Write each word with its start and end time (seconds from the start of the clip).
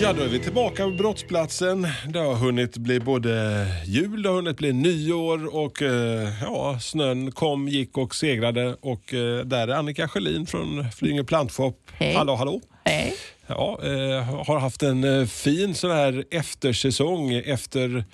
Ja, 0.00 0.12
då 0.12 0.22
är 0.22 0.28
vi 0.28 0.38
tillbaka 0.38 0.84
på 0.84 0.90
brottsplatsen. 0.90 1.86
Det 2.08 2.18
har 2.18 2.34
hunnit 2.34 2.76
bli 2.76 3.00
både 3.00 3.66
jul, 3.86 4.22
det 4.22 4.28
har 4.28 4.36
hunnit 4.36 4.56
bli 4.56 4.72
nyår 4.72 5.56
och 5.56 5.82
eh, 5.82 6.28
ja, 6.42 6.78
snön 6.80 7.32
kom, 7.32 7.68
gick 7.68 7.98
och 7.98 8.14
segrade. 8.14 8.76
Och 8.80 9.14
eh, 9.14 9.44
där 9.44 9.68
är 9.68 9.74
Annika 9.74 10.08
Sjölin 10.08 10.46
från 10.46 10.90
Flyinge 10.90 11.24
Plantshop. 11.24 11.90
Hej. 11.92 12.14
Hallå, 12.14 12.34
hallå. 12.34 12.60
Hej. 12.84 13.14
Ja, 13.46 13.80
eh, 13.82 14.44
har 14.46 14.58
haft 14.58 14.82
en 14.82 15.28
fin 15.28 15.74
sån 15.74 15.90
här 15.90 16.24
eftersäsong 16.30 17.32
efter 17.32 18.04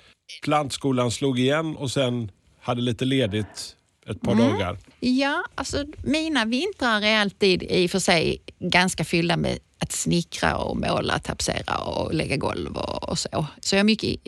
plantskolan 0.43 1.11
slog 1.11 1.39
igen 1.39 1.75
och 1.75 1.91
sen 1.91 2.31
hade 2.61 2.81
lite 2.81 3.05
ledigt 3.05 3.75
ett 4.09 4.21
par 4.21 4.35
dagar. 4.35 4.77
Ja, 4.99 5.43
alltså 5.55 5.85
mina 6.03 6.45
vintrar 6.45 7.01
är 7.01 7.17
alltid 7.17 7.63
i 7.63 7.87
och 7.87 7.91
för 7.91 7.99
sig 7.99 8.41
ganska 8.59 9.05
fyllda 9.05 9.37
med 9.37 9.59
att 9.85 9.91
snickra 9.91 10.57
och 10.57 10.77
måla, 10.77 11.19
tapetsera 11.19 11.77
och 11.77 12.13
lägga 12.13 12.37
golv 12.37 12.77
och, 12.77 13.09
och 13.09 13.19
så. 13.19 13.45
Så 13.59 13.75
jag 13.75 13.79
är 13.79 13.83
mycket... 13.83 14.19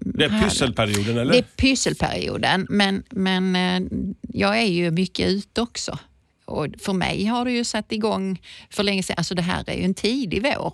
Det 0.00 0.24
är 0.24 0.42
pysselperioden 0.42 1.18
eller? 1.18 1.32
Det 1.32 1.38
är 1.38 1.42
pysselperioden, 1.56 2.66
men, 2.70 3.02
men 3.10 3.56
eh, 3.56 3.88
jag 4.32 4.58
är 4.58 4.66
ju 4.66 4.90
mycket 4.90 5.28
ute 5.28 5.62
också. 5.62 5.98
Och 6.44 6.66
för 6.80 6.92
mig 6.92 7.24
har 7.24 7.44
det 7.44 7.52
ju 7.52 7.64
satt 7.64 7.92
igång 7.92 8.42
för 8.70 8.82
länge 8.82 9.02
sedan. 9.02 9.14
Alltså 9.18 9.34
det 9.34 9.42
här 9.42 9.64
är 9.66 9.74
ju 9.74 9.84
en 9.84 9.94
tidig 9.94 10.42
vår 10.42 10.72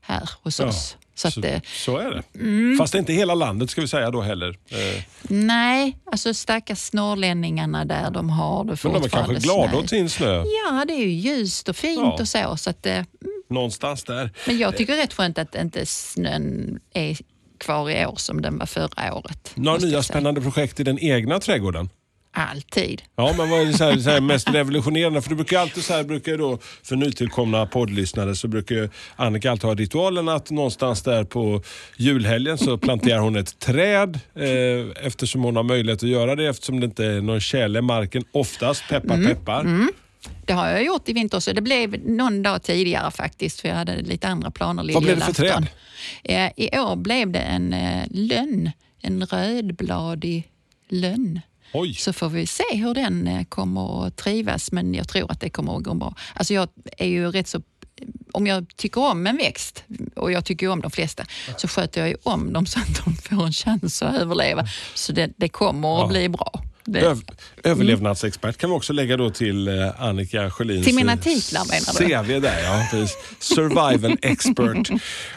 här 0.00 0.30
hos 0.42 0.60
Ja, 0.60 0.66
oss. 0.66 0.96
Så 1.14 1.28
att, 1.28 1.34
så, 1.34 1.42
eh, 1.42 1.60
så 1.84 1.96
är 1.98 2.10
det. 2.10 2.76
Fast 2.78 2.92
det 2.92 2.96
är 2.96 3.00
inte 3.00 3.12
hela 3.12 3.34
landet 3.34 3.70
ska 3.70 3.80
vi 3.80 3.88
säga 3.88 4.10
då 4.10 4.20
heller. 4.20 4.48
Eh, 4.68 5.02
nej, 5.22 5.96
alltså 6.04 6.34
stackars 6.34 6.92
norrlänningarna 6.92 7.84
där, 7.84 8.10
de 8.10 8.30
har 8.30 8.64
det 8.64 8.68
Men 8.84 8.92
de 8.92 8.96
är 8.96 9.00
fortfarande 9.00 9.08
kanske 9.08 9.34
glada 9.34 9.76
åt 9.76 9.88
sin 9.90 10.10
snö. 10.10 10.44
Ja, 10.44 10.84
det 10.88 10.92
är 10.94 11.00
ju 11.06 11.10
ljust 11.10 11.68
och 11.68 11.76
fint 11.76 12.00
Ja. 12.00 12.16
och 12.20 12.28
så. 12.28 12.56
så 12.56 12.70
att, 12.70 12.86
eh, 12.86 13.02
Någonstans 13.50 14.04
där. 14.04 14.30
men 14.46 14.58
jag 14.58 14.76
tycker 14.76 14.92
det 14.92 14.98
är 14.98 15.02
rätt 15.02 15.14
skönt 15.14 15.38
att 15.38 15.54
inte 15.54 15.86
snön 15.86 16.78
är 16.94 17.16
kvar 17.58 17.90
i 17.90 18.06
år 18.06 18.16
som 18.16 18.42
den 18.42 18.58
var 18.58 18.66
förra 18.66 19.14
året. 19.14 19.52
Några 19.54 19.78
nya 19.78 20.02
spännande 20.02 20.40
projekt 20.40 20.80
i 20.80 20.84
den 20.84 20.98
egna 20.98 21.38
trädgården? 21.40 21.88
Alltid. 22.32 23.02
Ja, 23.16 23.34
men 23.38 23.50
vad 23.50 23.60
är 23.60 23.66
det 23.66 23.72
så 23.72 23.84
här, 23.84 23.96
så 23.96 24.10
här 24.10 24.20
mest 24.20 24.50
revolutionerande? 24.50 25.22
För 25.22 25.30
du 25.30 25.36
brukar 25.36 25.58
alltid 25.60 25.84
så 25.84 25.92
här, 25.94 26.04
brukar 26.04 26.36
då, 26.38 26.58
för 26.82 26.96
nytillkomna 26.96 27.66
poddlyssnare 27.66 28.34
så 28.34 28.48
brukar 28.48 28.90
Annika 29.16 29.50
alltid 29.50 29.64
ha 29.64 29.74
ritualen 29.74 30.28
att 30.28 30.50
någonstans 30.50 31.02
där 31.02 31.24
på 31.24 31.62
julhelgen 31.96 32.58
så 32.58 32.78
planterar 32.78 33.18
hon 33.18 33.36
ett 33.36 33.58
träd 33.58 34.20
eh, 34.34 35.06
eftersom 35.06 35.42
hon 35.42 35.56
har 35.56 35.62
möjlighet 35.62 36.02
att 36.02 36.08
göra 36.08 36.34
det 36.36 36.46
eftersom 36.46 36.80
det 36.80 36.86
inte 36.86 37.04
är 37.06 37.20
någon 37.20 37.40
tjäle 37.40 37.78
i 37.78 37.82
marken. 37.82 38.24
Oftast, 38.32 38.82
peppar 38.88 39.14
Mm. 39.14 39.26
peppar. 39.26 39.64
Det 40.46 40.52
har 40.52 40.68
jag 40.68 40.84
gjort 40.84 41.08
i 41.08 41.12
vinter 41.12 41.40
så 41.40 41.52
det 41.52 41.60
blev 41.60 42.06
någon 42.06 42.42
dag 42.42 42.62
tidigare 42.62 43.10
faktiskt 43.10 43.60
för 43.60 43.68
jag 43.68 43.76
hade 43.76 43.96
lite 44.02 44.28
andra 44.28 44.50
planer 44.50 44.92
Vad 44.92 45.02
blev 45.02 45.18
det 45.18 45.24
för 45.24 45.42
lilljulafton. 45.42 45.66
Eh, 46.24 46.50
I 46.56 46.78
år 46.78 46.96
blev 46.96 47.30
det 47.30 47.38
en 47.38 47.72
eh, 47.72 48.06
lönn, 48.10 48.70
en 49.00 49.26
rödbladig 49.26 50.48
lönn. 50.88 51.40
Oj, 51.72 51.94
Så 51.94 52.12
får 52.12 52.28
vi 52.28 52.46
se 52.46 52.64
hur 52.72 52.94
den 52.94 53.26
eh, 53.26 53.44
kommer 53.44 54.06
att 54.06 54.16
trivas, 54.16 54.72
men 54.72 54.94
jag 54.94 55.08
tror 55.08 55.32
att 55.32 55.40
det 55.40 55.50
kommer 55.50 55.76
att 55.76 55.82
gå 55.82 55.94
bra. 55.94 56.14
Alltså 56.34 56.54
jag 56.54 56.68
är 56.98 57.06
ju 57.06 57.30
rätt 57.30 57.48
så... 57.48 57.62
Om 58.32 58.46
jag 58.46 58.76
tycker 58.76 59.00
om 59.00 59.26
en 59.26 59.36
växt, 59.36 59.84
och 60.16 60.32
jag 60.32 60.44
tycker 60.44 60.68
om 60.68 60.80
de 60.80 60.90
flesta, 60.90 61.24
så 61.56 61.68
sköter 61.68 62.00
jag 62.00 62.08
ju 62.10 62.16
om 62.22 62.52
dem 62.52 62.66
så 62.66 62.78
att 62.80 63.04
de 63.04 63.16
får 63.16 63.46
en 63.46 63.52
chans 63.52 64.02
att 64.02 64.16
överleva. 64.16 64.66
Så 64.94 65.12
det, 65.12 65.30
det 65.36 65.48
kommer 65.48 66.02
att 66.02 66.08
bli 66.08 66.28
bra. 66.28 66.62
Öv, 66.96 67.20
överlevnadsexpert 67.64 68.56
kan 68.56 68.70
vi 68.70 68.76
också 68.76 68.92
lägga 68.92 69.16
då 69.16 69.30
till 69.30 69.68
eh, 69.68 70.02
Annika 70.02 70.50
Sjölins 70.50 70.86
Till 70.86 70.94
mina 70.94 71.12
eh, 71.12 71.18
titlar, 71.18 71.62
menar 71.64 72.24
du? 72.24 72.24
CV 72.36 72.40
där, 72.42 72.64
ja. 72.64 72.86
precis. 72.90 73.16
Survival 73.38 74.16
expert. 74.22 74.90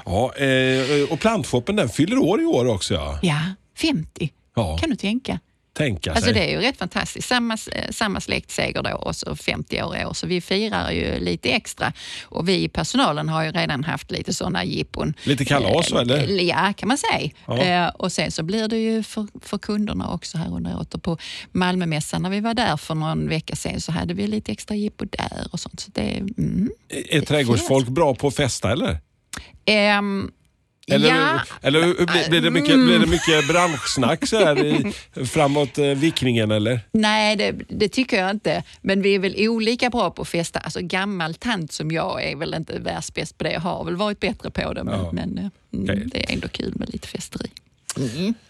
Ja, 0.06 0.34
eh, 0.36 1.12
och 1.12 1.20
plantshoppen 1.20 1.76
den 1.76 1.90
fyller 1.90 2.18
år 2.18 2.42
i 2.42 2.46
år 2.46 2.66
också. 2.68 2.94
Ja. 2.94 3.20
ja, 3.22 3.40
50 3.78 4.32
Ja. 4.56 4.78
kan 4.78 4.90
du 4.90 4.96
tänka. 4.96 5.40
Tänka 5.74 6.12
Alltså 6.12 6.26
sig. 6.26 6.34
det 6.34 6.40
är 6.40 6.52
ju 6.52 6.58
rätt 6.68 6.78
fantastiskt. 6.78 7.28
Samma, 7.28 7.58
eh, 7.72 7.92
samma 7.92 8.22
släktseger 8.22 8.84
då 8.84 8.92
och 8.96 9.16
så 9.16 9.36
50 9.36 9.84
år 9.84 9.98
i 9.98 10.06
år. 10.06 10.14
Så 10.14 10.28
vi 10.28 10.42
firar 10.42 10.92
ju 10.92 11.20
lite 11.20 11.50
extra. 11.50 11.94
Och 12.24 12.50
vi 12.50 12.64
i 12.64 12.70
personalen 12.70 13.30
har 13.30 13.44
ju 13.44 13.52
redan 13.52 13.84
haft 13.84 14.12
lite 14.12 14.34
sådana 14.34 14.64
jippon. 14.64 15.14
Lite 15.24 15.46
kalas, 15.46 15.92
Eh, 15.92 15.98
eller? 16.00 16.42
Ja, 16.44 16.74
kan 16.78 16.88
man 16.88 16.98
säga. 16.98 17.30
Ja. 17.48 17.58
Eh, 17.58 17.88
och 17.88 18.12
sen 18.12 18.32
så 18.32 18.44
blir 18.44 18.68
det 18.68 18.78
ju 18.78 19.04
för, 19.04 19.28
för 19.42 19.58
kunderna 19.58 20.10
också 20.14 20.38
här 20.38 20.54
under 20.56 20.76
året. 20.78 21.02
På 21.04 21.18
Malmömässan 21.52 22.22
när 22.22 22.30
vi 22.30 22.40
var 22.40 22.54
där 22.54 22.78
för 22.78 22.96
någon 22.96 23.30
vecka 23.30 23.56
sedan 23.56 23.82
så 23.82 23.92
hade 23.92 24.14
vi 24.14 24.28
lite 24.28 24.52
extra 24.52 24.76
jippo 24.76 25.06
där 25.06 25.48
och 25.52 25.60
sånt. 25.60 25.80
Så 25.80 25.92
det, 25.94 26.02
mm. 26.38 26.70
Är 27.10 27.22
trädgårdsfolk 27.22 27.88
bra 27.88 28.16
på 28.16 28.28
att 28.28 28.36
festa 28.36 28.72
eller? 28.72 28.98
Ehm, 29.66 30.32
Eller, 30.92 31.10
ja, 31.10 31.40
eller 31.62 31.82
hur- 31.84 31.94
blir, 31.96 32.30
blir, 32.30 32.42
det 32.42 32.52
mycket, 32.52 32.76
blir 32.76 33.00
det 33.00 33.06
mycket 33.08 33.48
branschsnack 33.48 34.28
så 34.28 34.38
här 34.46 34.66
i, 34.66 34.94
framåt 35.26 35.78
eh, 35.78 35.86
vickningen 35.86 36.52
eller? 36.52 36.80
Nej, 36.92 37.36
det, 37.36 37.52
det 37.70 37.90
tycker 37.90 38.18
jag 38.22 38.32
inte. 38.32 38.64
Men 38.82 39.02
vi 39.02 39.16
är 39.16 39.20
väl 39.20 39.36
olika 39.50 39.90
bra 39.90 40.12
på 40.12 40.22
att 40.22 40.28
festa. 40.30 40.60
Alltså 40.60 40.80
gammal 40.82 41.34
tant 41.36 41.72
som 41.72 41.92
jag 41.92 42.24
är 42.24 42.36
väl 42.36 42.54
inte 42.54 42.80
världsbäst 42.80 43.38
på 43.38 43.44
det. 43.44 43.52
Jag 43.52 43.60
har 43.62 43.86
väl 43.86 43.96
varit 43.96 44.20
bättre 44.20 44.52
på 44.52 44.74
det, 44.74 44.84
men, 44.84 45.00
Ja. 45.00 45.10
men 45.14 45.38
eh, 45.38 45.46
mm, 45.74 45.84
Okej. 45.84 46.04
det 46.12 46.30
är 46.30 46.34
ändå 46.34 46.48
kul 46.48 46.74
med 46.76 46.90
lite 46.94 47.08
festeri. 47.08 47.50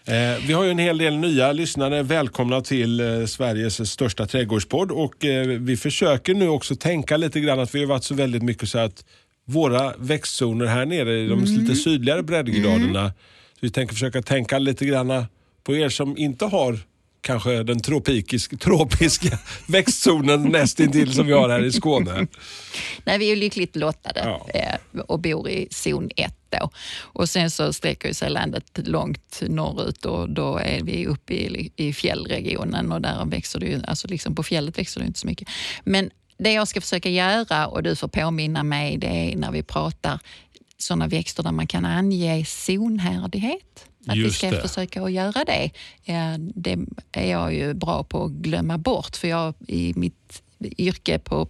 Eh, 0.04 0.14
vi 0.46 0.52
har 0.52 0.64
ju 0.64 0.70
en 0.70 0.78
hel 0.78 0.98
del 0.98 1.16
nya 1.16 1.52
lyssnare. 1.52 2.02
Välkomna 2.02 2.60
till 2.60 3.00
eh, 3.00 3.26
Sveriges 3.26 3.90
största 3.90 4.26
trädgårdspodd. 4.26 4.90
Och, 4.90 5.24
eh, 5.24 5.46
vi 5.46 5.76
försöker 5.76 6.34
nu 6.34 6.48
också 6.48 6.76
tänka 6.76 7.16
lite 7.16 7.40
grann 7.40 7.60
att 7.60 7.74
vi 7.74 7.80
har 7.80 7.86
varit 7.86 8.04
så 8.04 8.14
väldigt 8.14 8.42
mycket 8.42 8.68
så 8.68 8.78
att 8.78 9.04
våra 9.52 9.94
växtzoner 9.98 10.66
här 10.66 10.86
nere 10.86 11.20
i 11.20 11.26
de 11.26 11.44
lite 11.44 11.74
sydligare 11.74 12.22
breddgraderna. 12.22 13.08
Så 13.52 13.58
vi 13.60 13.70
tänker 13.70 13.94
försöka 13.94 14.22
tänka 14.22 14.58
lite 14.58 14.86
grann 14.86 15.24
på 15.64 15.76
er 15.76 15.88
som 15.88 16.16
inte 16.18 16.44
har 16.44 16.78
kanske 17.20 17.62
den 17.62 17.80
tropiska 18.60 19.38
växtzonen 19.66 20.42
nästintill 20.42 21.12
som 21.12 21.26
vi 21.26 21.32
har 21.32 21.48
här 21.48 21.64
i 21.64 21.72
Skåne. 21.72 22.26
Nej, 23.04 23.18
vi 23.18 23.32
är 23.32 23.36
lyckligt 23.36 23.76
lottade 23.76 24.20
Ja. 24.24 24.46
eh, 24.54 25.00
och 25.00 25.20
bor 25.20 25.48
i 25.48 25.68
zon 25.70 26.10
1 26.16 26.34
då. 26.60 26.70
Och 27.00 27.28
sen 27.28 27.50
så 27.50 27.72
sträcker 27.72 28.12
sig 28.12 28.30
landet 28.30 28.64
långt 28.74 29.42
norrut 29.48 30.04
och 30.04 30.30
då 30.30 30.56
är 30.58 30.82
vi 30.82 31.06
uppe 31.06 31.34
i, 31.34 31.72
i 31.76 31.92
fjällregionen 31.92 32.92
och 32.92 33.00
där 33.00 33.24
växer 33.24 33.60
det 33.60 33.66
ju, 33.66 33.80
alltså 33.86 34.08
liksom 34.08 34.34
på 34.34 34.42
fjället 34.42 34.78
växer 34.78 35.00
det 35.00 35.06
inte 35.06 35.18
så 35.20 35.26
mycket. 35.26 35.48
Men 35.84 36.10
det 36.42 36.52
jag 36.52 36.68
ska 36.68 36.80
försöka 36.80 37.08
göra 37.08 37.66
och 37.66 37.82
du 37.82 37.96
får 37.96 38.08
påminna 38.08 38.62
mig, 38.62 38.96
det 38.96 39.06
är 39.06 39.36
när 39.36 39.50
vi 39.50 39.62
pratar 39.62 40.20
sådana 40.78 41.06
växter 41.06 41.42
där 41.42 41.52
man 41.52 41.66
kan 41.66 41.84
ange 41.84 42.44
zonhärdighet. 42.44 43.86
Att 44.06 44.16
vi 44.16 44.20
Just 44.22 44.38
ska 44.38 44.50
det. 44.50 44.68
försöka 44.68 45.02
att 45.02 45.12
göra 45.12 45.44
det. 45.44 45.70
Det 46.54 46.78
är 47.12 47.30
jag 47.30 47.54
ju 47.54 47.74
bra 47.74 48.04
på 48.04 48.24
att 48.24 48.30
glömma 48.30 48.78
bort 48.78 49.16
för 49.16 49.28
jag 49.28 49.54
i 49.68 49.92
mitt 49.96 50.42
yrke 50.78 51.18
på 51.18 51.48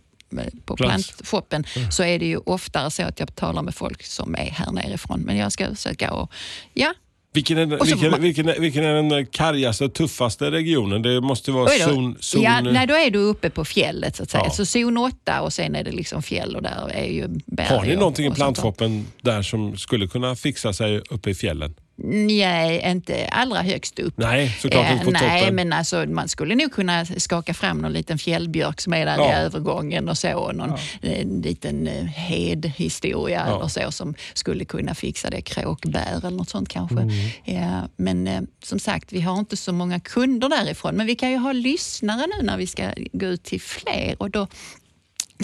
på 0.64 0.76
plantshoppen 0.76 1.64
så 1.90 2.02
är 2.02 2.18
det 2.18 2.26
ju 2.26 2.36
oftare 2.36 2.90
så 2.90 3.02
att 3.02 3.20
jag 3.20 3.34
talar 3.34 3.62
med 3.62 3.74
folk 3.74 4.02
som 4.02 4.34
är 4.34 4.50
här 4.50 4.72
nerifrån. 4.72 5.20
Men 5.20 5.36
jag 5.36 5.52
ska 5.52 5.74
försöka 5.74 6.12
och 6.12 6.32
ja, 6.72 6.94
Vilken 7.34 7.58
är, 7.58 7.80
Och 7.80 7.86
vilken, 7.88 8.20
vilken, 8.22 8.48
är- 8.48 8.58
vilken 8.60 8.84
är 8.84 8.94
den 8.94 9.26
kargaste 9.26 9.84
och 9.84 9.92
tuffaste 9.94 10.50
regionen? 10.50 11.02
Det 11.02 11.20
måste 11.20 11.50
vara 11.50 11.68
zon... 11.68 12.16
zon 12.20 12.42
ja, 12.42 12.60
nej, 12.60 12.86
då 12.86 12.94
är 12.94 13.10
du 13.10 13.18
uppe 13.18 13.50
på 13.50 13.64
fjället 13.64 14.16
så 14.16 14.22
att 14.22 14.30
säga. 14.30 14.44
Ja. 14.46 14.50
Så 14.50 14.66
zon 14.66 14.96
8 14.96 15.40
och 15.42 15.52
sen 15.52 15.74
är 15.76 15.84
det 15.84 15.90
liksom 15.92 16.22
fjäll 16.22 16.56
och 16.56 16.62
där 16.62 16.88
är 16.94 17.04
ju 17.06 17.28
berg. 17.46 17.66
Har 17.66 17.82
ni 17.84 17.94
och- 17.94 17.98
någonting 17.98 18.26
i 18.26 18.28
och 18.28 18.36
sånt 18.36 18.56
där. 18.56 18.62
plantshoppen 18.62 19.06
där 19.20 19.42
som 19.42 19.76
skulle 19.76 20.06
kunna 20.08 20.36
fixa 20.36 20.72
sig 20.72 21.00
uppe 21.10 21.30
i 21.30 21.34
fjällen? 21.34 21.74
Nej, 22.04 22.82
inte 22.90 23.26
allra 23.26 23.62
högst 23.62 23.98
upp. 23.98 24.14
Nej, 24.16 24.56
såklart 24.60 24.92
inte 24.92 25.04
på 25.04 25.10
nej, 25.10 25.40
toppen. 25.40 25.54
men 25.54 25.72
alltså, 25.72 26.04
man 26.06 26.28
skulle 26.28 26.54
nog 26.54 26.72
kunna 26.72 27.04
skaka 27.04 27.54
fram 27.54 27.78
någon 27.78 27.92
liten 27.92 28.18
fjällbjörk 28.18 28.80
som 28.80 28.92
är 28.94 29.06
där 29.06 29.16
Ja. 29.18 29.28
i 29.32 29.32
övergången 29.32 30.08
och 30.08 30.18
så. 30.18 30.52
Någon 30.52 30.72
eh, 31.02 31.26
liten 31.26 31.86
eh, 31.88 32.04
hedhistoria 32.04 33.44
Ja. 33.48 33.56
eller 33.56 33.68
så 33.68 33.92
som 33.92 34.14
skulle 34.34 34.64
kunna 34.64 34.94
fixa 34.94 35.30
det. 35.30 35.42
Kråkbär 35.42 36.12
eller 36.16 36.30
något 36.30 36.50
sånt 36.50 36.68
kanske. 36.68 37.00
Mm. 37.00 37.14
Ja, 37.44 37.88
men 37.96 38.26
eh, 38.26 38.40
som 38.62 38.78
sagt, 38.78 39.12
vi 39.12 39.20
har 39.20 39.38
inte 39.38 39.56
så 39.56 39.72
många 39.72 40.00
kunder 40.00 40.48
därifrån. 40.48 40.94
Men 40.94 41.06
vi 41.06 41.14
kan 41.14 41.30
ju 41.30 41.36
ha 41.36 41.52
lyssnare 41.52 42.26
nu 42.38 42.46
när 42.46 42.56
vi 42.56 42.66
ska 42.66 42.90
gå 43.12 43.26
ut 43.26 43.44
till 43.44 43.60
fler. 43.60 44.14
Och 44.18 44.30
då 44.30 44.46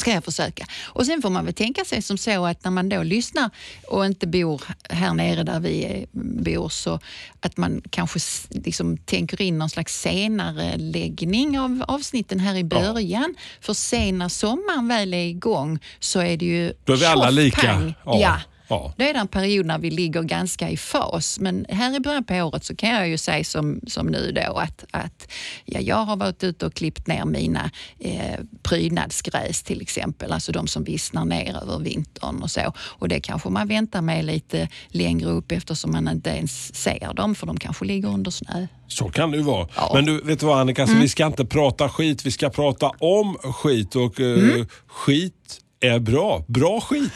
ska 0.00 0.12
jag 0.12 0.24
försöka. 0.24 0.66
Och 0.84 1.06
sen 1.06 1.22
får 1.22 1.30
man 1.30 1.44
väl 1.44 1.54
tänka 1.54 1.84
sig 1.84 2.02
som 2.02 2.18
så 2.18 2.46
att 2.46 2.64
när 2.64 2.70
man 2.70 2.88
då 2.88 3.02
lyssnar 3.02 3.50
och 3.86 4.06
inte 4.06 4.26
bor 4.26 4.62
här 4.90 5.14
nere 5.14 5.42
där 5.42 5.60
vi 5.60 6.06
bor 6.12 6.68
så 6.68 7.00
att 7.40 7.56
man 7.56 7.82
kanske 7.90 8.18
liksom 8.50 8.96
tänker 8.96 9.42
in 9.42 9.58
någon 9.58 9.70
slags 9.70 10.00
senare 10.00 10.76
läggning 10.76 11.58
av 11.58 11.84
avsnitten 11.88 12.40
här 12.40 12.56
i 12.56 12.64
början. 12.64 13.34
För 13.60 13.74
sen 13.74 14.18
när 14.18 14.28
sommaren 14.28 14.88
väl 14.88 15.14
är 15.14 15.26
igång 15.26 15.78
så 15.98 16.20
är 16.20 16.36
det 16.36 16.46
ju 16.46 16.72
Då 16.84 16.92
är 16.92 16.96
vi 16.96 17.06
alla 17.06 17.30
lika. 17.30 17.94
Ja. 18.04 18.20
Ja. 18.20 18.40
Ja. 18.68 18.92
Då 18.96 19.04
är 19.04 19.12
det 19.14 19.18
en 19.20 19.28
period 19.28 19.66
när 19.66 19.78
vi 19.78 19.90
ligger 19.90 20.22
ganska 20.22 20.70
i 20.70 20.76
fas. 20.76 21.40
Men 21.40 21.66
här 21.68 21.96
i 21.96 22.00
början 22.00 22.24
på 22.24 22.34
året 22.34 22.64
så 22.64 22.76
kan 22.76 22.88
jag 22.90 23.08
ju 23.08 23.18
säga 23.18 23.44
som, 23.44 23.80
som 23.86 24.06
nu 24.06 24.32
då 24.32 24.52
att, 24.58 24.84
att 24.90 25.28
ja, 25.64 25.80
jag 25.80 25.96
har 25.96 26.16
varit 26.16 26.44
ute 26.44 26.66
och 26.66 26.74
klippt 26.74 27.06
ner 27.06 27.24
mina 27.24 27.70
eh, 27.98 28.40
prydnadsgräs 28.62 29.62
till 29.62 29.80
exempel. 29.82 30.32
Alltså 30.32 30.52
de 30.52 30.66
som 30.66 30.84
vissnar 30.84 31.24
ner 31.24 31.56
över 31.62 31.78
vintern 31.78 32.42
och 32.42 32.50
så. 32.50 32.72
Och 32.78 33.08
det 33.08 33.20
kanske 33.20 33.48
man 33.48 33.68
väntar 33.68 34.02
med 34.02 34.24
lite 34.24 34.68
längre 34.88 35.28
upp 35.30 35.52
eftersom 35.52 35.92
man 35.92 36.08
inte 36.08 36.30
ens 36.30 36.74
ser 36.74 37.14
dem 37.14 37.34
för 37.34 37.46
de 37.46 37.56
kanske 37.58 37.84
ligger 37.84 38.08
under 38.08 38.30
snö. 38.30 38.66
Så 38.88 39.08
kan 39.08 39.30
det 39.30 39.36
ju 39.36 39.42
vara. 39.42 39.68
Ja. 39.76 39.90
Men 39.94 40.04
du, 40.04 40.20
vet 40.20 40.40
du 40.40 40.46
vad 40.46 40.58
Annika, 40.60 40.86
så 40.86 40.90
Mm. 40.92 41.02
vi 41.02 41.08
ska 41.08 41.26
inte 41.26 41.44
prata 41.44 41.88
skit, 41.88 42.26
vi 42.26 42.30
ska 42.30 42.50
prata 42.50 42.90
om 42.98 43.34
skit 43.34 43.96
och 43.96 44.20
eh, 44.20 44.38
Mm. 44.38 44.66
skit 44.86 45.60
är 45.80 45.98
bra. 45.98 46.44
Bra 46.48 46.80
skit. 46.80 47.12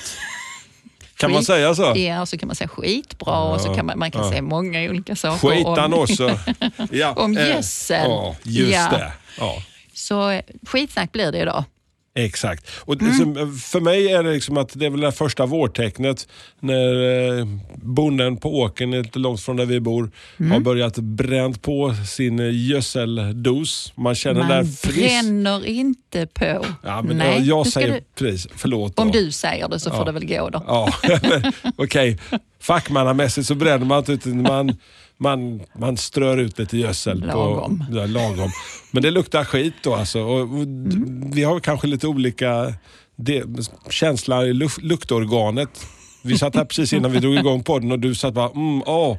Kan 1.27 1.33
man 1.33 1.45
säga 1.45 1.75
så? 1.75 1.93
Ja, 1.97 2.21
och 2.21 2.29
så 2.29 2.39
kan 2.39 2.47
man 2.47 2.57
säga 2.57 2.69
skitbra 2.69 3.39
och 3.43 3.61
så 3.61 3.75
kan 3.75 3.87
man, 3.87 3.99
man 3.99 4.11
kan 4.11 4.29
säga 4.29 4.43
många 4.43 4.81
olika 4.91 5.17
saker. 5.17 5.49
Skitan 5.49 5.93
om, 5.95 6.01
också. 6.01 6.39
Ja, 6.91 7.13
Om 7.17 7.33
gödsel. 7.33 8.11
Ja, 8.11 8.37
just 8.43 8.73
Ja. 8.73 8.89
det. 8.91 9.13
Ja. 9.39 9.63
Så 9.95 10.41
skitsnack 10.67 11.13
blir 11.13 11.33
det 11.33 11.39
idag. 11.39 11.65
Exakt. 12.15 12.71
Och 12.81 13.03
Mm. 13.03 13.57
för 13.59 13.81
mig 13.81 14.09
är 14.13 14.23
det 14.23 14.33
liksom 14.33 14.57
att 14.57 14.71
det 14.75 14.87
är 14.87 14.91
väl 14.91 15.01
det 15.01 15.13
första 15.13 15.47
vårtecknet 15.47 16.29
när 16.61 17.39
eh, 17.39 17.47
bonden 17.77 18.37
på 18.37 18.59
åkern, 18.61 18.95
inte 18.95 19.19
långt 19.19 19.41
från 19.41 19.57
där 19.57 19.67
vi 19.67 19.81
bor, 19.81 20.11
Mm. 20.41 20.53
har 20.53 20.61
börjat 20.61 20.97
bränt 20.99 21.63
på 21.63 21.95
sin 22.09 22.39
gödseldos. 22.69 23.93
Man 23.97 24.15
känner 24.15 24.41
Man 24.41 24.49
där 24.49 24.65
frisk... 24.65 24.99
bränner 24.99 25.67
inte 25.67 26.27
på. 26.27 26.67
Ja, 26.83 27.03
men 27.03 27.17
Nej, 27.17 27.35
jag, 27.39 27.59
jag 27.59 27.67
säger 27.67 27.93
du, 27.93 28.01
precis, 28.25 28.49
förlåt. 28.57 28.97
Då. 28.97 29.03
Om 29.03 29.11
du 29.11 29.31
säger 29.31 29.69
det 29.69 29.81
så 29.81 29.91
får 29.91 29.99
Ja. 29.99 30.05
det 30.05 30.13
väl 30.13 30.27
gå 30.27 30.49
då. 30.51 30.65
Ja, 30.67 30.93
okej. 31.77 32.19
Fackmannamässigt 32.61 33.47
så 33.47 33.55
bränner 33.55 33.87
man 33.87 33.99
inte 33.99 34.13
utan 34.13 34.43
man, 34.43 34.77
man, 35.19 35.61
man 35.79 35.97
strör 35.97 36.37
ut 36.37 36.59
lite 36.59 36.79
gödsel. 36.79 37.21
Lagom. 37.21 37.79
På, 37.79 37.97
ja, 37.97 38.07
lagom. 38.07 38.51
Men 38.91 39.03
det 39.03 39.11
luktar 39.11 39.45
skit 39.45 39.75
då 39.83 39.95
alltså. 39.95 40.21
Och, 40.21 40.41
och, 40.41 40.67
Mm. 40.93 41.31
Vi 41.31 41.45
har 41.45 41.61
kanske 41.61 41.87
lite 41.87 42.07
olika 42.07 42.75
de, 43.17 43.45
känsla 43.91 44.47
i 44.47 44.53
luft, 44.53 44.83
luktorganet. 44.83 45.87
Vi 46.25 46.39
satt 46.39 46.55
här 46.55 46.65
precis 46.65 46.93
innan 46.93 47.13
vi 47.13 47.19
drog 47.19 47.35
igång 47.35 47.63
podden 47.63 47.93
och 47.93 47.99
du 47.99 48.15
satt 48.15 48.35
bara, 48.35 48.51
mm, 48.51 48.83
åh, 48.87 49.17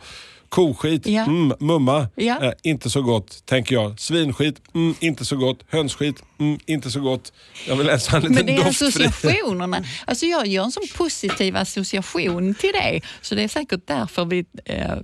koskit, 0.54 1.08
Ja. 1.08 1.22
mm, 1.24 1.54
mumma, 1.60 2.08
Ja. 2.16 2.44
eh, 2.44 2.52
inte 2.64 2.90
så 2.90 3.02
gott, 3.02 3.46
tänker 3.46 3.76
jag. 3.76 4.00
Svinskit, 4.00 4.62
mm, 4.76 4.96
inte 5.00 5.26
så 5.26 5.36
gott. 5.36 5.60
Hönsskit, 5.70 6.24
mm, 6.40 6.60
inte 6.66 6.92
så 6.92 7.00
gott. 7.00 7.34
Jag 7.68 7.76
vill 7.76 7.88
ha 7.90 7.94
en 7.94 8.00
liten 8.22 8.34
Men 8.36 8.46
det 8.46 8.56
är 8.56 8.64
doftfri. 8.66 8.88
associationerna. 8.88 9.84
Alltså 10.06 10.26
jag 10.26 10.48
gör 10.48 10.64
en 10.64 10.72
sån 10.72 10.84
positiv 10.98 11.56
association 11.58 12.56
till 12.56 12.72
det. 12.74 13.02
Så 13.22 13.36
det 13.36 13.44
är 13.44 13.48
säkert 13.48 13.88
därför 13.88 14.26
vi... 14.26 14.46
Eh, 14.66 14.96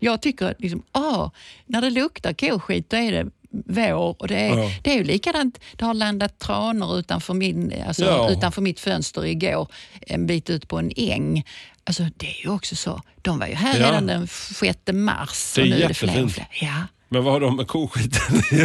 jag 0.00 0.22
tycker 0.22 0.46
att 0.50 0.60
liksom, 0.60 0.82
ah, 0.92 1.30
när 1.66 1.80
det 1.80 1.90
luktar 1.90 2.32
koskit 2.32 2.90
då 2.90 2.96
är 2.96 3.12
det 3.12 3.26
vår. 3.66 4.16
Och 4.22 4.28
det, 4.28 4.34
är, 4.40 4.58
Ja. 4.58 4.70
det 4.82 4.90
är 4.90 4.96
ju 4.96 5.04
likadant, 5.04 5.60
det 5.76 5.84
har 5.84 5.94
landat 5.94 6.38
tranor 6.38 6.98
utanför, 6.98 7.34
min, 7.34 7.72
alltså, 7.86 8.04
Ja. 8.04 8.30
utanför 8.30 8.62
mitt 8.62 8.80
fönster 8.80 9.26
igår, 9.26 9.68
en 10.00 10.26
bit 10.26 10.50
ut 10.50 10.68
på 10.68 10.78
en 10.78 10.92
äng. 10.96 11.44
Alltså 11.86 12.02
det 12.16 12.26
är 12.26 12.42
ju 12.44 12.50
också 12.50 12.76
så, 12.76 13.02
de 13.22 13.38
var 13.38 13.46
ju 13.46 13.54
här 13.54 13.80
Ja. 13.80 13.86
redan 13.86 14.06
den 14.06 14.26
6 14.26 14.78
mars. 14.92 15.52
Det 15.54 15.60
är 15.60 15.64
och 15.64 15.68
nu 15.70 15.82
är 15.82 15.88
det 15.88 15.94
fler 15.94 16.24
och 16.24 16.30
fler. 16.32 16.46
Ja. 16.60 16.74
Men 17.08 17.24
vad 17.24 17.32
har 17.32 17.40
de 17.40 17.56
med 17.56 17.66
koskiten 17.68 18.20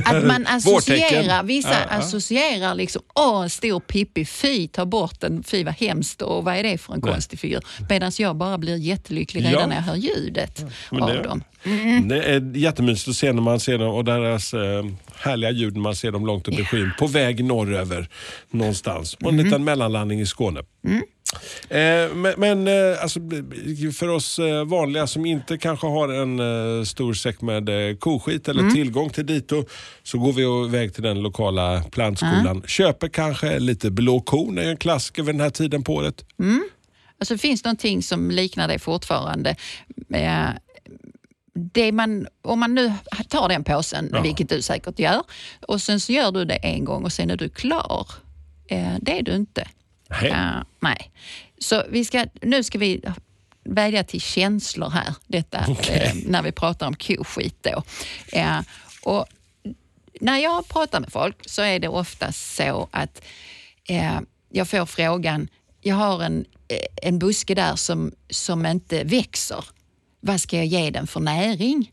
Att 0.05 0.25
man 0.25 0.47
associerar, 0.49 1.43
vissa 1.43 1.69
Ja, 1.69 1.75
ja. 1.89 1.95
associerar 1.97 2.75
liksom, 2.75 3.01
åh 3.15 3.43
en 3.43 3.49
stor 3.49 3.79
Pippi, 3.79 4.25
fy 4.25 4.67
ta 4.67 4.85
bort 4.85 5.19
den, 5.19 5.43
fy 5.43 5.63
vad 5.63 5.73
hemskt 5.73 6.21
och 6.21 6.43
vad 6.43 6.55
är 6.55 6.63
det 6.63 6.77
för 6.77 6.93
en 6.93 6.99
Nej. 7.03 7.11
konstig 7.13 7.39
figur? 7.39 7.61
Medan 7.89 8.11
jag 8.19 8.35
bara 8.35 8.57
blir 8.57 8.77
jättelycklig 8.77 9.43
Ja. 9.45 9.49
redan 9.49 9.69
när 9.69 9.75
jag 9.75 9.83
hör 9.83 9.95
ljudet 9.95 10.65
Men 10.91 11.03
av 11.03 11.09
det- 11.09 11.21
dem. 11.23 11.43
Det 12.09 12.23
är 12.23 12.57
jättemysigt 12.57 13.07
att 13.09 13.15
se 13.15 13.33
när 13.33 13.41
man 13.41 13.59
ser 13.59 13.77
dem 13.77 13.95
och 13.95 14.05
deras 14.05 14.53
eh, 14.53 14.85
härliga 15.15 15.51
ljud 15.51 15.73
när 15.73 15.81
man 15.81 15.95
ser 15.95 16.11
dem 16.11 16.25
långt 16.25 16.47
upp 16.47 16.59
i 16.59 16.65
skyn 16.65 16.91
på 16.99 17.07
väg 17.07 17.43
norröver 17.43 18.09
någonstans. 18.51 19.13
Och 19.13 19.21
en 19.23 19.29
Mm. 19.33 19.45
liten 19.45 19.63
mellanlandning 19.63 20.21
i 20.21 20.25
Skåne. 20.25 20.59
Eh, 20.59 20.99
men 22.15 22.33
men 22.37 22.67
eh, 22.67 23.01
alltså, 23.01 23.19
för 23.99 24.07
oss 24.07 24.39
eh, 24.39 24.63
vanliga 24.65 25.07
som 25.07 25.25
inte 25.25 25.57
kanske 25.57 25.87
har 25.87 26.09
en 26.09 26.39
eh, 26.79 26.83
stor 26.83 27.13
säck 27.13 27.41
med 27.41 27.89
eh, 27.89 27.95
koskit 27.95 28.47
eller 28.47 28.61
Mm. 28.61 28.73
tillgång 28.73 29.09
till 29.09 29.25
dito 29.25 29.65
så 30.03 30.17
går 30.19 30.33
vi 30.33 30.67
iväg 30.67 30.93
till 30.93 31.03
den 31.03 31.21
lokala 31.21 31.83
plantskolan. 31.91 32.63
Köper 32.67 33.07
kanske 33.07 33.59
lite 33.59 33.91
blå 33.91 34.19
kon, 34.21 34.57
är 34.57 34.69
en 34.69 34.77
klassiker 34.77 35.23
vid 35.23 35.35
den 35.35 35.41
här 35.41 35.49
tiden 35.49 35.83
på 35.83 35.93
året. 35.95 36.25
Alltså, 37.19 37.33
det 37.33 37.37
finns 37.37 37.63
någonting 37.63 38.03
som 38.03 38.31
liknar 38.31 38.67
det 38.67 38.79
fortfarande. 38.79 39.55
Eh, 40.13 40.49
Det 41.73 41.91
man, 41.91 42.27
om 42.43 42.59
man 42.59 42.75
nu 42.75 42.93
tar 43.29 43.49
den 43.49 43.63
påsen, 43.63 44.09
Ja. 44.13 44.21
vilket 44.21 44.49
du 44.49 44.61
säkert 44.61 44.99
gör, 44.99 45.21
och 45.67 45.81
sen 45.81 45.99
så 45.99 46.11
gör 46.11 46.31
du 46.31 46.45
det 46.45 46.55
en 46.55 46.85
gång 46.85 47.03
och 47.03 47.11
sen 47.11 47.29
är 47.29 47.37
du 47.37 47.49
klar. 47.49 48.07
Eh, 48.69 48.93
Det 49.01 49.19
är 49.19 49.23
du 49.23 49.35
inte. 49.35 49.67
Nej. 50.09 50.29
Ja, 50.29 50.65
nej. 50.79 51.11
Så 51.57 51.83
vi 51.89 52.05
ska, 52.05 52.25
nu 52.41 52.63
ska 52.63 52.77
vi 52.77 53.01
vädja 53.63 54.03
till 54.03 54.21
känslor 54.21 54.89
här, 54.89 55.15
detta, 55.27 55.59
eh, 55.89 56.13
när 56.25 56.41
vi 56.41 56.51
pratar 56.51 56.87
om 56.87 56.95
koskit. 56.95 57.63
Då. 57.63 57.83
Eh, 58.31 58.59
och 59.03 59.25
när 60.21 60.37
jag 60.37 60.67
pratar 60.67 60.99
med 60.99 61.11
folk 61.11 61.49
så 61.49 61.61
är 61.61 61.79
det 61.79 61.87
ofta 61.87 62.31
så 62.31 62.89
att 62.91 63.21
eh, 63.89 64.19
jag 64.49 64.69
får 64.69 64.85
frågan, 64.85 65.47
jag 65.81 65.95
har 65.95 66.23
en, 66.23 66.45
eh, 66.67 67.09
en 67.09 67.19
buske 67.19 67.55
där 67.55 67.75
som, 67.75 68.11
som 68.29 68.65
inte 68.65 69.03
växer. 69.03 69.65
Vad 70.19 70.41
ska 70.41 70.57
jag 70.57 70.65
ge 70.65 70.89
den 70.89 71.07
för 71.07 71.19
näring? 71.19 71.91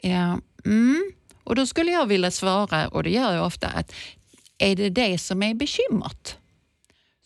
Ja, 0.00 0.40
mm. 0.64 1.12
Och 1.44 1.54
då 1.54 1.66
skulle 1.66 1.92
jag 1.92 2.06
vilja 2.06 2.30
svara, 2.30 2.88
och 2.88 3.02
det 3.02 3.10
gör 3.10 3.34
jag 3.34 3.46
ofta, 3.46 3.68
att 3.68 3.92
är 4.58 4.76
det 4.76 4.90
det 4.90 5.18
som 5.18 5.42
är 5.42 5.54
bekymret? 5.54 6.36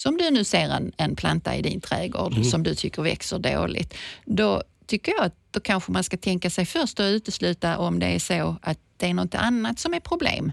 Så 0.02 0.08
om 0.08 0.16
du 0.16 0.30
nu 0.30 0.44
ser 0.44 0.68
en, 0.70 0.92
en 0.96 1.16
planta 1.16 1.56
i 1.56 1.62
din 1.62 1.80
trädgård 1.80 2.44
som 2.44 2.62
du 2.62 2.74
tycker 2.74 3.02
växer 3.02 3.38
dåligt, 3.38 3.94
då 4.24 4.62
tycker 4.86 5.12
jag 5.12 5.24
att 5.24 5.34
då 5.50 5.60
kanske 5.60 5.92
man 5.92 6.04
ska 6.04 6.16
tänka 6.16 6.50
sig 6.50 6.66
först 6.66 7.00
och 7.00 7.04
utesluta 7.04 7.78
om 7.78 7.98
det 7.98 8.06
är 8.06 8.18
så 8.18 8.56
att 8.62 8.78
det 8.96 9.06
är 9.06 9.14
något 9.14 9.34
annat 9.34 9.78
som 9.78 9.94
är 9.94 10.00
problem. 10.00 10.52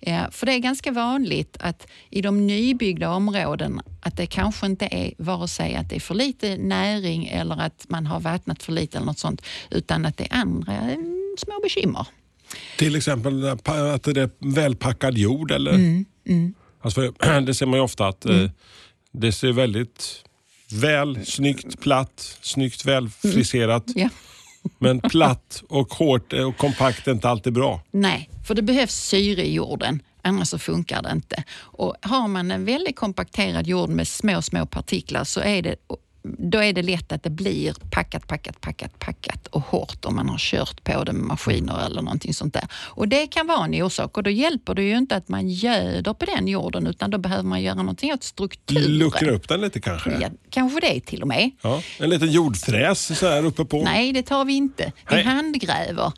Eh, 0.00 0.30
för 0.30 0.46
det 0.46 0.52
är 0.52 0.58
ganska 0.58 0.92
vanligt 0.92 1.56
att 1.60 1.86
i 2.10 2.22
de 2.22 2.46
nybyggda 2.46 3.10
områden 3.10 3.80
att 4.02 4.16
det 4.16 4.26
kanske 4.26 4.66
inte 4.66 4.88
är 4.90 5.12
vare 5.18 5.48
sig 5.48 5.74
att 5.74 5.88
det 5.88 5.96
är 5.96 6.00
för 6.00 6.14
lite 6.14 6.56
näring 6.56 7.26
eller 7.26 7.60
att 7.60 7.86
man 7.88 8.06
har 8.06 8.20
vattnat 8.20 8.62
för 8.62 8.72
lite 8.72 8.98
eller 8.98 9.06
något 9.06 9.18
sånt, 9.18 9.42
utan 9.70 10.06
att 10.06 10.16
det 10.16 10.24
är 10.24 10.36
andra 10.36 10.72
eh, 10.72 10.98
små 11.38 11.60
bekymmer. 11.62 12.06
Till 12.78 12.96
exempel 12.96 13.48
att 13.48 13.64
det 14.02 14.20
är 14.20 14.30
välpackad 14.38 15.18
jord. 15.18 15.50
Eller? 15.50 15.74
Mm, 15.74 16.54
Alltså 16.82 17.00
för, 17.00 17.40
det 17.46 17.54
ser 17.54 17.66
man 17.66 17.74
ju 17.78 17.82
ofta 17.82 18.06
att 18.06 18.24
eh, 18.24 18.50
det 19.12 19.32
ser 19.32 19.52
väldigt 19.52 20.24
väl, 20.72 21.26
snyggt, 21.26 21.80
platt, 21.80 22.38
snyggt 22.40 22.84
välfriserat. 22.84 23.84
Ja. 23.94 24.08
Men 24.78 25.00
platt 25.00 25.62
och 25.68 25.94
hårt 25.94 26.32
och 26.32 26.56
kompakt 26.56 27.08
är 27.08 27.12
inte 27.12 27.28
alltid 27.28 27.52
bra. 27.52 27.82
Nej, 27.90 28.30
för 28.46 28.54
det 28.54 28.62
behövs 28.62 28.94
syre 28.94 29.46
i 29.46 29.54
jorden. 29.54 30.02
Annars 30.22 30.48
så 30.48 30.58
funkar 30.58 31.02
det 31.02 31.10
inte. 31.12 31.44
Och 31.52 31.96
har 32.02 32.28
man 32.28 32.50
en 32.50 32.64
väldigt 32.64 32.96
kompakterad 32.96 33.66
jord 33.66 33.88
med 33.90 34.08
små, 34.08 34.42
små 34.42 34.66
partiklar 34.66 35.24
så 35.24 35.40
är 35.40 35.62
det, 35.62 35.76
då 36.22 36.62
är 36.62 36.72
det 36.72 36.82
lätt 36.82 37.12
att 37.12 37.22
det 37.22 37.30
blir 37.30 37.74
packat, 37.90 38.26
packat, 38.26 38.60
packat, 38.60 38.98
packat 38.98 39.46
och 39.46 39.60
hårt 39.60 40.04
om 40.04 40.16
man 40.16 40.28
har 40.28 40.38
kört 40.38 40.84
på 40.84 41.04
det 41.04 41.12
med 41.12 41.22
maskiner 41.22 41.86
eller 41.86 42.02
någonting 42.02 42.34
sånt 42.34 42.54
där. 42.54 42.64
Och 42.72 43.08
det 43.08 43.26
kan 43.26 43.46
vara 43.46 43.64
en 43.64 43.82
orsak 43.82 44.16
och 44.16 44.22
då 44.22 44.30
hjälper 44.30 44.74
det 44.74 44.82
ju 44.82 44.96
inte 44.96 45.16
att 45.16 45.28
man 45.28 45.48
göder 45.48 46.14
på 46.14 46.24
den 46.24 46.48
jorden 46.48 46.86
utan 46.86 47.10
då 47.10 47.18
behöver 47.18 47.42
man 47.42 47.62
göra 47.62 47.74
någonting 47.74 48.12
åt 48.12 48.22
strukturen. 48.22 48.98
Luckra 48.98 49.30
upp 49.30 49.48
den 49.48 49.60
lite 49.60 49.80
kanske. 49.80 50.18
Ja, 50.20 50.28
kanske 50.50 50.80
det 50.80 51.00
till 51.00 51.22
och 51.22 51.28
med. 51.28 51.50
Ja, 51.62 51.82
en 51.98 52.10
liten 52.10 52.30
jordfräs 52.30 53.18
så 53.18 53.28
här 53.28 53.44
uppe 53.44 53.64
på. 53.64 53.82
Nej, 53.82 54.12
det 54.12 54.22
tar 54.22 54.44
vi 54.44 54.52
inte. 54.52 54.92
Vi 55.08 55.14
Nej. 55.14 55.24
handgräver. 55.24 56.12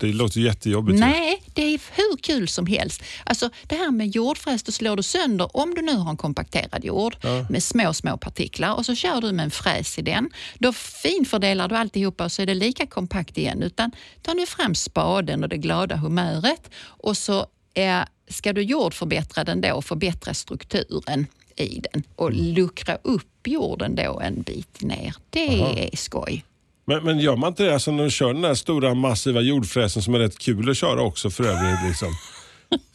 Det 0.00 0.06
låter 0.12 0.40
jättejobbigt. 0.40 0.98
Nej, 0.98 1.42
det 1.54 1.62
är 1.62 1.80
hur 1.92 2.16
kul 2.16 2.48
som 2.48 2.66
helst. 2.66 3.02
Alltså 3.24 3.50
det 3.62 3.76
här 3.76 3.90
med 3.90 4.08
jordfräs, 4.08 4.62
då 4.62 4.72
slår 4.72 4.96
du 4.96 5.02
sönder, 5.02 5.56
om 5.56 5.74
du 5.74 5.82
nu 5.82 5.96
har 5.96 6.10
en 6.10 6.16
kompakterad 6.16 6.84
jord 6.84 7.16
med 7.50 7.62
små, 7.62 7.94
små 7.94 8.16
partiklar 8.16 8.74
och 8.74 8.86
så 8.86 8.94
kör 8.94 9.20
du 9.20 9.32
med 9.34 9.44
en 9.44 9.50
fräs 9.50 9.98
i 9.98 10.02
den. 10.02 10.30
Då 10.58 10.72
finfördelar 10.72 11.68
du 11.68 11.76
alltihopa 11.76 12.24
och 12.24 12.32
så 12.32 12.42
är 12.42 12.46
det 12.46 12.54
lika 12.54 12.86
kompakt 12.86 13.38
igen. 13.38 13.62
Utan 13.62 13.90
ta 14.22 14.34
nu 14.34 14.46
fram 14.46 14.74
spaden 14.74 15.42
och 15.42 15.48
det 15.48 15.56
glada 15.56 15.96
humöret 15.96 16.70
och 16.84 17.16
så 17.16 17.46
eh, 17.74 18.00
ska 18.28 18.52
du 18.52 18.62
jordförbättra 18.62 19.44
den 19.44 19.60
då 19.60 19.74
och 19.74 19.84
förbättra 19.84 20.34
strukturen. 20.34 21.26
i 21.56 21.82
den 21.92 22.02
och 22.16 22.32
luckra 22.32 22.98
upp 23.02 23.46
jorden 23.46 23.94
då 23.94 24.20
en 24.20 24.42
bit 24.42 24.82
ner. 24.82 25.14
Det 25.30 25.60
är 25.60 25.96
skoj. 25.96 26.44
Men, 26.86 27.04
men 27.04 27.18
gör 27.18 27.36
man 27.36 27.48
inte 27.48 27.62
det 27.62 27.74
alltså 27.74 27.90
när 27.90 28.04
du 28.04 28.10
kör 28.10 28.32
den 28.32 28.42
där 28.42 28.54
stora 28.54 28.94
massiva 28.94 29.40
jordfräsen 29.40 30.02
som 30.02 30.14
är 30.14 30.18
rätt 30.18 30.38
kul 30.38 30.70
att 30.70 30.76
köra 30.76 31.02
också 31.02 31.30
för 31.30 31.44
övrigt? 31.44 31.88
Liksom. 31.88 32.08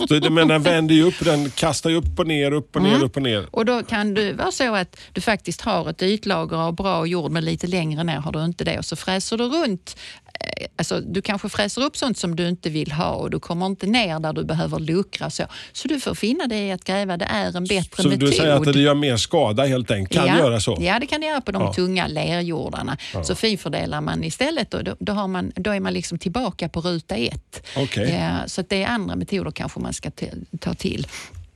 Så 0.08 0.20
det, 0.20 0.30
men 0.30 0.48
den 0.48 0.62
vänder 0.64 0.96
ju 0.96 1.04
upp, 1.04 1.20
den 1.26 1.50
kastar 1.50 1.90
ju 1.90 1.96
upp 1.96 2.20
och 2.20 2.28
ner, 2.28 2.52
upp 2.52 2.76
och 2.76 2.82
ner, 2.82 2.90
Mm. 2.90 3.04
upp 3.04 3.16
och 3.16 3.22
ner. 3.24 3.48
Och 3.52 3.66
då 3.66 3.84
kan 3.84 4.14
det 4.14 4.34
vara 4.34 4.52
så 4.52 4.76
att 4.76 4.98
du 5.14 5.22
faktiskt 5.22 5.62
har 5.62 5.90
ett 5.90 6.02
ytlager 6.02 6.58
av 6.58 6.76
bra 6.76 7.06
jord 7.06 7.32
men 7.32 7.46
lite 7.46 7.68
längre 7.68 8.04
ner 8.04 8.18
har 8.20 8.32
du 8.32 8.46
inte 8.46 8.64
det 8.64 8.78
och 8.78 8.86
så 8.86 8.96
fräser 8.96 9.38
du 9.38 9.44
runt. 9.44 9.98
Eh, 10.39 10.65
Alltså, 10.75 11.00
du 11.01 11.22
kanske 11.22 11.50
fräser 11.50 11.81
upp 11.84 11.98
sånt 11.98 12.17
som 12.17 12.36
du 12.36 12.48
inte 12.50 12.69
vill 12.69 12.91
ha 12.91 13.10
och 13.12 13.29
du 13.29 13.39
kommer 13.39 13.65
inte 13.65 13.86
ner 13.88 14.19
där 14.19 14.34
du 14.34 14.43
behöver 14.43 14.79
luckra. 14.79 15.29
Så, 15.29 15.43
så 15.72 15.88
du 15.88 16.00
får 16.00 16.15
finna 16.15 16.48
dig 16.48 16.67
i 16.67 16.72
att 16.72 16.84
gräva. 16.84 17.17
Det 17.17 17.25
är 17.25 17.58
en 17.58 17.63
bättre 17.65 18.03
Så 18.03 18.10
metod. 18.10 18.19
du 18.29 18.31
säger 18.31 18.51
att 18.53 18.74
det 18.74 18.79
gör 18.79 18.93
mer 18.96 19.17
skada 19.17 19.65
helt 19.65 19.91
enkelt? 19.91 20.22
Kan 20.22 20.27
ja, 20.27 20.38
göra 20.43 20.60
så? 20.60 20.77
Ja, 20.81 21.00
det 21.00 21.05
kan 21.08 21.22
det 21.22 21.27
göra 21.27 21.41
på 21.41 21.51
de 21.51 21.62
Ja. 21.62 21.74
tunga 21.74 22.08
lerjordarna. 22.08 22.98
Så 23.24 23.36
finfördelar 23.36 24.01
man 24.01 24.24
istället 24.24 24.74
och 24.74 24.84
då, 24.84 24.96
då, 25.00 25.13
har 25.13 25.27
man, 25.27 25.51
då 25.55 25.72
är 25.72 25.79
man 25.79 25.93
liksom 25.93 26.17
tillbaka 26.19 26.69
på 26.69 26.81
ruta 26.81 27.15
ett. 27.15 27.63
Okej. 27.77 28.10
Ja, 28.19 28.48
så 28.48 28.62
det 28.69 28.84
är 28.84 28.88
andra 28.88 29.15
metoder 29.15 29.51
kanske 29.51 29.79
man 29.79 29.93
ska 29.93 30.12
ta 30.60 30.74
till. 30.74 31.08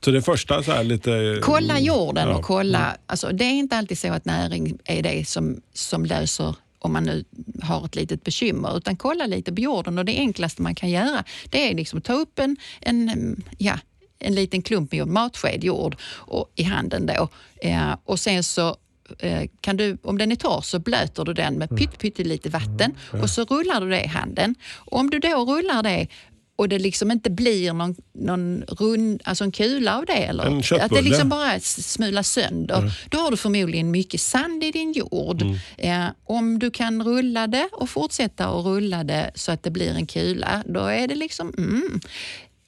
Så 0.04 0.10
det 0.10 0.22
första 0.22 0.62
så 0.62 0.72
här 0.72 0.84
lite... 0.84 1.38
Kolla 1.42 1.80
jorden 1.80 2.28
Ja. 2.28 2.34
och 2.36 2.42
kolla. 2.44 2.96
Alltså, 3.06 3.28
det 3.32 3.44
är 3.44 3.50
inte 3.52 3.76
alltid 3.76 3.98
så 3.98 4.12
att 4.12 4.24
näring 4.24 4.78
är 4.84 5.02
det 5.02 5.28
som, 5.28 5.60
som 5.74 6.04
löser 6.06 6.54
om 6.84 6.92
man 6.92 7.04
nu 7.04 7.24
har 7.62 7.84
ett 7.84 7.96
litet 7.96 8.24
bekymmer, 8.24 8.76
utan 8.76 8.96
kolla 8.96 9.26
lite 9.26 9.52
på 9.52 9.60
jorden 9.60 9.98
och 9.98 10.04
det 10.04 10.18
enklaste 10.18 10.62
man 10.62 10.74
kan 10.74 10.90
göra 10.90 11.24
det 11.50 11.70
är 11.70 11.74
liksom 11.74 12.00
ta 12.00 12.12
upp 12.12 12.38
en, 12.38 12.56
en, 12.80 13.08
mm, 13.08 13.42
ja, 13.58 13.78
en 14.18 14.34
liten 14.34 14.62
klump 14.62 14.92
med 14.92 14.98
jord, 14.98 15.08
matsked 15.08 15.64
jord 15.64 15.96
och, 16.04 16.52
i 16.54 16.62
handen 16.62 17.06
då. 17.06 17.28
Eh, 17.60 17.96
och 18.04 18.20
sen 18.20 18.42
så 18.42 18.76
eh, 19.18 19.42
kan 19.60 19.76
du, 19.76 19.98
om 20.02 20.18
den 20.18 20.32
är 20.32 20.36
torr 20.36 20.60
så 20.60 20.78
blöter 20.78 21.24
du 21.24 21.32
den 21.34 21.54
med 21.54 21.76
pytt, 21.76 21.98
pyttelite 21.98 22.48
vatten 22.48 22.94
och 23.22 23.30
så 23.30 23.44
rullar 23.44 23.80
du 23.80 23.90
det 23.90 24.04
i 24.04 24.08
handen. 24.08 24.54
Och 24.74 24.98
om 24.98 25.10
du 25.10 25.18
då 25.18 25.44
rullar 25.44 25.82
det 25.82 26.08
och 26.56 26.68
det 26.68 26.78
liksom 26.78 27.10
inte 27.10 27.30
blir 27.30 27.72
någon, 27.72 27.96
någon 28.12 28.64
rund, 28.68 29.22
alltså 29.24 29.44
en 29.44 29.52
kula 29.52 29.98
av 29.98 30.06
det. 30.06 30.12
Eller, 30.12 30.46
En 30.46 30.80
att 30.80 30.90
det 30.90 31.02
liksom 31.02 31.28
bara 31.28 31.60
smulas 31.60 32.28
sönder. 32.28 32.92
Då 33.08 33.18
har 33.18 33.30
du 33.30 33.36
förmodligen 33.36 33.90
mycket 33.90 34.20
sand 34.20 34.64
i 34.64 34.70
din 34.70 34.92
jord. 34.92 35.42
Eh, 35.78 36.06
om 36.24 36.58
du 36.58 36.70
kan 36.70 37.02
rulla 37.02 37.46
det 37.46 37.68
och 37.72 37.90
fortsätta 37.90 38.46
att 38.46 38.64
rulla 38.64 39.04
det 39.04 39.30
så 39.34 39.52
att 39.52 39.62
det 39.62 39.70
blir 39.70 39.90
en 39.90 40.06
kula, 40.06 40.62
då 40.66 40.80
är 40.80 41.08
det 41.08 41.14
liksom... 41.14 41.52
Mm. 41.58 42.00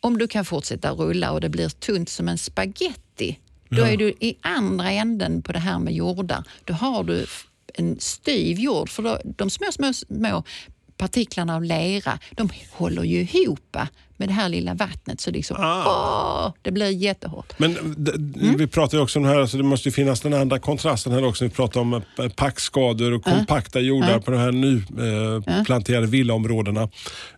Om 0.01 0.19
du 0.19 0.29
kan 0.29 0.45
fortsätta 0.45 0.91
rulla 0.91 1.33
och 1.33 1.41
det 1.41 1.49
blir 1.49 1.69
tunt 1.69 2.09
som 2.09 2.29
en 2.29 2.39
spaghetti, 2.39 3.39
då 3.69 3.83
är 3.83 3.97
du 3.97 4.09
i 4.09 4.37
andra 4.41 4.91
änden 4.91 5.43
på 5.43 5.53
det 5.53 5.59
här 5.59 5.79
med 5.79 5.95
jordar. 5.95 6.45
Då 6.65 6.75
har 6.75 7.05
du 7.05 7.27
en 7.75 8.01
styv 8.01 8.61
jord, 8.61 8.91
för 8.91 9.03
då, 9.03 9.19
de 9.25 9.51
små, 9.51 9.67
små, 9.73 9.93
små 9.93 10.45
partiklarna 10.97 11.57
av 11.57 11.65
lera, 11.65 12.19
de 12.31 12.49
håller 12.73 13.03
ju 13.03 13.21
ihop 13.33 13.77
med 14.19 14.29
det 14.29 14.33
här 14.33 14.49
lilla 14.49 14.75
vattnet. 14.75 15.21
Så 15.21 15.31
liksom, 15.31 15.57
åh, 15.61 16.53
det 16.63 16.71
blir 16.71 16.91
jättehårt. 16.91 17.59
Men 17.59 17.73
d- 17.97 18.13
d- 18.17 18.55
vi 18.59 18.67
pratar 18.67 18.99
ju 18.99 19.03
också 19.05 19.19
om 19.19 19.23
det 19.23 19.29
här, 19.31 19.41
alltså 19.41 19.57
det 19.57 19.63
måste 19.63 19.89
ju 19.89 19.93
finnas 19.93 20.21
den 20.21 20.35
andra 20.35 20.59
kontrasten 20.59 21.13
här 21.13 21.25
också. 21.25 21.45
Vi 21.45 21.51
pratar 21.51 21.81
om 21.81 21.95
eh, 21.95 22.29
packskador 22.37 23.13
och 23.13 23.25
kompakta 23.25 23.81
jordar 23.81 24.19
på 24.19 24.31
de 24.31 24.37
här 24.41 24.53
nyplanterade 24.53 26.07
villaområdena. 26.07 26.83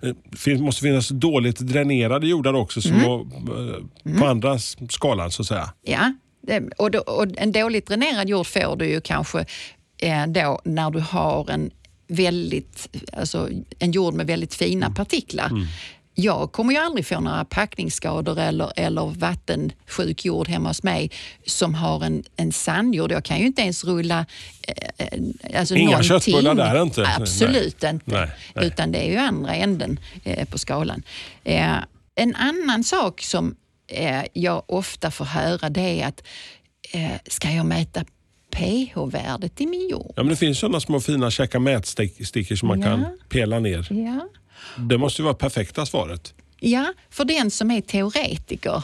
Eh, 0.02 0.10
Det 0.44 0.58
måste 0.60 0.82
finnas 0.82 1.08
dåligt 1.08 1.58
dränerade 1.58 2.26
jordar 2.28 2.54
också 2.54 2.80
som 2.80 3.00
eh, 3.00 4.20
på 4.20 4.26
andra 4.26 4.54
s- 4.54 4.76
skalan 4.90 5.30
så 5.30 5.42
att 5.42 5.48
säga. 5.48 5.72
Ja, 5.82 6.12
och, 6.78 6.90
då, 6.90 6.98
och 6.98 7.26
en 7.36 7.52
dåligt 7.52 7.86
dränerad 7.86 8.28
jord 8.28 8.46
får 8.46 8.76
du 8.76 8.86
ju 8.86 9.00
kanske 9.00 9.44
eh, 10.02 10.26
då 10.26 10.60
när 10.64 10.90
du 10.90 11.00
har 11.00 11.50
en 11.50 11.70
väldigt, 12.08 12.96
alltså 13.12 13.48
en 13.78 13.92
jord 13.92 14.14
med 14.14 14.26
väldigt 14.26 14.54
fina 14.54 14.90
partiklar. 14.90 15.50
Jag 16.14 16.52
kommer 16.52 16.72
ju 16.72 16.78
aldrig 16.78 17.06
få 17.06 17.20
några 17.20 17.44
packningsskador 17.44 18.38
eller, 18.38 18.72
eller 18.76 19.06
vattensjuk 19.06 20.24
jord 20.24 20.48
hemma 20.48 20.68
hos 20.68 20.82
mig 20.82 21.10
som 21.46 21.74
har 21.74 22.04
en, 22.04 22.24
en 22.36 22.52
sandjord. 22.52 23.12
Jag 23.12 23.24
kan 23.24 23.38
ju 23.38 23.46
inte 23.46 23.62
ens 23.62 23.84
rulla 23.84 24.26
eh, 24.62 25.06
eh, 25.06 25.58
alltså 25.60 25.74
Inga 25.74 25.90
någonting. 25.90 26.08
köttbullar 26.08 26.54
där 26.54 26.82
inte? 26.82 27.06
Absolut 27.18 27.82
Nej. 27.82 27.90
inte. 27.92 28.10
Nej, 28.14 28.30
nej. 28.54 28.66
Utan 28.66 28.92
det 28.92 28.98
är 28.98 29.10
ju 29.10 29.16
andra 29.16 29.54
änden 29.54 30.00
eh, 30.24 30.48
på 30.48 30.58
skalan. 30.58 31.02
Eh, 31.44 31.76
en 32.14 32.34
annan 32.36 32.84
sak 32.84 33.22
som 33.22 33.56
eh, 33.88 34.22
jag 34.32 34.62
ofta 34.66 35.10
får 35.10 35.24
höra 35.24 35.68
det 35.70 36.00
är 36.02 36.06
att 36.06 36.22
eh, 36.92 37.10
ska 37.26 37.50
jag 37.50 37.66
mäta 37.66 38.04
pH-värdet 38.50 39.60
i 39.60 39.66
min 39.66 39.88
jord? 39.88 40.12
Ja, 40.16 40.22
men 40.22 40.28
det 40.28 40.36
finns 40.36 40.58
sådana 40.58 40.80
små 40.80 41.00
fina 41.00 41.30
käcka 41.30 41.58
mätstickor 41.60 42.56
som 42.56 42.68
man 42.68 42.80
Ja. 42.80 42.86
kan 42.86 43.04
pela 43.28 43.58
ner. 43.60 43.86
Ja. 43.90 44.28
Det 44.76 44.98
måste 44.98 45.22
ju 45.22 45.24
vara 45.24 45.34
perfekta 45.34 45.86
svaret. 45.86 46.34
ja, 46.60 46.92
för 47.10 47.24
den 47.24 47.50
som 47.50 47.70
är 47.70 47.80
teoretiker 47.80 48.82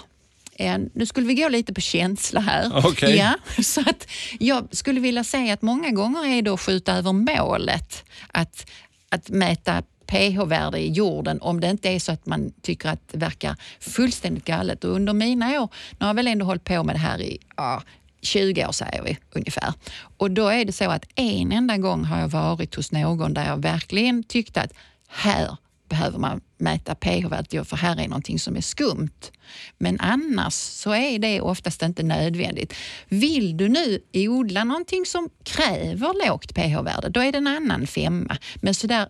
Eh, 0.56 0.78
Nu 0.94 1.06
skulle 1.06 1.26
vi 1.26 1.34
gå 1.34 1.48
lite 1.48 1.74
på 1.74 1.80
känsla 1.80 2.40
här. 2.40 2.86
Okej. 2.86 3.16
Ja, 3.16 3.34
så 3.62 3.80
att 3.80 4.06
jag 4.38 4.68
skulle 4.76 5.00
vilja 5.00 5.24
säga 5.24 5.54
att 5.54 5.62
många 5.62 5.90
gånger 5.90 6.26
är 6.26 6.42
det 6.42 6.50
att 6.50 6.60
skjuta 6.60 6.96
över 6.96 7.12
målet 7.12 8.04
att, 8.32 8.70
att 9.08 9.28
mäta 9.28 9.82
pH-värde 10.06 10.78
i 10.78 10.92
jorden 10.92 11.40
om 11.40 11.60
det 11.60 11.70
inte 11.70 11.88
är 11.88 11.98
så 11.98 12.12
att 12.12 12.26
man 12.26 12.52
tycker 12.62 12.88
att 12.88 13.08
det 13.12 13.18
verkar 13.18 13.56
fullständigt 13.80 14.44
galet. 14.44 14.84
Och 14.84 14.90
under 14.94 15.12
mina 15.12 15.62
år, 15.62 15.68
nu 15.90 15.96
har 16.00 16.06
jag 16.08 16.14
väl 16.14 16.26
ändå 16.26 16.46
hållit 16.46 16.64
på 16.64 16.82
med 16.84 16.94
det 16.94 16.98
här 17.00 17.20
i 17.22 17.38
ja, 17.56 17.82
20 18.24 18.66
år 18.66 18.72
säger 18.72 19.02
vi 19.02 19.18
ungefär. 19.32 19.72
Och 20.16 20.30
då 20.30 20.48
är 20.48 20.64
det 20.64 20.72
så 20.72 20.90
att 20.90 21.04
en 21.14 21.52
enda 21.52 21.76
gång 21.76 22.04
har 22.04 22.20
jag 22.20 22.28
varit 22.28 22.74
hos 22.74 22.92
någon 22.92 23.34
där 23.34 23.46
jag 23.46 23.62
verkligen 23.62 24.24
tyckte 24.24 24.60
att 24.60 24.72
här 25.08 25.56
behöver 25.88 26.18
man 26.18 26.40
mäta 26.58 26.94
pH-värdet 26.94 27.68
för 27.68 27.76
här 27.76 28.00
är 28.00 28.08
någonting 28.08 28.38
som 28.38 28.56
är 28.56 28.60
skumt. 28.60 29.30
Men 29.78 30.00
annars 30.00 30.54
så 30.54 30.94
är 30.94 31.18
det 31.18 31.40
oftast 31.40 31.82
inte 31.82 32.02
nödvändigt. 32.02 32.74
Vill 33.08 33.56
du 33.56 33.68
nu 33.68 34.00
odla 34.14 34.64
någonting 34.64 35.06
som 35.06 35.30
kräver 35.44 36.28
lågt 36.28 36.54
pH-värde, 36.54 37.08
då 37.08 37.20
är 37.20 37.32
det 37.32 37.38
en 37.38 37.46
annan 37.46 37.86
femma. 37.86 38.36
Men 38.54 38.74
sådär 38.74 39.08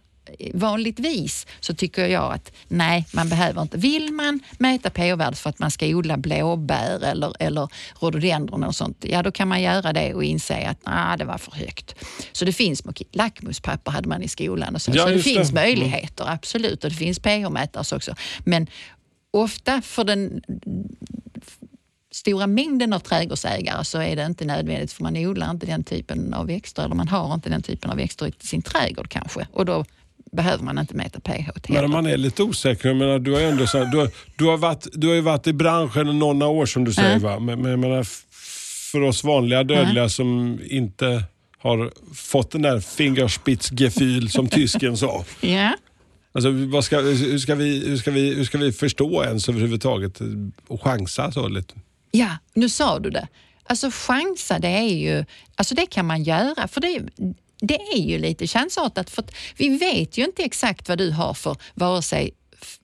vanligtvis 0.55 1.47
så 1.61 1.75
tycker 1.75 2.07
jag 2.07 2.33
att 2.33 2.53
nej, 2.69 3.07
man 3.13 3.29
behöver 3.29 3.63
inte. 3.63 3.79
Vill 3.79 4.13
man 4.13 4.41
mäta 4.59 4.91
pH-värdet 4.91 5.39
för 5.39 5.51
att 5.51 5.59
man 5.59 5.71
ska 5.71 5.87
odla 5.87 6.17
blåbär 6.17 7.05
eller, 7.05 7.33
eller 7.39 7.69
rhododendron 8.01 8.65
och 8.65 8.75
sånt, 8.75 9.05
ja 9.09 9.23
då 9.23 9.33
kan 9.33 9.49
man 9.49 9.63
göra 9.63 9.93
det 9.93 10.15
och 10.15 10.25
inse 10.25 10.69
att 10.69 10.79
ah, 10.85 11.17
det 11.17 11.25
var 11.25 11.39
för 11.39 11.53
högt. 11.53 11.95
Så 12.33 12.45
det 12.45 12.53
finns 12.53 12.83
lackmuspapper 13.13 13.91
hade 13.91 14.09
man 14.09 14.23
i 14.23 14.29
skolan 14.29 14.75
och 14.75 14.83
så. 14.83 14.91
Ja, 14.95 15.03
så 15.03 15.09
det 15.09 15.15
just 15.15 15.25
det. 15.25 15.35
finns 15.35 15.51
Mm. 15.51 15.63
möjligheter, 15.63 16.25
absolut. 16.29 16.85
Och 16.85 16.91
det 16.91 16.97
finns 16.97 17.19
pH-mätare 17.19 17.97
också. 17.97 18.15
Men 18.45 18.67
ofta 19.31 19.83
för 19.83 20.05
den 20.05 20.43
stora 22.13 22.47
mängden 22.47 22.93
av 22.93 22.99
trädgårdsägare 22.99 23.85
så 23.85 23.99
är 23.99 24.17
det 24.17 24.27
inte 24.27 24.45
nödvändigt 24.45 24.93
för 24.93 25.03
man 25.03 25.17
odlar 25.17 25.51
inte 25.51 25.67
den 25.67 25.85
typen 25.85 26.35
av 26.35 26.47
växter 26.47 26.85
eller 26.85 26.95
man 26.95 27.09
har 27.09 27.35
inte 27.35 27.49
den 27.49 27.63
typen 27.63 27.91
av 27.91 27.97
växter 27.97 28.27
i 28.27 28.33
sin 28.39 28.63
trädgård 28.63 29.09
kanske. 29.09 29.47
Och 29.53 29.65
då 29.67 29.85
behöver 30.35 30.65
man 30.65 30.79
inte 30.79 30.95
mäta 30.97 31.21
pH 31.21 31.31
Men 31.31 31.75
heller. 31.77 31.85
om 31.85 31.91
man 31.91 32.07
är 32.07 32.17
lite 32.17 32.43
osäker, 32.43 32.89
jag 32.89 32.97
menar, 32.97 33.19
du 33.19 33.33
har 33.33 33.41
ju 33.41 33.47
ändå 33.47 33.67
så 33.67 33.79
här, 33.79 33.85
du, 33.85 33.99
har, 33.99 34.11
du, 34.37 34.45
har 34.45 34.57
varit, 34.57 34.87
du 34.93 35.07
har 35.07 35.15
ju 35.15 35.21
varit 35.21 35.47
i 35.47 35.53
branschen 35.53 36.19
några 36.19 36.47
år 36.47 36.67
som 36.67 36.85
du 36.85 36.93
säger. 36.93 37.19
Va? 37.19 37.39
Men, 37.39 37.63
men 37.63 37.81
menar, 37.81 38.07
för 38.93 39.01
oss 39.01 39.25
vanliga 39.25 39.65
dödliga 39.65 40.09
som 40.09 40.59
inte 40.65 41.25
har 41.59 41.93
fått 42.15 42.51
den 42.51 42.63
där 42.63 42.81
Fingerspitzgefühl 42.81 44.31
som 44.31 44.49
tysken 44.49 44.97
sa. 44.97 45.25
Ja. 45.41 45.73
Alltså, 46.33 46.83
ska, 46.83 47.01
hur, 47.01 47.39
ska 47.39 47.55
vi, 47.55 47.89
hur, 47.89 47.97
ska 47.97 48.11
vi, 48.11 48.35
hur 48.35 48.45
ska 48.45 48.59
vi 48.59 48.73
förstå 48.73 49.25
ens 49.25 49.49
överhuvudtaget 49.49 50.21
och 50.69 50.83
chansa 50.83 51.33
så 51.33 51.49
lite? 51.49 51.75
Ja, 52.11 52.29
nu 52.55 52.69
sa 52.69 52.99
du 52.99 53.11
det. 53.11 53.29
Alltså 53.67 53.91
chansa, 53.93 54.59
det 54.59 54.69
är 54.69 54.95
ju, 54.95 55.25
alltså 55.57 55.75
det 55.75 55.87
kan 55.87 56.07
man 56.07 56.23
göra. 56.23 56.69
För 56.69 56.81
det, 56.81 57.01
det 57.61 57.79
är 57.93 57.99
ju 57.99 58.19
lite 58.19 58.47
chansartat 58.47 59.11
för 59.11 59.25
vi 59.57 59.79
vet 59.79 60.19
ju 60.19 60.25
inte 60.25 60.43
exakt 60.43 60.89
vad 60.89 60.99
du 60.99 61.11
har 61.11 61.35
för 61.35 61.57
vare 61.75 62.03
sig 62.03 62.35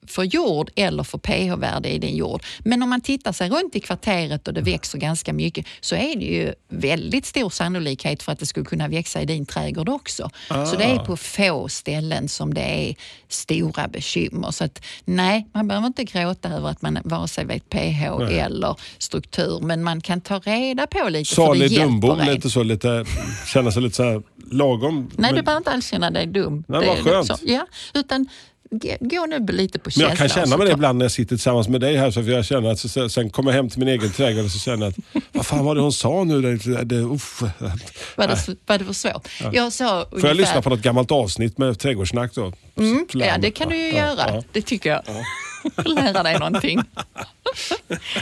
för 0.07 0.23
jord 0.23 0.69
eller 0.75 1.03
för 1.03 1.17
pH-värde 1.17 1.89
i 1.89 1.97
din 1.99 2.15
jord. 2.15 2.43
Men 2.59 2.83
om 2.83 2.89
man 2.89 3.01
tittar 3.01 3.31
sig 3.31 3.49
runt 3.49 3.75
i 3.75 3.79
kvarteret 3.79 4.47
och 4.47 4.53
det 4.53 4.61
växer 4.61 4.97
ganska 4.97 5.33
mycket 5.33 5.65
så 5.81 5.95
är 5.95 6.15
det 6.15 6.25
ju 6.25 6.53
väldigt 6.69 7.25
stor 7.25 7.49
sannolikhet 7.49 8.23
för 8.23 8.31
att 8.31 8.39
det 8.39 8.45
skulle 8.45 8.65
kunna 8.65 8.87
växa 8.87 9.21
i 9.21 9.25
din 9.25 9.45
trädgård 9.45 9.89
också. 9.89 10.29
Så 10.47 10.75
det 10.77 10.83
är 10.83 10.99
på 10.99 11.17
få 11.17 11.67
ställen 11.69 12.27
som 12.29 12.53
det 12.53 12.89
är 12.89 12.95
stora 13.27 13.87
bekymmer. 13.87 14.51
Så 14.51 14.63
att 14.63 14.83
nej, 15.05 15.47
man 15.53 15.67
behöver 15.67 15.87
inte 15.87 16.03
gråta 16.03 16.49
över 16.49 16.69
att 16.69 16.81
man 16.81 16.99
vare 17.03 17.27
sig 17.27 17.45
vet 17.45 17.69
pH 17.69 18.03
eller 18.31 18.75
struktur, 18.97 19.59
men 19.61 19.83
man 19.83 20.01
kan 20.01 20.21
ta 20.21 20.39
reda 20.39 20.87
på 20.87 21.09
lite 21.09 21.35
Salig 21.35 21.79
dumbom, 21.79 22.19
lite 22.19 22.49
så, 22.49 22.63
lite, 22.63 23.05
känna 23.53 23.71
sig 23.71 23.81
lite 23.81 23.95
så 23.95 24.03
här 24.03 24.21
lagom. 24.51 24.95
Nej, 24.95 25.11
Men- 25.17 25.35
du 25.35 25.41
behöver 25.41 25.57
inte 25.57 25.71
alls 25.71 25.87
känna 25.89 26.11
dig 26.11 26.25
dum. 26.27 26.63
Nej, 26.67 26.87
vad 26.87 26.97
skönt. 26.97 27.29
liksom- 27.29 27.47
ja, 27.49 27.65
utan 27.93 28.27
Gå- 28.99 29.25
nu 29.25 29.39
lite 29.45 29.79
på 29.79 29.83
Men 29.87 29.91
känsla. 29.91 30.09
jag 30.09 30.17
kan 30.17 30.29
känna 30.29 30.57
mig 30.57 30.67
det 30.67 30.73
ibland 30.73 30.97
när 30.97 31.05
jag 31.05 31.11
sitter 31.11 31.35
tillsammans 31.35 31.67
med 31.67 31.81
dig 31.81 31.95
här. 31.97 32.11
Så 32.11 32.23
för 32.23 32.31
jag 32.31 32.45
känner 32.45 32.71
att 32.71 32.79
så, 32.79 33.09
sen 33.09 33.29
kommer 33.29 33.51
jag 33.51 33.55
hem 33.55 33.69
till 33.69 33.79
min 33.79 33.87
egen 33.87 34.11
trädgård 34.11 34.45
och 34.45 34.51
så 34.51 34.59
känner 34.59 34.87
att 34.87 34.95
vad 35.31 35.45
fan 35.45 35.65
var 35.65 35.75
det 35.75 35.81
hon 35.81 35.91
sa 35.93 36.23
nu? 36.23 36.41
Det, 36.41 36.83
det, 36.83 36.95
uff. 36.95 37.41
Var 37.41 38.27
det, 38.27 38.55
var 38.65 38.77
det 38.77 38.85
för 38.85 38.93
svårt? 38.93 39.27
Jag 39.53 39.73
sa 39.73 40.05
Får 40.11 40.25
jag 40.27 40.37
lyssna 40.37 40.61
på 40.61 40.69
något 40.69 40.81
gammalt 40.81 41.11
avsnitt 41.11 41.57
med 41.57 41.79
trädgårdssnack 41.79 42.33
då? 42.35 42.53
Mm, 42.77 43.07
ja, 43.13 43.37
det 43.37 43.51
kan 43.51 43.69
du 43.69 43.77
ju 43.77 43.87
Ja, 43.87 43.97
göra. 43.97 44.15
ja. 44.35 44.43
Det 44.51 44.61
tycker 44.61 44.89
jag. 44.89 45.03
Lära 45.85 46.23
dig 46.23 46.39
någonting. 46.39 46.79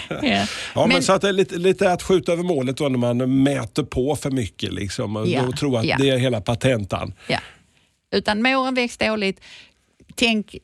ja. 0.10 0.18
Ja, 0.22 0.48
men, 0.76 0.90
Men- 0.90 1.04
så 1.04 1.14
att 1.14 1.22
det 1.22 1.30
är 1.30 1.34
lite, 1.34 1.56
lite 1.58 1.92
att 1.92 2.04
skjuta 2.04 2.32
över 2.32 2.44
målet 2.44 2.78
då 2.78 2.90
när 2.90 2.98
man 2.98 3.44
mäter 3.44 3.84
på 3.84 4.16
för 4.16 4.32
mycket 4.32 4.74
liksom, 4.74 5.16
och 5.16 5.28
Ja, 5.28 5.52
tror 5.60 5.80
att 5.80 5.86
ja. 5.86 5.96
det 6.00 6.10
är 6.10 6.18
hela 6.18 6.42
patentan. 6.42 7.14
Ja. 7.28 7.40
Utan 8.12 8.42
mår 8.42 8.68
en 8.68 8.74
växt 8.76 9.00
dåligt, 9.00 9.40
tänk, 10.16 10.56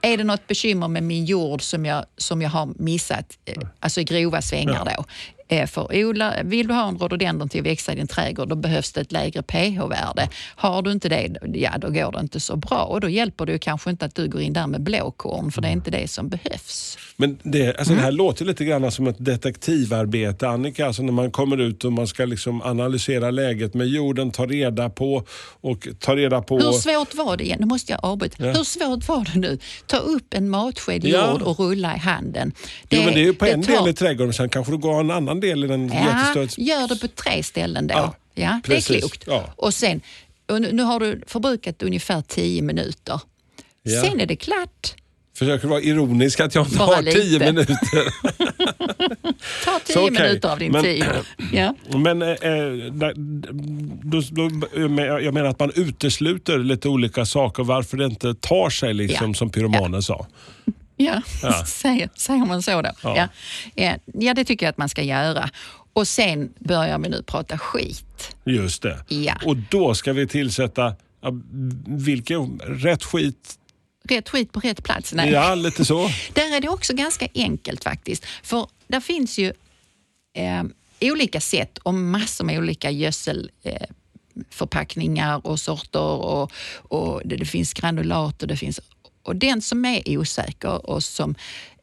är 0.00 0.16
det 0.16 0.24
något 0.24 0.46
bekymmer 0.46 0.88
med 0.88 1.02
min 1.02 1.24
jord 1.24 1.62
som 1.62 1.86
jag, 1.86 2.04
som 2.16 2.42
jag 2.42 2.50
har 2.50 2.68
missat, 2.78 3.38
eh, 3.44 3.62
alltså 3.80 4.00
i 4.00 4.04
grova 4.04 4.42
svängar 4.42 4.84
då. 4.84 5.04
Eh, 5.50 5.66
För 5.66 6.04
odla, 6.04 6.34
vill 6.44 6.66
du 6.68 6.74
ha 6.74 6.88
en 6.88 6.98
rhododendron 6.98 7.48
till 7.48 7.60
att 7.60 7.66
växa 7.66 7.92
i 7.92 7.96
din 7.96 8.06
trädgård, 8.06 8.48
då 8.48 8.56
behövs 8.56 8.92
det 8.92 9.00
ett 9.00 9.12
lägre 9.12 9.42
pH-värde. 9.42 10.28
Har 10.56 10.82
du 10.82 10.92
inte 10.92 11.08
det, 11.08 11.36
ja 11.54 11.70
då 11.78 11.88
går 11.90 12.12
det 12.12 12.20
inte 12.20 12.40
så 12.40 12.56
bra 12.56 12.82
och 12.84 13.00
då 13.00 13.08
hjälper 13.08 13.46
det 13.46 13.58
kanske 13.58 13.90
inte 13.90 14.04
att 14.04 14.14
du 14.14 14.28
går 14.28 14.40
in 14.40 14.52
där 14.52 14.66
med 14.66 14.80
blåkorn, 14.82 15.52
för 15.52 15.62
det 15.62 15.68
är 15.68 15.72
inte 15.72 15.90
det 15.90 16.08
som 16.10 16.28
behövs. 16.28 16.98
Men 17.16 17.38
det, 17.42 17.68
alltså 17.68 17.92
Mm. 17.92 17.96
det 17.96 18.04
här 18.04 18.12
låter 18.12 18.44
lite 18.44 18.64
grann 18.64 18.92
som 18.92 19.06
ett 19.06 19.16
detektivarbete, 19.18 20.48
Annika. 20.48 20.86
Alltså 20.86 21.02
när 21.02 21.12
man 21.12 21.30
kommer 21.30 21.60
ut 21.60 21.84
och 21.84 21.92
man 21.92 22.06
ska 22.06 22.24
liksom 22.24 22.62
analysera 22.62 23.30
läget 23.30 23.74
med 23.74 23.86
jorden, 23.88 24.30
ta 24.30 24.46
reda 24.46 24.90
på 24.90 25.22
och 25.60 25.88
ta 26.00 26.16
reda 26.16 26.42
på... 26.42 26.58
Hur 26.58 26.72
svårt 26.72 27.14
var 27.14 27.36
det 27.36 27.44
igen? 27.44 27.58
Nu 27.60 27.66
måste 27.66 27.92
jag 27.92 28.00
avbryta. 28.04 28.44
Hur 28.44 28.64
svårt 28.64 29.08
var 29.08 29.24
det 29.32 29.38
nu? 29.38 29.58
Ta 29.86 29.96
upp 29.96 30.34
en 30.34 30.48
matsked 30.50 31.04
Ja. 31.04 31.30
jord 31.32 31.42
och 31.42 31.58
rulla 31.60 31.96
i 31.96 31.98
handen. 31.98 32.52
jo, 32.90 33.02
men 33.04 33.14
det 33.14 33.20
är 33.20 33.24
ju 33.24 33.34
på 33.34 33.46
en 33.46 33.62
tar- 33.62 33.72
del 33.72 33.88
i 33.88 33.92
trädgården, 33.92 34.32
sen 34.32 34.48
kanske 34.48 34.72
du 34.72 34.78
går 34.78 35.00
en 35.00 35.10
annan 35.10 35.37
del 35.40 35.64
i 35.64 35.66
den 35.66 35.88
Ja, 35.88 36.28
jättestora... 36.34 36.64
gör 36.66 36.88
det 36.88 36.96
på 37.00 37.08
tre 37.08 37.42
ställen 37.42 37.86
då. 37.86 37.94
Ja, 37.94 38.14
Ja, 38.34 38.60
det 38.66 38.76
är 38.76 38.98
klokt. 39.00 39.24
Ja. 39.26 39.52
Och 39.56 39.74
sen, 39.74 40.00
och 40.48 40.60
nu, 40.60 40.82
har 40.82 41.00
du 41.00 41.22
förbrukat 41.26 41.82
ungefär 41.82 42.22
tio 42.22 42.62
minuter. 42.62 43.20
Ja. 43.82 44.02
Sen 44.02 44.20
är 44.20 44.26
det 44.26 44.36
klart. 44.36 44.94
Försöker 45.38 45.68
vara 45.68 45.80
ironisk 45.80 46.40
att 46.40 46.54
jag 46.54 46.66
inte 46.66 46.76
Bara 46.78 46.96
har 46.96 47.02
tio 47.02 47.24
lite. 47.38 47.52
minuter. 47.52 47.76
Ta 49.64 49.78
tio 49.84 49.98
okej, 49.98 50.10
minuter 50.10 50.48
av 50.52 50.58
din 50.58 50.72
men- 50.72 50.82
tid. 50.82 51.04
Ja. 51.52 51.74
Men 51.98 52.22
eh, 52.22 52.28
eh, 52.28 52.92
då, 54.02 54.20
då, 54.30 54.50
jag 55.22 55.34
menar 55.34 55.44
att 55.48 55.58
man 55.60 55.70
utesluter 55.74 56.58
lite 56.58 56.88
olika 56.88 57.26
saker 57.26 57.64
varför 57.64 57.96
det 57.96 58.04
inte 58.04 58.34
tar 58.34 58.70
sig 58.70 58.94
liksom 58.94 59.28
Ja. 59.30 59.34
som 59.34 59.50
pyromanen 59.50 60.02
sa. 60.02 60.26
Ja, 60.98 61.22
Ja. 61.42 61.64
Säger, 61.66 62.10
säger 62.14 62.44
man 62.46 62.62
så 62.62 62.82
då? 62.82 62.90
Ja. 63.02 63.16
Ja. 63.16 63.28
Ja. 63.74 63.96
ja, 64.14 64.34
det 64.34 64.44
tycker 64.44 64.66
jag 64.66 64.70
att 64.70 64.78
man 64.78 64.88
ska 64.88 65.02
göra. 65.02 65.50
Och 65.92 66.08
sen 66.08 66.52
börjar 66.58 66.98
vi 66.98 67.08
nu 67.08 67.22
prata 67.22 67.58
skit. 67.58 68.36
Just 68.44 68.82
det. 68.82 69.04
Ja. 69.08 69.34
Och 69.44 69.56
då 69.56 69.94
ska 69.94 70.12
vi 70.12 70.26
tillsätta 70.26 70.96
vilken 71.86 72.58
rätt 72.58 73.04
skit. 73.04 73.58
Rätt 74.08 74.28
skit 74.28 74.52
på 74.52 74.60
rätt 74.60 74.84
plats. 74.84 75.12
Nej. 75.12 75.30
Ja, 75.30 75.54
lite 75.54 75.84
så. 75.84 76.10
Där 76.32 76.56
är 76.56 76.60
det 76.60 76.68
också 76.68 76.94
ganska 76.94 77.28
enkelt 77.34 77.84
faktiskt. 77.84 78.24
För 78.42 78.66
där 78.88 79.00
finns 79.00 79.38
ju 79.38 79.52
eh, 80.36 80.64
olika 81.00 81.40
sätt 81.40 81.78
och 81.78 81.94
massor 81.94 82.44
med 82.44 82.58
olika 82.58 82.90
gödsel 82.90 83.50
eh, 83.62 83.86
och 85.42 85.60
sorter 85.60 86.00
och, 86.00 86.52
och 86.76 87.22
det, 87.24 87.36
det 87.36 87.44
finns 87.44 87.72
granulat 87.72 88.42
och 88.42 88.48
det 88.48 88.56
finns 88.56 88.80
och 89.28 89.36
den 89.36 89.62
som 89.62 89.84
är 89.84 90.18
osäker 90.18 90.90
och 90.90 91.02
som 91.02 91.34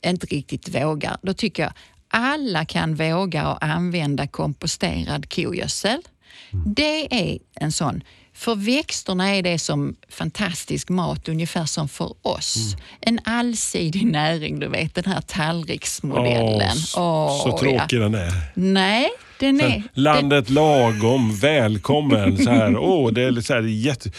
inte 0.05 0.25
riktigt 0.25 0.75
vågar, 0.75 1.17
då 1.21 1.33
tycker 1.33 1.63
jag 1.63 1.73
alla 2.07 2.65
kan 2.65 2.95
våga 2.95 3.47
och 3.51 3.63
använda 3.63 4.27
komposterad 4.27 5.33
kogödsel. 5.33 6.01
Det 6.65 7.13
är 7.13 7.39
en 7.53 7.71
sån 7.71 8.03
för 8.35 8.55
växterna 8.55 9.35
är 9.35 9.41
det 9.41 9.59
som 9.59 9.95
fantastisk 10.09 10.89
mat, 10.89 11.29
ungefär 11.29 11.65
som 11.65 11.87
för 11.87 12.13
oss. 12.21 12.75
En 13.01 13.19
allsidig 13.23 14.05
näring, 14.05 14.59
du 14.59 14.67
vet 14.67 14.95
den 14.95 15.05
här 15.05 15.21
tallriksmodellen. 15.21 16.69
Åh, 16.71 16.75
så, 16.75 17.01
Åh, 17.01 17.43
så 17.43 17.49
ja. 17.49 17.57
tråkig 17.57 17.99
den 17.99 18.15
är. 18.15 18.33
Nej, 18.53 19.09
den 19.39 19.61
är... 19.61 19.83
Landet 19.93 20.49
lagom, 20.49 21.35
välkommen. 21.35 22.37
Så 22.37 22.49
här. 22.49 22.77
Åh, 22.77 23.11
det 23.11 23.23
är 23.23 23.41
så 23.41 23.53
här, 23.53 23.61
jätte... 23.61 24.11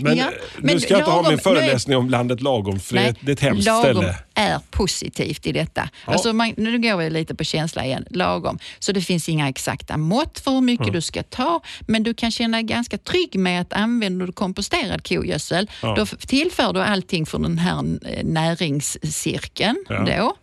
Men, 0.00 0.16
Ja, 0.16 0.24
eh, 0.24 0.30
men 0.58 0.74
nu 0.74 0.80
ska 0.80 0.92
jag 0.92 1.00
inte 1.00 1.10
ha 1.10 1.22
lagom- 1.22 1.28
min 1.28 1.38
föreläsning 1.38 1.96
om 1.96 2.10
landet 2.10 2.40
lagom, 2.40 2.80
för 2.80 2.96
är- 2.96 3.14
det 3.20 3.30
är 3.30 3.32
ett 3.32 3.40
hemskt 3.40 3.66
lagom 3.66 3.82
ställe. 3.96 4.16
är 4.34 4.58
positivt 4.70 5.46
i 5.46 5.52
detta. 5.52 5.88
Ja. 6.06 6.12
Alltså 6.12 6.32
man, 6.32 6.54
nu 6.56 6.78
går 6.78 6.96
vi 6.96 7.10
lite 7.10 7.34
på 7.34 7.44
känsla 7.44 7.84
igen. 7.84 8.04
Lagom. 8.10 8.58
Så 8.78 8.92
det 8.92 9.00
finns 9.00 9.28
inga 9.28 9.48
exakta 9.48 9.96
mått 9.96 10.38
för 10.38 10.50
hur 10.50 10.60
mycket 10.60 10.92
du 10.92 11.00
ska 11.00 11.22
ta, 11.22 11.60
men 11.80 12.02
du 12.02 12.14
kan 12.14 12.30
känna 12.30 12.56
dig 12.56 12.64
ganska 12.64 12.98
trygg 12.98 13.38
med 13.38 13.60
att 13.60 13.72
använder 13.72 14.26
du 14.26 14.32
komposterad 14.32 15.08
kogödsel, 15.08 15.70
Ja. 15.82 15.94
då 15.94 16.06
tillför 16.06 16.72
du 16.72 16.80
allting 16.82 17.26
från 17.26 17.42
den 17.42 17.58
här 17.58 17.78
eh, 17.78 18.24
näringscirkeln. 18.24 19.76
Ja. 19.88 20.04
Då. 20.04 20.36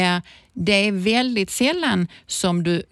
Eh, 0.00 0.18
Det 0.54 0.72
är 0.72 0.92
väldigt 0.92 1.50
sällan 1.50 2.06
som 2.26 2.62
du 2.62 2.82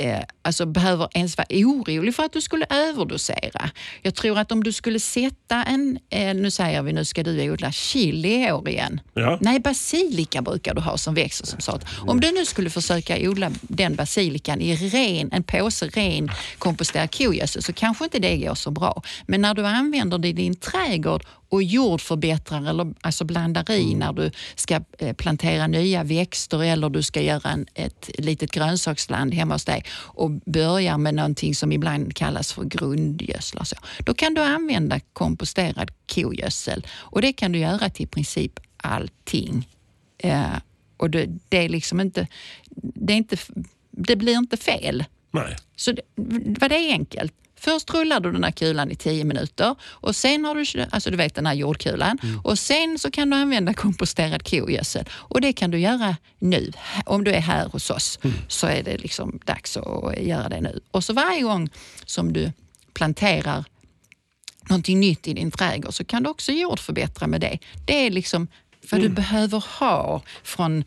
eh, 0.00 0.22
alltså 0.42 0.66
behöver 0.66 1.08
ens 1.14 1.38
vara 1.38 1.46
orolig 1.50 2.14
för 2.14 2.22
att 2.22 2.32
du 2.32 2.40
skulle 2.40 2.66
överdosera. 2.70 3.70
Jag 4.02 4.14
tror 4.14 4.38
att 4.38 4.52
om 4.52 4.64
du 4.64 4.72
skulle 4.72 5.00
sätta 5.00 5.62
en, 5.62 5.98
eh, 6.10 6.34
nu 6.34 6.50
säger 6.50 6.82
vi 6.82 6.92
nu 6.92 7.04
ska 7.04 7.22
du 7.22 7.50
odla 7.50 7.72
chili 7.72 8.46
i 8.46 8.52
år 8.52 8.68
igen. 8.68 9.00
Ja. 9.14 9.38
Nej, 9.40 9.60
basilika 9.60 10.42
brukar 10.42 10.74
du 10.74 10.80
ha 10.80 10.98
som 10.98 11.14
växer 11.14 11.46
som 11.46 11.60
sort. 11.60 11.84
Om 12.06 12.20
du 12.20 12.32
nu 12.32 12.44
skulle 12.44 12.70
försöka 12.70 13.30
odla 13.30 13.50
den 13.62 13.94
basilikan 13.94 14.60
i 14.60 14.76
ren, 14.76 15.32
en 15.32 15.42
påse 15.42 15.86
ren 15.86 16.30
komposterad 16.58 17.14
kogödsel 17.18 17.62
så 17.62 17.72
kanske 17.72 18.04
inte 18.04 18.18
det 18.18 18.36
går 18.36 18.54
så 18.54 18.70
bra. 18.70 19.02
Men 19.26 19.40
när 19.40 19.54
du 19.54 19.66
använder 19.66 20.18
det 20.18 20.28
i 20.28 20.32
din 20.32 20.56
trädgård 20.56 21.24
och 21.50 21.62
jordförbättrar 21.62 22.68
eller 22.68 22.94
alltså 23.00 23.24
blandar 23.24 23.70
i 23.70 23.94
när 23.94 24.12
du 24.12 24.30
ska 24.54 24.80
eh, 24.98 25.12
plantera 25.12 25.66
nya 25.66 26.04
växter 26.04 26.62
eller 26.64 26.88
du 26.88 27.02
ska 27.02 27.20
göra 27.20 27.50
en, 27.50 27.66
ett 27.74 28.10
litet 28.18 28.50
grönsaksland 28.50 29.34
hemma 29.34 29.54
hos 29.54 29.64
dig 29.64 29.84
och 29.92 30.30
börjar 30.30 30.98
med 30.98 31.14
någonting 31.14 31.54
som 31.54 31.72
ibland 31.72 32.16
kallas 32.16 32.52
för 32.52 32.64
grundgödsel. 32.64 33.60
och 33.60 33.66
Så. 33.66 33.76
Då 33.98 34.14
kan 34.14 34.34
du 34.34 34.40
använda 34.40 35.00
komposterad 35.12 35.90
kogödsel 36.14 36.86
och 36.92 37.22
det 37.22 37.32
kan 37.32 37.52
du 37.52 37.58
göra 37.58 37.90
till 37.90 38.04
i 38.04 38.06
princip 38.06 38.60
allting. 38.76 39.68
Eh, 40.18 40.56
och 40.96 41.10
det, 41.10 41.26
det 41.48 41.64
är 41.64 41.68
liksom 41.68 42.00
inte, 42.00 42.26
det, 42.74 43.12
är 43.12 43.16
inte, 43.16 43.36
det 43.90 44.16
blir 44.16 44.36
inte 44.36 44.56
fel. 44.56 45.04
Nej. 45.30 45.56
Så 45.76 45.92
det, 45.92 46.02
det 46.68 46.76
är 46.76 46.92
enkelt. 46.92 47.34
Först 47.60 47.94
rullar 47.94 48.20
du 48.20 48.32
den 48.32 48.44
här 48.44 48.50
kulan 48.50 48.90
i 48.90 48.94
10 48.94 49.24
minuter 49.24 49.74
och 49.82 50.16
sen 50.16 50.44
har 50.44 50.54
du, 50.54 50.86
alltså 50.90 51.10
du 51.10 51.16
vet 51.16 51.34
den 51.34 51.46
här 51.46 51.54
jordkulan 51.54 52.18
och 52.44 52.58
sen 52.58 52.98
så 52.98 53.10
kan 53.10 53.30
du 53.30 53.36
använda 53.36 53.74
komposterad 53.74 54.50
kogödsel 54.50 55.08
och 55.12 55.40
det 55.40 55.52
kan 55.52 55.70
du 55.70 55.78
göra 55.78 56.16
nu. 56.38 56.72
Om 57.06 57.24
du 57.24 57.32
är 57.32 57.40
här 57.40 57.68
hos 57.68 57.90
oss 57.90 58.18
så 58.48 58.66
är 58.66 58.82
det 58.82 58.98
liksom 58.98 59.40
dags 59.44 59.76
att 59.76 60.18
göra 60.18 60.48
det 60.48 60.60
nu. 60.60 60.80
Och 60.90 61.04
så 61.04 61.12
varje 61.12 61.42
gång 61.42 61.68
som 62.06 62.32
du 62.32 62.52
planterar 62.94 63.64
någonting 64.68 65.00
nytt 65.00 65.28
i 65.28 65.34
din 65.34 65.50
trädgård 65.50 65.94
så 65.94 66.04
kan 66.04 66.22
du 66.22 66.30
också 66.30 66.52
jordförbättra 66.52 67.26
med 67.26 67.40
det. 67.40 67.58
Det 67.86 68.06
är 68.06 68.10
liksom 68.10 68.48
vad 68.90 69.00
du 69.00 69.08
behöver 69.08 69.64
ha 69.78 70.22
från 70.42 70.84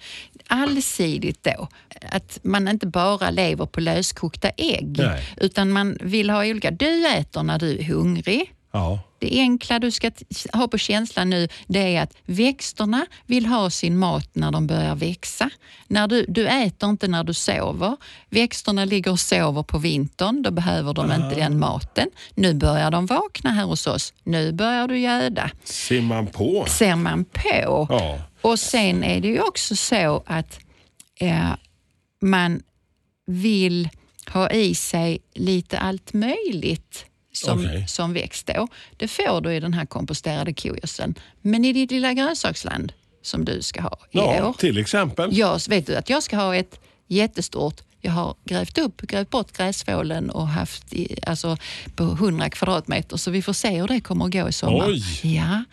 allsidigt 0.47 1.43
då. 1.43 1.67
Att 2.11 2.39
man 2.43 2.67
inte 2.67 2.87
bara 2.87 3.29
lever 3.29 3.65
på 3.65 3.79
löskokta 3.79 4.49
ägg 4.49 4.97
Nej. 4.97 5.33
utan 5.37 5.71
man 5.71 5.97
vill 6.01 6.29
ha 6.29 6.45
olika. 6.45 6.71
Du 6.71 7.07
äter 7.07 7.43
när 7.43 7.59
du 7.59 7.77
är 7.77 7.83
hungrig. 7.83 8.53
Ja. 8.71 8.99
Det 9.23 9.39
enkla 9.39 9.79
du 9.79 9.91
ska 9.91 10.11
ha 10.53 10.67
på 10.67 10.77
känslan 10.77 11.29
nu 11.29 11.47
det 11.67 11.95
är 11.95 12.01
att 12.01 12.13
växterna 12.25 13.05
vill 13.25 13.45
ha 13.45 13.69
sin 13.69 13.97
mat 13.97 14.29
när 14.33 14.51
de 14.51 14.67
börjar 14.67 14.95
växa. 14.95 15.49
När 15.87 16.07
du, 16.07 16.25
du 16.27 16.47
äter 16.47 16.89
inte 16.89 17.07
när 17.07 17.23
du 17.23 17.33
sover. 17.33 17.97
Växterna 18.29 18.85
ligger 18.85 19.11
och 19.11 19.19
sover 19.19 19.63
på 19.63 19.77
vintern, 19.77 20.41
då 20.41 20.51
behöver 20.51 20.93
de 20.93 21.11
inte 21.11 21.35
den 21.35 21.59
maten. 21.59 22.09
Nu 22.35 22.53
börjar 22.53 22.91
de 22.91 23.05
vakna 23.05 23.51
här 23.51 23.65
hos 23.65 23.87
oss. 23.87 24.13
Nu 24.23 24.51
börjar 24.51 24.87
du 24.87 24.99
göda. 24.99 25.51
Ser 25.63 26.01
man 26.01 26.27
på? 26.27 26.65
Ser 26.67 26.95
man 26.95 27.25
på. 27.25 27.87
Ja. 27.89 28.19
Och 28.41 28.59
sen 28.59 29.03
är 29.03 29.21
det 29.21 29.27
ju 29.27 29.41
också 29.41 29.75
så 29.75 30.23
att 30.25 30.59
eh, 31.19 31.53
man 32.21 32.61
vill 33.25 33.89
ha 34.33 34.49
i 34.49 34.75
sig 34.75 35.19
lite 35.33 35.79
allt 35.79 36.13
möjligt 36.13 37.05
som, 37.33 37.59
Okej. 37.59 37.87
som 37.87 38.13
växt 38.13 38.47
då. 38.55 38.67
Det 38.97 39.07
får 39.07 39.41
du 39.41 39.53
i 39.53 39.59
den 39.59 39.73
här 39.73 39.85
komposterade 39.85 40.53
kogödseln. 40.53 41.15
Men 41.41 41.65
i 41.65 41.73
ditt 41.73 41.91
lilla 41.91 42.13
grönsaksland 42.13 42.93
som 43.21 43.45
du 43.45 43.61
ska 43.61 43.81
ha 43.81 43.97
i 44.11 44.17
Ja, 44.17 44.47
år. 44.47 44.53
till 44.53 44.77
exempel. 44.77 45.37
Jag 45.37 45.61
vet 45.69 45.87
du 45.87 45.95
att 45.95 46.09
jag 46.09 46.23
ska 46.23 46.35
ha 46.37 46.55
ett 46.55 46.79
jättestort 47.07 47.81
jag 48.05 48.11
har 48.11 48.35
grävt 48.45 48.77
upp, 48.77 49.01
grävt 49.01 49.29
bort 49.29 49.57
gräsfålen 49.57 50.29
och 50.29 50.47
haft 50.47 50.93
i, 50.93 51.19
alltså 51.27 51.57
på 51.95 52.03
100 52.03 52.49
kvadratmeter 52.49 53.17
så 53.17 53.31
vi 53.31 53.41
får 53.41 53.53
se 53.53 53.69
hur 53.81 53.87
det 53.87 54.01
kommer 54.01 54.25
att 54.25 54.31
gå 54.31 54.49
i 54.49 54.51
sommar. 54.53 54.85
Oj. 54.87 55.03
Ja, 55.35 55.63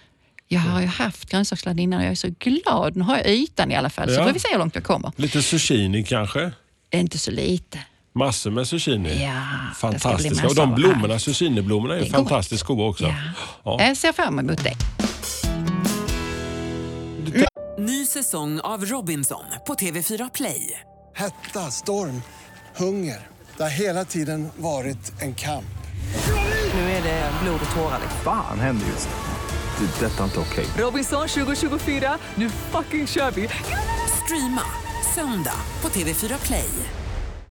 Jag 0.49 0.61
har 0.61 0.81
ju 0.81 0.87
haft 0.87 1.31
grönsakssladd 1.31 1.81
innan 1.81 1.99
och 1.99 2.05
jag 2.05 2.11
är 2.11 2.15
så 2.15 2.35
glad. 2.39 2.97
Nu 2.97 3.03
har 3.05 3.17
jag 3.17 3.27
ytan 3.29 3.73
i 3.73 3.77
alla 3.77 3.91
fall, 3.91 4.09
så 4.09 4.15
Ja. 4.15 4.25
får 4.27 4.33
vi 4.33 4.41
se 4.41 4.49
hur 4.53 4.59
långt 4.59 4.75
jag 4.75 4.85
kommer. 4.85 5.13
Lite 5.17 5.43
zucchini 5.43 6.05
kanske? 6.05 6.53
Inte 6.95 7.19
så 7.19 7.31
lite. 7.31 7.79
Massor 8.13 8.51
med 8.51 8.69
zucchini. 8.69 9.23
Ja, 9.25 9.33
det 9.71 9.75
Fantastiska. 9.77 10.47
Och 10.47 10.55
de 10.55 10.75
blommorna, 10.75 11.19
zucchiniblommorna 11.19 11.95
är 11.95 11.99
Det 11.99 12.05
är 12.05 12.11
gott. 12.11 12.17
fantastiskt 12.17 12.65
goda 12.65 12.83
också. 12.83 13.05
Ja. 13.05 13.15
Ja. 13.65 13.77
Jag 13.87 13.97
ser 13.97 14.13
fram 14.13 14.39
emot 14.39 14.65
det. 14.65 14.75
Ny 17.79 18.07
säsong 18.07 18.61
av 18.61 18.85
Robinson 18.85 19.45
på 19.67 19.75
TV4 19.75 20.31
Play. 20.35 20.81
Hetta, 21.17 21.71
storm, 21.71 22.23
hunger. 22.77 23.19
Det 23.57 23.63
har 23.63 23.71
hela 23.71 24.05
tiden 24.05 24.49
varit 24.57 25.13
en 25.23 25.35
kamp. 25.35 25.65
Nu 26.75 26.81
är 26.81 27.03
det 27.03 27.31
blod 27.43 27.61
och 27.71 27.77
tårar. 27.77 28.01
Fan 28.25 28.61
händer 28.61 28.87
just 28.87 29.09
nu. 29.09 29.87
Det. 29.87 30.07
är 30.07 30.09
Detta 30.11 30.21
är 30.21 30.25
inte 30.25 30.41
okej. 30.41 30.67
Robinson 30.79 31.29
2024, 31.29 32.19
nu 32.35 32.51
fucking 32.51 33.07
kör 33.07 33.31
vi! 33.31 33.49
Streama 34.25 34.63
söndag 35.15 35.55
på 35.83 35.89
TV4 35.89 36.47
Play. 36.47 36.69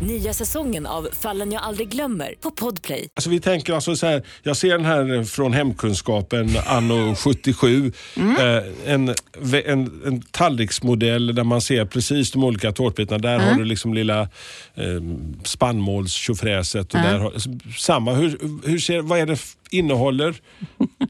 Nya 0.00 0.32
säsongen 0.32 0.86
av 0.86 1.08
Fallen 1.20 1.52
jag 1.52 1.62
aldrig 1.62 1.88
glömmer 1.88 2.34
på 2.40 2.50
Podplay. 2.50 3.08
Alltså 3.14 3.30
vi 3.30 3.40
tänker 3.40 3.72
alltså 3.74 3.96
så 3.96 4.06
här, 4.06 4.22
jag 4.42 4.56
ser 4.56 4.70
den 4.70 4.84
här 4.84 5.24
från 5.24 5.52
hemkunskapen 5.52 6.50
anno 6.66 7.14
77. 7.14 7.92
Mm. 8.16 8.36
Eh, 8.36 8.62
en, 8.86 9.08
en, 9.66 10.02
en 10.06 10.22
tallriksmodell 10.30 11.34
där 11.34 11.44
man 11.44 11.60
ser 11.60 11.84
precis 11.84 12.30
de 12.32 12.44
olika 12.44 12.72
tårtbitarna. 12.72 13.18
Där 13.18 13.34
Mm. 13.34 13.48
har 13.48 13.54
du 13.54 13.64
liksom 13.64 13.94
lilla 13.94 14.20
eh, 14.74 15.00
spannmålstjofräset. 15.44 16.94
Och 16.94 17.00
där 17.00 17.18
har, 17.18 17.32
samma, 17.78 18.14
hur, 18.14 18.38
hur 18.68 18.78
ser, 18.78 19.00
vad 19.00 19.18
är 19.18 19.26
det 19.26 19.36
innehåller? 19.70 20.40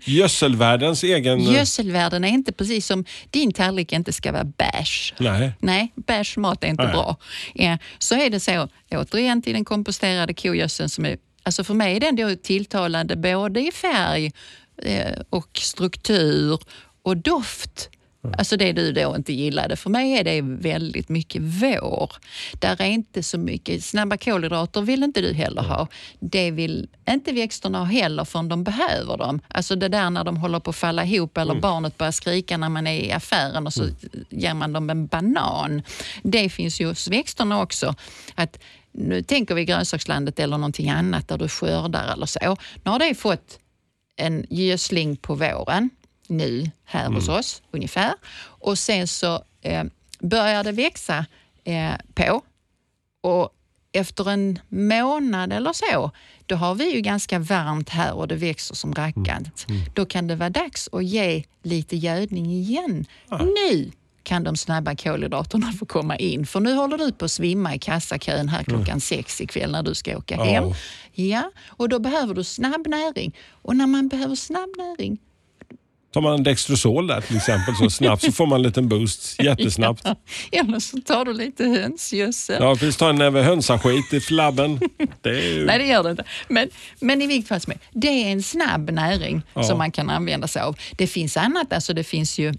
Gödselvärldens 0.05 1.03
egen... 1.05 1.41
Gödselvärden 1.41 2.25
är 2.25 2.29
inte 2.29 2.53
precis 2.53 2.87
som 2.87 3.05
din 3.31 3.53
tallrik 3.53 3.93
inte 3.93 4.13
ska 4.13 4.33
vara 4.33 4.45
beige. 4.45 5.15
Nej. 5.19 5.53
Nej, 5.61 5.93
beige 5.97 6.39
mat 6.39 6.65
är 6.65 6.69
inte 6.69 6.85
Nej. 6.85 6.93
bra. 6.93 7.17
Ja, 7.55 7.79
så 7.99 8.15
är 8.15 8.31
det 8.31 8.41
så, 8.41 8.69
återigen 8.91 9.43
till 9.43 9.53
den 9.53 9.65
komposterade 9.65 10.35
kogödseln 10.35 10.89
som 10.89 11.05
är, 11.05 11.19
alltså 11.43 11.65
för 11.65 11.75
mig 11.75 11.97
är 11.97 12.01
den 12.01 12.17
då 12.17 12.37
tilltalande 12.37 13.17
både 13.17 13.61
i 13.61 13.73
färg 13.73 14.33
eh, 14.83 15.21
och 15.31 15.59
struktur 15.59 16.59
och 17.03 17.17
doft. 17.17 17.91
Alltså 18.23 18.57
det 18.57 18.73
du 18.73 18.93
då 18.93 19.17
inte 19.17 19.33
gillade. 19.33 19.77
För 19.77 19.91
mig 19.91 20.13
är 20.13 20.25
det 20.25 20.41
väldigt 20.43 21.09
mycket 21.09 21.43
vår. 21.43 22.13
Där 22.53 22.83
är 22.83 22.87
inte 22.87 23.23
så 23.23 23.39
mycket, 23.39 23.85
snabba 23.85 24.17
kolhydrater 24.17 24.81
vill 24.81 25.03
inte 25.03 25.21
du 25.21 25.33
heller 25.33 25.63
ha. 25.63 25.87
Det 26.21 26.51
vill 26.51 26.89
inte 27.09 27.33
växterna 27.33 27.79
ha 27.79 27.85
heller 27.85 28.25
förrän 28.25 28.49
de 28.49 28.65
behöver 28.65 29.17
dem. 29.17 29.41
Alltså 29.49 29.77
det 29.77 29.89
där 29.89 30.11
när 30.11 30.25
de 30.25 30.37
håller 30.37 30.61
på 30.61 30.71
att 30.71 30.77
falla 30.77 31.05
ihop 31.05 31.39
eller 31.39 31.55
barnet 31.55 31.99
börjar 31.99 32.13
skrika 32.13 32.57
när 32.57 32.69
man 32.69 32.87
är 32.87 33.01
i 33.01 33.13
affären 33.13 33.67
och 33.67 33.73
så 33.73 33.89
ger 34.31 34.55
man 34.55 34.73
dem 34.73 34.91
en 34.91 35.07
banan. 35.07 35.83
Det 36.23 36.49
finns 36.49 36.81
ju 36.81 36.87
hos 36.87 37.09
växterna 37.09 37.63
också. 37.63 37.95
Att 38.35 38.59
nu 38.93 39.23
tänker 39.23 39.55
vi 39.55 39.65
grönsakslandet 39.65 40.39
eller 40.39 40.59
någonting 40.59 40.91
annat 40.91 41.29
där 41.29 41.39
du 41.39 41.49
skördar 41.49 42.13
eller 42.13 42.27
så. 42.27 42.57
Nu 42.85 42.91
har 42.91 42.99
det 42.99 43.15
fått 43.15 43.59
en 44.17 44.47
gödsling 44.51 45.17
på 45.17 45.35
våren 45.35 45.91
nu 46.31 46.71
här 46.85 47.09
hos 47.11 47.29
oss 47.29 47.63
ungefär. 47.71 48.15
Och 48.43 48.79
sen 48.79 49.09
så 49.09 49.43
eh, 49.63 49.85
börjar 50.21 50.65
det 50.65 50.73
växa 50.73 51.27
eh, 51.65 51.93
på 52.15 52.43
och 53.23 53.51
efter 53.93 54.31
en 54.31 54.59
månad 54.69 55.53
eller 55.53 55.73
så, 55.73 56.11
då 56.47 56.57
har 56.57 56.75
vi 56.75 56.95
ju 56.95 57.01
ganska 57.01 57.39
varmt 57.39 57.89
här 57.89 58.13
och 58.15 58.29
det 58.29 58.37
växer 58.37 58.75
som 58.75 58.95
rackarn. 58.95 59.51
Då 59.95 60.07
kan 60.07 60.27
det 60.27 60.37
vara 60.37 60.51
dags 60.51 60.89
att 60.93 61.05
ge 61.05 61.45
lite 61.63 61.97
gödning 61.97 62.47
igen. 62.53 63.07
Nu 63.41 63.91
kan 64.23 64.45
de 64.45 64.57
snabba 64.57 64.95
kolhydraterna 64.97 65.73
få 65.73 65.87
komma 65.87 66.17
in. 66.17 66.47
För 66.47 66.61
nu 66.61 66.75
håller 66.75 66.99
du 66.99 67.13
på 67.13 67.25
att 67.25 67.31
svimma 67.31 67.75
i 67.75 67.79
kassakön 67.79 68.49
här 68.49 68.63
klockan 68.65 69.01
sex 69.01 69.41
ikväll 69.41 69.73
när 69.73 69.83
du 69.83 69.95
ska 69.95 70.17
åka 70.17 70.35
Ja. 70.35 70.45
hem. 70.45 70.65
Ja, 71.13 71.51
och 71.67 71.89
då 71.89 71.99
behöver 71.99 72.35
du 72.35 72.45
snabb 72.45 72.87
näring. 72.87 73.37
Och 73.51 73.77
när 73.77 73.87
man 73.87 74.09
behöver 74.09 74.35
snabb 74.35 74.71
näring, 74.77 75.19
Tar 76.13 76.21
man 76.21 76.35
en 76.35 76.43
Dextrosol 76.43 77.07
där 77.07 77.21
till 77.21 77.37
exempel 77.37 77.75
så 77.75 77.91
snabbt 77.91 78.23
så 78.23 78.33
får 78.33 78.47
man 78.47 78.57
en 78.57 78.63
liten 78.63 78.89
boost 78.89 79.37
jättesnabbt. 79.43 80.05
eller 80.53 80.79
så 80.81 80.97
tar 81.01 81.25
du 81.25 81.33
lite 81.33 81.65
hönsgödsel. 81.65 82.63
Ja, 82.63 82.75
precis. 82.75 82.97
Ta 82.97 83.11
en 83.11 83.17
näve 83.17 83.43
hönsaskit 83.43 84.13
i 84.13 84.21
flabben. 84.21 84.81
Det 85.21 85.41
ju... 85.41 85.65
Nej, 85.67 85.79
det 85.79 85.87
gör 85.87 86.03
det 86.03 86.11
inte. 86.11 86.25
Men, 86.49 86.69
men 87.01 87.23
i 87.23 87.27
vilket 87.27 87.49
fall 87.49 87.61
som 87.61 87.71
helst, 87.71 87.87
det 87.93 88.09
är 88.09 88.33
en 88.33 88.43
snabb 88.43 88.91
näring 88.91 89.43
som 89.63 89.79
man 89.79 89.93
kan 89.93 90.11
använda 90.11 90.49
sig 90.49 90.63
av. 90.63 90.77
Det 90.97 91.07
finns 91.07 91.37
annat, 91.37 91.73
alltså 91.73 91.93
det 91.93 92.05
finns 92.05 92.39
ju 92.39 92.55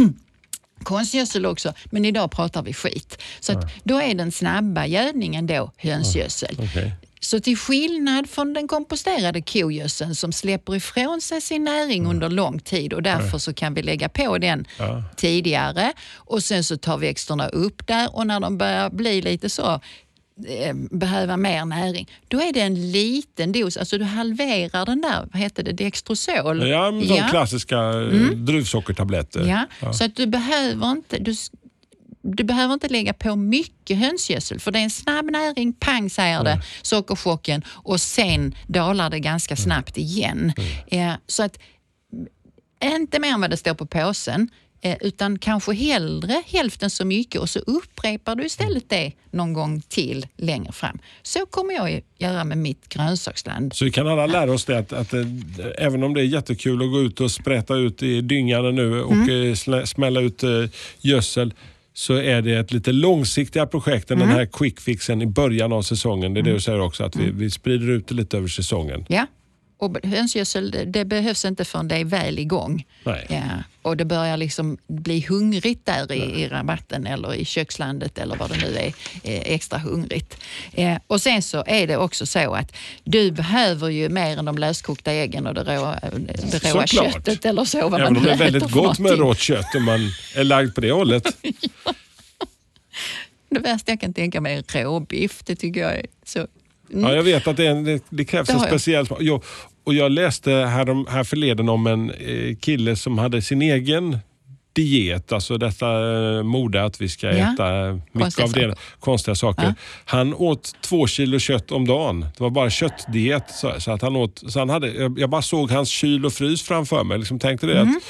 konstgödsel 0.82 1.46
också, 1.46 1.72
men 1.84 2.04
idag 2.04 2.30
pratar 2.30 2.62
vi 2.62 2.72
skit. 2.74 3.22
Så 3.40 3.52
att 3.52 3.84
då 3.84 4.00
är 4.00 4.14
den 4.14 4.32
snabba 4.32 4.86
gödningen 4.86 5.46
då 5.46 5.72
hönsgödsel. 5.76 6.56
Okej. 6.58 6.92
Så 7.24 7.40
till 7.40 7.56
skillnad 7.56 8.30
från 8.30 8.52
den 8.52 8.68
komposterade 8.68 9.42
kogödseln 9.42 10.14
som 10.14 10.32
släpper 10.32 10.76
ifrån 10.76 11.20
sig 11.20 11.40
sin 11.40 11.64
näring 11.64 12.06
under 12.06 12.28
lång 12.28 12.58
tid 12.58 12.92
och 12.92 13.02
därför 13.02 13.38
så 13.38 13.54
kan 13.54 13.74
vi 13.74 13.82
lägga 13.82 14.08
på 14.08 14.38
den 14.38 14.66
tidigare. 15.16 15.92
Och 16.14 16.42
sen 16.42 16.64
så 16.64 16.76
tar 16.76 16.98
växterna 16.98 17.48
upp 17.48 17.86
där 17.86 18.16
och 18.16 18.26
när 18.26 18.40
de 18.40 18.58
börjar 18.58 18.90
bli 18.90 19.22
lite 19.22 19.48
så 19.48 19.80
eh, 20.46 20.74
behöva 20.90 21.36
mer 21.36 21.64
näring, 21.64 22.10
då 22.28 22.40
är 22.40 22.52
det 22.52 22.60
en 22.60 22.90
liten 22.90 23.52
dos, 23.52 23.76
alltså 23.76 23.98
du 23.98 24.04
halverar 24.04 24.86
den 24.86 25.00
där, 25.00 25.28
vad 25.32 25.42
heter 25.42 25.62
det, 25.62 25.72
Dextrosol? 25.72 26.68
Ja, 26.68 26.90
de 26.90 27.28
klassiska 27.30 27.78
mm. 27.78 28.44
druvsockertabletter. 28.44 29.66
Ja, 29.80 29.92
så 29.92 30.04
att 30.04 30.16
du 30.16 30.26
behöver 30.26 30.90
inte 30.90 31.18
du, 31.18 31.34
du 32.22 32.44
behöver 32.44 32.74
inte 32.74 32.88
lägga 32.88 33.12
på 33.12 33.36
mycket 33.36 33.98
hönsgödsel 33.98 34.60
för 34.60 34.70
det 34.70 34.78
är 34.78 34.82
en 34.82 34.90
snabb 34.90 35.30
näring, 35.30 35.72
pang 35.72 36.10
säger 36.10 36.44
det, 36.44 36.62
sockerchocken 36.82 37.62
och 37.68 38.00
sen 38.00 38.54
dalar 38.66 39.10
det 39.10 39.18
ganska 39.20 39.56
snabbt 39.56 39.98
igen. 39.98 40.52
Eh, 40.86 41.12
så 41.26 41.42
att 41.42 41.58
mm, 42.12 42.26
inte 43.00 43.18
mer 43.18 43.28
än 43.32 43.40
vad 43.40 43.50
det 43.50 43.56
står 43.56 43.74
på 43.74 43.86
påsen 43.86 44.48
eh, 44.80 44.96
utan 45.00 45.38
kanske 45.38 45.72
hellre 45.74 46.42
hälften 46.46 46.90
så 46.90 47.04
mycket 47.04 47.40
och 47.40 47.50
så 47.50 47.58
upprepar 47.58 48.34
du 48.36 48.44
istället 48.46 48.88
det 48.88 49.12
någon 49.30 49.52
gång 49.52 49.80
till 49.88 50.26
längre 50.36 50.72
fram. 50.72 50.98
Så 51.22 51.46
kommer 51.46 51.74
jag 51.74 52.02
göra 52.18 52.44
med 52.44 52.58
mitt 52.58 52.88
grönsaksland. 52.88 53.74
Så 53.74 53.84
vi 53.84 53.90
kan 53.90 54.08
alla 54.08 54.26
lära 54.26 54.52
oss 54.52 54.64
det 54.64 54.78
att, 54.78 54.92
att 54.92 55.14
eh, 55.14 55.26
även 55.78 56.02
om 56.02 56.14
det 56.14 56.20
är 56.20 56.24
jättekul 56.24 56.82
att 56.82 56.90
gå 56.90 57.00
ut 57.00 57.20
och 57.20 57.30
sprätta 57.30 57.74
ut 57.74 58.02
i 58.02 58.20
dyngan 58.20 58.74
nu 58.74 59.02
och 59.02 59.12
Mm. 59.12 59.50
eh, 59.74 59.84
smälla 59.84 60.20
ut 60.20 60.42
eh, 60.42 60.50
gödsel 61.00 61.54
så 61.94 62.14
är 62.14 62.42
det 62.42 62.54
ett 62.54 62.72
lite 62.72 62.92
långsiktiga 62.92 63.66
projekt 63.66 64.10
än 64.10 64.16
Mm. 64.16 64.28
den 64.28 64.36
här 64.38 64.46
quick 64.46 64.80
fixen 64.80 65.22
i 65.22 65.26
början 65.26 65.72
av 65.72 65.82
säsongen. 65.82 66.34
Det 66.34 66.40
är 66.40 66.44
det 66.44 66.52
du 66.52 66.60
säger 66.60 66.80
också, 66.80 67.04
att 67.04 67.16
vi, 67.16 67.24
Mm. 67.24 67.38
vi 67.38 67.50
sprider 67.50 67.90
ut 67.90 68.08
det 68.08 68.14
lite 68.14 68.36
över 68.36 68.48
säsongen. 68.48 69.04
Ja, 69.08 69.26
och 69.82 69.96
hönsgödsel 70.04 70.70
det, 70.70 70.84
det 70.84 71.04
behövs 71.04 71.44
inte 71.44 71.64
förrän 71.64 71.88
det 71.88 71.96
är 71.96 72.04
väl 72.04 72.38
igång. 72.38 72.86
Nej. 73.04 73.26
Ja, 73.28 73.40
och 73.82 73.96
det 73.96 74.04
börjar 74.04 74.36
liksom 74.36 74.78
bli 74.86 75.26
hungrigt 75.28 75.86
där 75.86 76.12
i, 76.12 76.42
i 76.42 76.48
rabatten 76.48 77.06
eller 77.06 77.34
i 77.34 77.44
kökslandet 77.44 78.18
eller 78.18 78.36
vad 78.36 78.50
det 78.50 78.56
nu 78.56 78.76
är, 78.76 78.86
eh, 78.86 79.52
extra 79.54 79.78
hungrigt. 79.78 80.36
Eh, 80.72 80.98
och 81.06 81.20
sen 81.20 81.42
så 81.42 81.64
är 81.66 81.86
det 81.86 81.96
också 81.96 82.26
så 82.26 82.54
att 82.54 82.72
du 83.04 83.30
behöver 83.30 83.88
ju 83.88 84.08
mer 84.08 84.38
än 84.38 84.44
de 84.44 84.58
löskokta 84.58 85.12
äggen 85.12 85.46
och 85.46 85.54
det 85.54 85.64
råa, 85.64 85.98
det 86.50 86.74
råa 86.74 86.86
köttet 86.86 87.44
eller 87.44 87.64
så. 87.64 87.88
Vad 87.88 88.00
Även 88.00 88.12
man 88.12 88.16
om 88.16 88.24
det 88.24 88.32
är 88.32 88.38
väldigt 88.38 88.70
gott 88.70 88.98
med 88.98 89.18
rått 89.18 89.38
kött 89.38 89.74
om 89.74 89.84
man 89.84 90.00
är 90.36 90.44
lagd 90.44 90.74
på 90.74 90.80
det 90.80 90.92
hållet. 90.92 91.36
Det 93.50 93.58
värsta 93.58 93.92
jag 93.92 94.00
kan 94.00 94.14
tänka 94.14 94.40
mig 94.40 94.56
är 94.56 94.82
råbiff. 94.84 95.42
Det 95.44 95.56
tycker 95.56 95.80
jag 95.80 95.94
är 95.96 96.06
så... 96.24 96.38
Mm. 96.92 97.04
Ja, 97.04 97.14
jag 97.14 97.22
vet 97.22 97.46
att 97.46 97.56
det, 97.56 97.66
en, 97.66 98.00
det, 98.10 98.24
krävs 98.24 98.50
en 98.50 98.60
speciell 98.60 99.06
smak. 99.06 99.20
Och 99.84 99.94
jag 99.94 100.12
läste 100.12 100.50
här, 100.50 101.10
här 101.10 101.24
förleden 101.24 101.68
om 101.68 101.86
en 101.86 102.10
eh, 102.10 102.56
kille 102.56 102.96
som 102.96 103.18
hade 103.18 103.42
sin 103.42 103.62
egen 103.62 104.18
diet, 104.72 105.32
alltså 105.32 105.58
detta 105.58 105.86
eh, 106.36 106.42
mode 106.42 106.84
att 106.84 107.00
vi 107.00 107.08
ska 107.08 107.26
Ja. 107.32 107.52
äta 107.54 107.92
mycket 107.92 108.12
Konstiga 108.22 108.44
av 108.44 108.52
det, 108.52 108.60
saker. 108.60 108.74
konstiga 109.00 109.34
saker. 109.34 109.62
Ja. 109.64 109.74
Han 110.04 110.34
åt 110.34 110.72
två 110.80 111.06
kilo 111.06 111.38
kött 111.38 111.72
om 111.72 111.86
dagen. 111.86 112.20
Det 112.20 112.40
var 112.42 112.50
bara 112.50 112.70
köttdiet. 112.70 113.50
Så, 113.50 113.80
så 113.80 113.90
att 113.92 114.02
han 114.02 114.16
åt, 114.16 114.42
så 114.48 114.58
han 114.58 114.68
hade, 114.70 114.88
jag 114.92 115.18
jag 115.18 115.30
bara 115.30 115.42
såg 115.42 115.70
hans 115.70 115.88
kyl 115.88 116.26
och 116.26 116.32
frys 116.32 116.62
framför 116.62 117.04
mig. 117.04 117.18
Liksom 117.18 117.38
tänkte 117.38 117.66
det 117.66 117.78
Mm. 117.80 117.96
att 117.96 118.02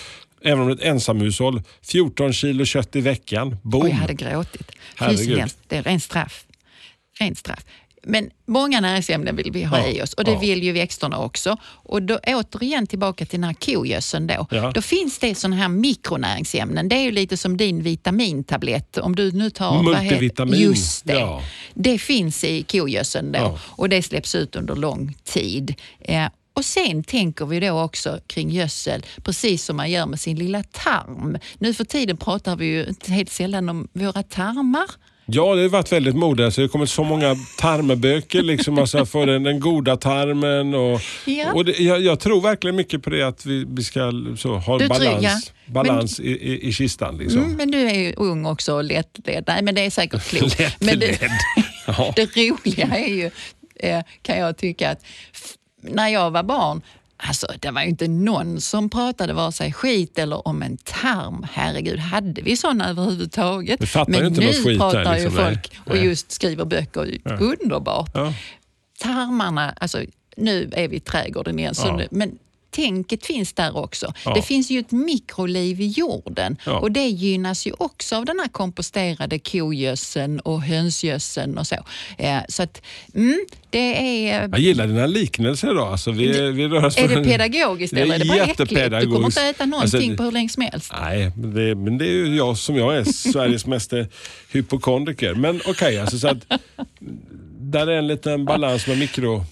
Även 0.44 0.60
om 0.60 0.66
det 0.68 0.72
är 0.72 0.76
ett 0.76 0.84
ensamhushåll. 0.92 1.62
14 1.82 2.32
kilo 2.32 2.64
kött 2.64 2.96
i 2.96 3.00
veckan. 3.00 3.56
Boom! 3.62 3.82
Och 3.82 3.88
jag 3.88 3.94
hade 3.94 4.14
gråtit. 4.14 4.70
Herregud. 4.96 5.44
Det 5.68 5.76
är 5.76 5.82
rent 5.82 6.02
straff. 6.02 6.44
Rent 7.20 7.38
straff. 7.38 7.64
Men 8.06 8.30
många 8.46 8.80
näringsämnen 8.80 9.36
vill 9.36 9.52
vi 9.52 9.62
ha 9.62 9.78
Ja, 9.78 9.88
i 9.88 10.02
oss 10.02 10.12
och 10.12 10.24
det 10.24 10.32
ja. 10.32 10.38
vill 10.38 10.62
ju 10.62 10.72
växterna 10.72 11.18
också. 11.18 11.56
Och 11.64 12.02
då 12.02 12.18
återigen 12.26 12.86
tillbaka 12.86 13.26
till 13.26 13.40
den 13.40 13.44
här 13.44 13.54
kogödseln 13.54 14.26
då. 14.26 14.46
Ja. 14.50 14.72
Då 14.74 14.82
finns 14.82 15.18
det 15.18 15.34
sådana 15.34 15.56
här 15.56 15.68
mikronäringsämnen. 15.68 16.88
Det 16.88 16.96
är 16.96 17.02
ju 17.02 17.12
lite 17.12 17.36
som 17.36 17.56
din 17.56 17.82
vitamintablett. 17.82 18.98
Om 18.98 19.16
du 19.16 19.32
nu 19.32 19.50
tar... 19.50 19.82
Multivitamin. 19.82 20.60
Just 20.60 21.04
det. 21.04 21.40
Det 21.74 21.98
finns 21.98 22.44
i 22.44 22.62
kogödseln 22.62 23.32
då 23.32 23.58
och 23.68 23.88
det 23.88 24.02
släpps 24.02 24.34
ut 24.34 24.56
under 24.56 24.74
lång 24.74 25.14
tid. 25.24 25.74
Eh, 26.00 26.26
och 26.54 26.64
sen 26.64 27.04
tänker 27.04 27.46
vi 27.46 27.60
då 27.60 27.80
också 27.80 28.20
kring 28.26 28.50
gödsel, 28.50 29.06
precis 29.22 29.64
som 29.64 29.76
man 29.76 29.90
gör 29.90 30.06
med 30.06 30.20
sin 30.20 30.38
lilla 30.38 30.62
tarm. 30.62 31.38
Nu 31.58 31.74
för 31.74 31.84
tiden 31.84 32.16
pratar 32.16 32.56
vi 32.56 32.66
ju 32.66 32.94
helt 33.08 33.30
sällan 33.30 33.68
om 33.68 33.88
våra 33.92 34.22
tarmar. 34.22 34.90
Ja, 35.26 35.54
det 35.54 35.62
har 35.62 35.68
varit 35.68 35.92
väldigt 35.92 36.14
mode. 36.16 36.50
Så 36.52 36.60
det 36.60 36.64
har 36.64 36.68
kommit 36.68 36.90
så 36.90 37.04
många 37.04 37.36
tarmböcker. 37.58 38.42
Liksom, 38.42 38.78
alltså 38.78 39.06
för 39.06 39.26
den, 39.26 39.42
den 39.42 39.60
goda 39.60 39.96
tarmen. 39.96 40.74
Och, 40.74 41.00
Ja. 41.24 41.52
och 41.52 41.64
det, 41.64 41.78
jag, 41.78 42.00
jag 42.02 42.20
tror 42.20 42.40
verkligen 42.40 42.76
mycket 42.76 43.02
på 43.02 43.10
det 43.10 43.22
att 43.22 43.46
vi, 43.46 43.64
vi 43.68 43.84
ska 43.84 44.12
så, 44.36 44.54
ha 44.56 44.78
Du 44.78 44.88
balans, 44.88 45.52
balans 45.66 46.20
i, 46.20 46.30
i, 46.30 46.68
i 46.68 46.72
kistan. 46.72 47.16
Liksom. 47.18 47.44
Mm, 47.44 47.56
men 47.56 47.70
du 47.70 47.78
är 47.78 47.94
ju 47.98 48.14
ung 48.16 48.46
också 48.46 48.74
och 48.74 48.84
lättledd. 48.84 49.44
Nej, 49.46 49.62
men 49.62 49.74
det 49.74 49.80
är 49.86 49.90
säkert 49.90 50.24
klokt. 50.24 50.60
men 50.80 50.98
det. 50.98 51.18
Ja. 51.86 52.12
det 52.16 52.36
roliga 52.36 52.86
är 52.86 53.14
ju, 53.14 53.30
eh, 53.76 54.00
kan 54.22 54.38
jag 54.38 54.56
tycka, 54.56 54.90
att 54.90 55.04
när 55.80 56.08
jag 56.08 56.30
var 56.30 56.42
barn 56.42 56.82
Alltså, 57.28 57.46
det 57.60 57.70
var 57.70 57.82
ju 57.82 57.88
inte 57.88 58.08
någon 58.08 58.60
som 58.60 58.90
pratade 58.90 59.32
vare 59.32 59.52
sig 59.52 59.72
skit 59.72 60.18
eller 60.18 60.48
om 60.48 60.62
en 60.62 60.76
tarm. 60.76 61.46
Herregud, 61.52 61.98
hade 61.98 62.42
vi 62.42 62.56
såna 62.56 62.88
överhuvudtaget? 62.90 63.82
Vi 63.82 63.86
fattar 63.86 64.12
Men 64.12 64.26
inte 64.26 64.40
nu 64.40 64.52
skit 64.52 64.78
pratar 64.78 65.14
liksom, 65.14 65.32
ju 65.32 65.44
folk 65.44 65.72
och 65.84 65.94
Nej. 65.94 66.04
just 66.04 66.32
skriver 66.32 66.64
böcker. 66.64 67.18
Underbart. 67.40 68.10
Ja. 68.14 68.34
Tarmarna, 69.00 69.74
alltså 69.80 69.98
nu 70.36 70.70
är 70.72 70.88
vi 70.88 70.96
i 70.96 71.00
trädgården 71.00 71.58
igen, 71.58 71.74
så 71.74 71.86
Ja. 71.86 71.96
nu, 71.96 72.08
men 72.10 72.38
tänket 72.72 73.26
finns 73.26 73.52
där 73.52 73.76
också. 73.76 74.12
Ja. 74.24 74.34
Det 74.34 74.42
finns 74.42 74.70
ju 74.70 74.78
ett 74.80 74.92
mikroliv 74.92 75.80
i 75.80 75.86
jorden 75.86 76.56
Ja. 76.66 76.78
och 76.78 76.92
det 76.92 77.06
gynnas 77.06 77.66
ju 77.66 77.72
också 77.78 78.16
av 78.16 78.24
den 78.24 78.38
här 78.40 78.48
komposterade 78.48 79.38
kogödseln 79.38 80.40
och 80.40 80.62
hönsgödseln 80.62 81.58
och 81.58 81.66
så. 81.66 81.76
Eh, 82.18 82.38
så 82.48 82.62
att, 82.62 82.82
mm, 83.14 83.46
det 83.70 84.28
är... 84.30 84.40
Jag 84.40 84.58
gillar 84.58 84.86
dina 84.86 85.06
liknelser 85.06 85.74
då. 85.74 85.84
Alltså, 85.84 86.10
vi, 86.10 86.50
vi 86.50 86.68
rör 86.68 86.84
oss 86.84 86.98
Är 86.98 87.08
det 87.08 87.24
pedagogiskt 87.24 87.92
eller 87.92 88.14
är 88.14 88.18
det 88.18 88.24
bara 88.24 88.44
äckligt? 88.44 88.68
Du 89.00 89.06
kommer 89.06 89.26
inte 89.26 89.42
äta 89.42 89.66
någonting 89.66 90.00
Alltså, 90.10 90.16
på 90.16 90.22
hur 90.24 90.32
länge 90.32 90.48
som 90.48 90.62
helst. 90.62 90.92
Nej, 91.00 91.32
men 91.36 91.54
det, 91.54 91.74
men 91.74 91.98
det 91.98 92.04
är 92.04 92.12
ju 92.12 92.36
jag 92.36 92.58
som 92.58 92.76
jag 92.76 92.96
är, 92.96 93.04
Sveriges 93.04 93.66
mest 93.72 93.92
hypokondriker. 94.52 95.34
Men 95.34 95.60
okej, 95.66 95.98
alltså, 95.98 96.18
så 96.18 96.28
att, 96.28 96.46
där 97.72 97.86
är 97.86 97.98
en 97.98 98.06
liten 98.06 98.44
balans 98.44 98.86
med 98.86 98.98
mikro... 98.98 99.44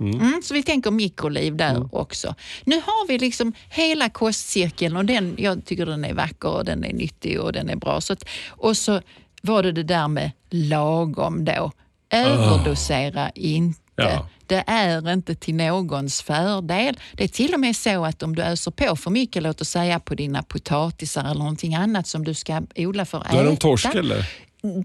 Mm, 0.00 0.42
så 0.44 0.54
vi 0.54 0.62
tänker 0.62 0.90
mikroliv 0.90 1.56
där 1.56 1.70
Mm. 1.70 1.88
också. 1.92 2.34
Nu 2.64 2.76
har 2.76 3.08
vi 3.08 3.18
liksom 3.18 3.52
hela 3.70 4.08
kostcirkeln 4.08 4.96
och 4.96 5.04
den, 5.04 5.34
jag 5.38 5.64
tycker 5.64 5.86
den 5.86 6.04
är 6.04 6.14
vacker 6.14 6.48
och 6.48 6.64
den 6.64 6.84
är 6.84 6.92
nyttig 6.92 7.40
och 7.40 7.52
den 7.52 7.70
är 7.70 7.76
bra. 7.76 8.00
Så 8.00 8.12
att, 8.12 8.24
och 8.48 8.76
så 8.76 9.00
var 9.42 9.62
det 9.62 9.72
det 9.72 9.82
där 9.82 10.08
med 10.08 10.30
lagom 10.50 11.44
då. 11.44 11.72
Överdosera 12.10 13.30
inte. 13.34 13.80
Ja. 13.96 14.28
Det 14.46 14.64
är 14.66 15.12
inte 15.12 15.34
till 15.34 15.54
någons 15.54 16.22
fördel. 16.22 16.98
Det 17.12 17.24
är 17.24 17.28
till 17.28 17.54
och 17.54 17.60
med 17.60 17.76
så 17.76 18.04
att 18.04 18.22
om 18.22 18.36
du 18.36 18.42
öser 18.42 18.70
på 18.70 18.96
för 18.96 19.10
mycket, 19.10 19.42
låt 19.42 19.60
oss 19.60 19.68
säga 19.68 20.00
på 20.00 20.14
dina 20.14 20.42
potatisar 20.42 21.24
eller 21.24 21.38
någonting 21.38 21.74
annat 21.74 22.06
som 22.06 22.24
du 22.24 22.34
ska 22.34 22.62
odla 22.76 23.04
för 23.04 23.18
att 23.18 23.30
Då 23.32 23.38
är 23.38 23.44
de 23.44 23.52
äta 23.52 23.56
torsk 23.60 23.94
eller? 23.94 24.28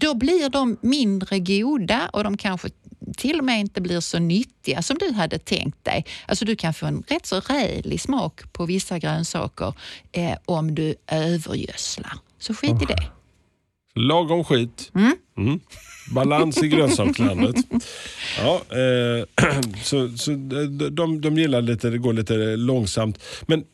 Då 0.00 0.14
blir 0.14 0.48
de 0.48 0.76
mindre 0.80 1.38
goda 1.38 2.10
och 2.12 2.24
de 2.24 2.36
kanske 2.36 2.68
till 3.16 3.38
och 3.38 3.44
med 3.44 3.60
inte 3.60 3.80
blir 3.80 4.00
så 4.00 4.18
nyttiga 4.18 4.82
som 4.82 4.98
du 4.98 5.12
hade 5.12 5.38
tänkt 5.38 5.84
dig. 5.84 6.06
Alltså 6.26 6.44
du 6.44 6.56
kan 6.56 6.74
få 6.74 6.86
en 6.86 7.02
rätt 7.08 7.26
så 7.26 7.40
rälig 7.40 8.00
smak 8.00 8.52
på 8.52 8.66
vissa 8.66 8.98
grönsaker 8.98 9.74
eh, 10.12 10.36
om 10.44 10.74
du 10.74 10.94
övergödslar. 11.06 12.12
Så 12.38 12.54
skit 12.54 12.82
i 12.82 12.84
det. 12.84 13.08
Lagom 13.94 14.44
skit. 14.44 14.92
Mm. 15.36 15.60
Balans 16.14 16.62
i 16.62 16.68
grönsakslandet. 16.68 17.56
Ja, 18.38 18.60
eh, 18.70 19.24
så, 19.82 20.08
så 20.16 20.30
de, 20.30 20.90
de, 20.90 21.20
de 21.20 21.38
gillar 21.38 21.62
lite, 21.62 21.90
det 21.90 21.98
går 21.98 22.12
lite 22.12 22.56
långsamt. 22.56 23.22
Men 23.46 23.58
eh, 23.58 23.64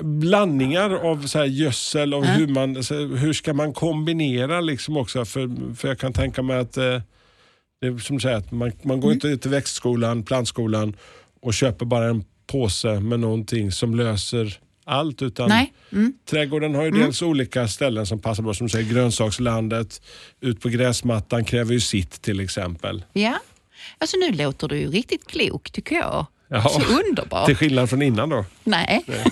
blandningar 0.00 0.90
av 0.90 1.26
så 1.26 1.38
här 1.38 1.46
gödsel 1.46 2.14
och 2.14 2.26
hur, 2.26 2.46
man, 2.46 2.76
hur 3.18 3.32
ska 3.32 3.54
man 3.54 3.72
kombinera 3.72 4.60
liksom 4.60 4.96
också? 4.96 5.24
För, 5.24 5.74
för 5.74 5.88
jag 5.88 5.98
kan 5.98 6.12
tänka 6.12 6.42
mig 6.42 6.58
att 6.58 6.76
eh, 6.76 7.00
det 7.80 7.86
är 7.86 7.98
som 7.98 8.20
säger, 8.20 8.36
att 8.36 8.52
man, 8.52 8.72
man 8.82 9.00
går 9.00 9.12
inte 9.12 9.36
till 9.36 9.50
växtskolan, 9.50 10.22
plantskolan 10.22 10.96
och 11.40 11.54
köper 11.54 11.86
bara 11.86 12.04
en 12.04 12.24
påse 12.46 13.00
med 13.00 13.20
någonting 13.20 13.72
som 13.72 13.94
löser 13.94 14.58
allt. 14.84 15.22
Utan 15.22 15.48
Nej. 15.48 15.72
Mm. 15.92 16.12
Trädgården 16.30 16.74
har 16.74 16.84
ju 16.84 16.90
dels 16.90 17.22
olika 17.22 17.68
ställen 17.68 18.06
som 18.06 18.20
passar 18.20 18.42
bra, 18.42 18.54
som 18.54 18.68
säger 18.68 18.92
grönsakslandet, 18.92 20.02
ut 20.40 20.60
på 20.60 20.68
gräsmattan 20.68 21.44
kräver 21.44 21.72
ju 21.72 21.80
sitt 21.80 22.22
till 22.22 22.40
exempel. 22.40 23.04
Ja. 23.12 23.38
Alltså 23.98 24.16
nu 24.16 24.32
låter 24.32 24.68
du 24.68 24.78
ju 24.78 24.90
riktigt 24.90 25.26
klok 25.26 25.70
tycker 25.70 25.96
jag. 25.96 26.26
Ja. 26.48 26.68
Så 26.68 26.80
underbart. 26.80 27.46
Till 27.46 27.56
skillnad 27.56 27.90
från 27.90 28.02
innan 28.02 28.28
då. 28.28 28.44
Nej. 28.64 29.04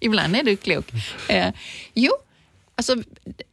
Ibland 0.00 0.36
är 0.36 0.42
du 0.42 0.56
klok. 0.56 0.84
Eh, 1.28 1.48
jo, 1.94 2.12
alltså 2.74 2.96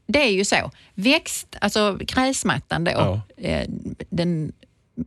det 0.08 0.22
är 0.24 0.32
ju 0.32 0.46
så. 0.46 0.72
Växt, 0.94 1.56
alltså 1.62 1.98
gräsmattan 2.02 2.84
då, 2.84 2.92
Ja. 2.92 3.22
eh, 3.38 3.68
den, 4.10 4.52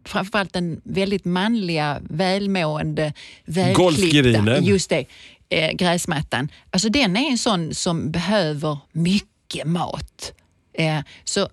framförallt 0.04 0.52
den 0.52 0.80
väldigt 0.84 1.24
manliga, 1.24 1.98
välmående, 2.02 3.12
välklippta, 3.44 4.58
just 4.60 4.90
det, 4.90 5.04
eh, 5.48 5.72
gräsmattan. 5.72 6.48
Alltså 6.70 6.88
den 6.88 7.16
är 7.16 7.30
en 7.30 7.38
sån 7.38 7.74
som 7.74 8.10
behöver 8.10 8.78
mycket 8.92 9.66
mat. 9.66 10.32
Eh, 10.72 10.98
så 11.24 11.48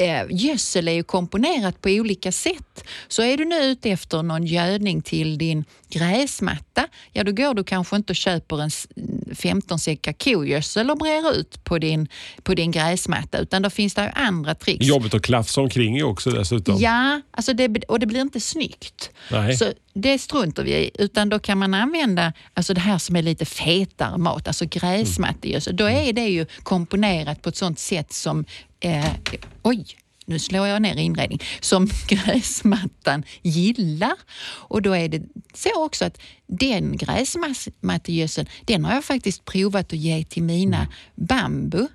eh, 0.00 0.26
gödsel 0.30 0.88
är 0.88 0.92
ju 0.92 1.02
komponerat 1.02 1.80
på 1.80 1.88
olika 1.88 2.32
sätt. 2.32 2.84
Så 3.08 3.22
är 3.22 3.36
du 3.36 3.44
nu 3.44 3.56
ute 3.56 3.90
efter 3.90 4.22
någon 4.22 4.46
gödning 4.46 5.02
till 5.02 5.38
din 5.38 5.64
gräsmatta, 5.90 6.86
ja 7.12 7.24
då 7.24 7.32
går 7.32 7.54
du 7.54 7.64
kanske 7.64 7.96
inte 7.96 8.12
och 8.12 8.16
köper 8.16 8.60
en 8.62 8.66
s- 8.66 8.86
15 9.34 9.78
säckar 9.78 10.12
kogödsel 10.12 10.90
och 10.90 10.98
brer 10.98 11.32
ut 11.36 11.64
på 11.64 11.78
din, 11.78 12.08
på 12.42 12.54
din 12.54 12.70
gräsmatta, 12.70 13.38
utan 13.38 13.62
då 13.62 13.70
finns 13.70 13.94
det 13.94 14.02
ju 14.04 14.08
andra 14.14 14.54
tricks. 14.54 14.86
Jobbigt 14.86 15.14
att 15.14 15.22
klafsa 15.22 15.60
omkring 15.60 15.96
ju 15.96 16.02
också 16.02 16.30
dessutom. 16.30 16.76
Ja, 16.78 17.20
alltså 17.30 17.52
det, 17.52 17.84
och 17.88 18.00
det 18.00 18.06
blir 18.06 18.20
inte 18.20 18.40
snyggt. 18.40 19.10
Nej. 19.30 19.56
Så 19.56 19.72
det 19.94 20.18
struntar 20.18 20.62
vi 20.62 20.70
i, 20.76 20.90
utan 20.98 21.28
då 21.28 21.38
kan 21.38 21.58
man 21.58 21.74
använda 21.74 22.32
alltså 22.54 22.74
det 22.74 22.80
här 22.80 22.98
som 22.98 23.16
är 23.16 23.22
lite 23.22 23.44
fetare 23.44 24.18
mat, 24.18 24.48
alltså 24.48 24.64
gräsmattegödsel. 24.70 25.76
Då 25.76 25.84
är 25.88 26.12
det 26.12 26.28
ju 26.28 26.46
komponerat 26.62 27.42
på 27.42 27.48
ett 27.48 27.56
sånt 27.56 27.78
sätt 27.78 28.12
som, 28.12 28.44
eh, 28.80 29.04
oj, 29.62 29.86
nu 30.30 30.38
slår 30.38 30.66
jag 30.66 30.82
ner 30.82 30.96
inredning, 30.96 31.40
som 31.60 31.88
gräsmattan 32.08 33.22
gillar. 33.42 34.12
Och 34.68 34.82
då 34.82 34.92
är 34.96 35.08
det 35.08 35.22
så 35.54 35.84
också 35.84 36.04
att 36.04 36.18
den 36.46 36.96
gräsmattegödseln, 36.96 38.48
den 38.64 38.84
har 38.84 38.94
jag 38.94 39.04
faktiskt 39.04 39.44
provat 39.44 39.92
att 39.92 39.98
ge 39.98 40.24
till 40.24 40.42
mina 40.42 40.86
bambu. 41.14 41.86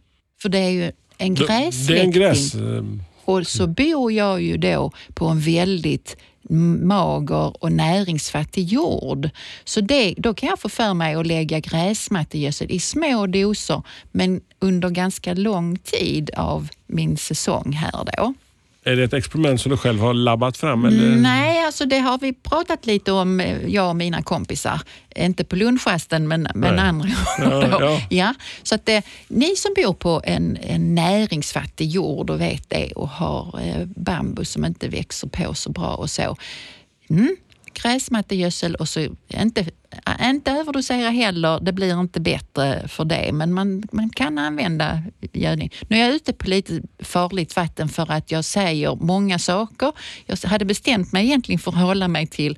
För 0.42 0.50
det 0.50 0.58
är 0.60 0.70
ju 0.70 0.92
en 1.18 1.36
grässläkting. 1.36 1.96
Det 1.96 2.00
är 2.00 2.04
en 2.04 2.12
gräs... 2.12 2.56
eh, 2.56 2.84
Och 3.26 3.48
så 3.48 3.68
bor 3.68 4.12
jag 4.12 4.42
ju 4.42 4.58
då 4.58 4.92
på 5.14 5.26
en 5.28 5.40
väldigt 5.40 6.18
mager 6.50 7.64
och 7.64 7.72
näringsfattig 7.72 8.64
jord. 8.64 9.30
Så 9.64 9.82
det, 9.82 10.14
då 10.18 10.34
kan 10.34 10.50
jag 10.50 10.60
få 10.60 10.70
för 10.70 10.94
mig 10.94 11.16
att 11.16 11.28
lägga 11.28 11.60
gräsmattegödsel 11.60 12.72
i 12.72 12.80
små 12.80 13.28
doser 13.28 13.82
men 14.12 14.42
under 14.60 14.90
ganska 14.90 15.34
lång 15.34 15.78
tid 15.78 16.30
av 16.38 16.70
min 16.88 17.18
säsong 17.18 17.72
här 17.72 18.06
då. 18.18 18.34
Är 18.88 18.96
det 18.96 19.04
ett 19.04 19.14
experiment 19.14 19.62
som 19.62 19.70
du 19.72 19.78
själv 19.78 20.00
har 20.00 20.14
labbat 20.14 20.58
fram? 20.58 20.86
Eller? 20.86 21.16
Nej, 21.16 21.66
alltså 21.66 21.86
det 21.86 22.00
har 22.00 22.18
vi 22.18 22.34
pratat 22.34 22.86
lite 22.86 23.12
om, 23.12 23.40
eh, 23.40 23.66
jag 23.68 23.90
och 23.90 23.96
mina 23.96 24.22
kompisar. 24.24 24.82
Inte 25.16 25.44
på 25.44 25.56
lunchrasten, 25.56 26.28
men, 26.28 26.48
men 26.56 26.76
Nej. 26.76 26.86
andra 26.86 27.10
Ja, 27.40 27.50
gånger. 27.50 27.70
då. 27.70 27.80
ja. 27.86 28.00
Ja, 28.10 28.34
så 28.64 28.76
att 28.76 28.90
eh, 28.90 29.00
ni 29.28 29.56
som 29.56 29.74
bor 29.76 29.94
på 29.94 30.22
en, 30.26 30.58
en 30.62 30.96
näringsfattig 30.96 31.88
jord 31.90 32.30
och 32.30 32.42
vet 32.42 32.70
det 32.70 32.92
och 32.92 33.10
har 33.10 33.60
eh, 33.64 33.86
bambu 33.86 34.46
som 34.46 34.66
inte 34.66 34.88
växer 34.88 35.28
på 35.28 35.54
så 35.54 35.70
bra 35.72 35.96
och 35.96 36.10
så. 36.10 36.38
Mm, 37.10 37.36
gräsmattegödsel 37.84 38.76
och 38.76 38.90
så 38.90 39.08
inte, 39.28 39.66
inte 40.22 40.52
överdosera 40.52 41.10
heller. 41.10 41.60
Det 41.60 41.74
blir 41.74 42.00
inte 42.00 42.20
bättre 42.22 42.88
för 42.88 43.06
det, 43.06 43.30
men 43.34 43.54
man, 43.54 43.84
man 43.92 44.10
kan 44.10 44.38
använda 44.38 45.04
gödning. 45.34 45.72
Nu 45.90 45.98
är 45.98 46.06
jag 46.06 46.16
ute 46.16 46.34
på 46.34 46.50
lite 46.50 46.82
farligt 47.00 47.56
vatten 47.56 47.90
för 47.90 48.12
att 48.12 48.32
jag 48.32 48.46
säger 48.46 48.96
många 48.96 49.40
saker. 49.40 49.92
Jag 50.26 50.38
hade 50.50 50.66
bestämt 50.66 51.12
mig 51.12 51.26
egentligen 51.26 51.60
för 51.60 51.72
att 51.72 51.78
hålla 51.78 52.08
mig 52.08 52.28
till 52.28 52.58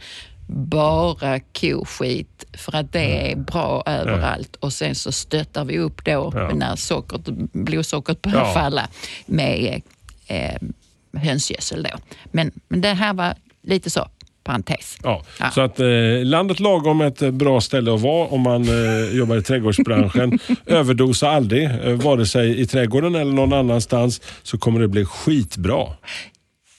bara 0.50 1.40
koskit 1.40 2.46
för 2.54 2.76
att 2.76 2.92
det 2.94 3.32
är 3.32 3.36
bra 3.36 3.84
överallt 3.86 4.56
och 4.56 4.74
sen 4.74 4.96
så 4.96 5.12
stöttar 5.12 5.66
vi 5.66 5.78
upp 5.78 6.06
då 6.06 6.32
Ja. 6.36 6.52
när 6.54 6.76
sockret, 6.76 7.26
blodsockret 7.54 8.22
börjar 8.22 8.38
Ja. 8.46 8.54
falla 8.54 8.88
med 9.26 9.82
eh, 10.28 10.56
hönsgödsel 11.22 11.84
då. 11.84 11.98
Men, 12.32 12.52
men 12.68 12.82
det 12.82 12.94
här 12.94 13.14
var 13.14 13.36
lite 13.64 13.90
så, 13.90 14.08
parentes. 14.48 14.98
Ja, 15.04 15.24
Ja. 15.40 15.52
Så 15.52 15.62
att 15.62 15.80
eh, 15.80 15.88
landet 16.24 16.60
lagom 16.60 17.02
är 17.02 17.06
ett 17.08 17.22
eh, 17.22 17.32
bra 17.32 17.62
ställe 17.62 17.94
att 17.94 18.02
vara 18.02 18.28
om 18.28 18.42
man 18.42 18.64
eh, 18.64 19.18
jobbar 19.18 19.38
i 19.38 19.42
trädgårdsbranschen. 19.42 20.40
Överdosa 20.66 21.30
aldrig, 21.30 21.64
eh, 21.64 21.94
vare 21.94 22.26
sig 22.26 22.60
i 22.60 22.66
trädgården 22.66 23.16
eller 23.16 23.34
någon 23.34 23.54
annanstans, 23.54 24.22
så 24.44 24.58
kommer 24.58 24.80
det 24.80 24.88
bli 24.88 25.06
skitbra. 25.06 25.84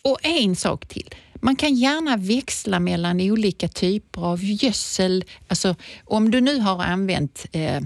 Och 0.02 0.18
en 0.22 0.56
sak 0.56 0.86
till. 0.88 1.14
Man 1.40 1.56
kan 1.56 1.74
gärna 1.74 2.16
växla 2.16 2.80
mellan 2.80 3.20
olika 3.20 3.68
typer 3.68 4.20
av 4.20 4.44
gödsel. 4.44 5.24
Alltså, 5.48 5.74
om 6.04 6.30
du 6.30 6.40
nu 6.40 6.58
har 6.60 6.84
använt 6.84 7.46
eh, 7.52 7.80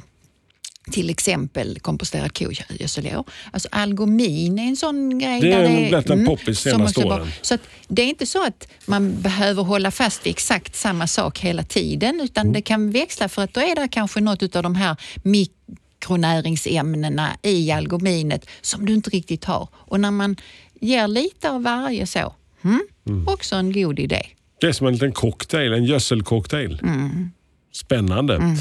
till 0.90 1.11
exempel 1.11 1.79
komposterad 1.81 2.38
kogödsel 2.38 3.07
i 3.07 3.16
år. 3.16 3.25
Alltså 3.51 3.68
algomin 3.73 4.59
är 4.59 4.62
en 4.68 4.77
sån 4.77 5.18
grej. 5.18 5.40
Det 5.40 5.53
är 5.53 5.68
nog 5.68 5.77
blivit 5.88 6.11
en 6.11 6.27
poppis 6.27 6.61
som 6.61 6.73
senaste 6.73 7.05
åren. 7.05 7.29
Så 7.42 7.59
det 7.88 8.03
är 8.03 8.07
inte 8.07 8.27
så 8.27 8.47
att 8.47 8.68
man 8.87 9.21
behöver 9.21 9.62
hålla 9.62 9.90
fast 9.90 10.27
vid 10.27 10.31
exakt 10.31 10.77
samma 10.77 11.07
sak 11.07 11.38
hela 11.38 11.62
tiden 11.62 12.21
utan 12.25 12.42
Mm. 12.42 12.53
det 12.53 12.62
kan 12.62 12.90
växla 12.90 13.29
för 13.29 13.42
att 13.42 13.55
då 13.55 13.61
är 13.61 13.75
det 13.75 13.88
kanske 13.88 14.21
något 14.21 14.57
av 14.57 14.62
de 14.62 14.75
här 14.75 14.97
mikronäringsämnena 15.23 17.29
i 17.42 17.71
algominet 17.71 18.47
som 18.61 18.87
du 18.87 18.95
inte 18.95 19.11
riktigt 19.11 19.45
har. 19.45 19.68
Och 19.75 20.01
när 20.01 20.11
man 20.11 20.37
ger 20.81 21.09
lite 21.09 21.51
av 21.51 21.62
varje 21.62 22.07
så, 22.07 22.35
mm, 22.64 22.81
också 23.29 23.57
en 23.57 23.73
god 23.73 23.99
idé. 23.99 24.27
Det 24.61 24.66
är 24.66 24.73
som 24.73 24.87
en 24.87 24.92
liten 24.92 25.12
cocktail, 25.12 25.73
en 25.73 25.85
gödselcocktail. 25.85 26.81
Mm. 26.83 27.31
Spännande. 27.72 28.56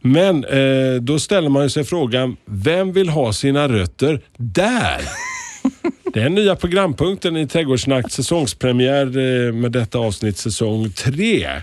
Men 0.00 0.44
eh, 0.44 0.94
då 1.00 1.18
ställer 1.18 1.48
man 1.48 1.70
sig 1.70 1.84
frågan, 1.84 2.36
vem 2.44 2.92
vill 2.92 3.08
ha 3.08 3.32
sina 3.32 3.68
rötter 3.68 4.20
där? 4.36 5.00
Det 6.14 6.22
är 6.22 6.28
nya 6.28 6.56
programpunkten 6.56 7.36
i 7.36 7.46
Trädgårdssnack 7.46 8.10
säsongspremiär 8.10 9.06
eh, 9.06 9.52
med 9.52 9.72
detta 9.72 9.98
avsnitt 9.98 10.36
säsong 10.38 10.90
tre. 10.90 11.48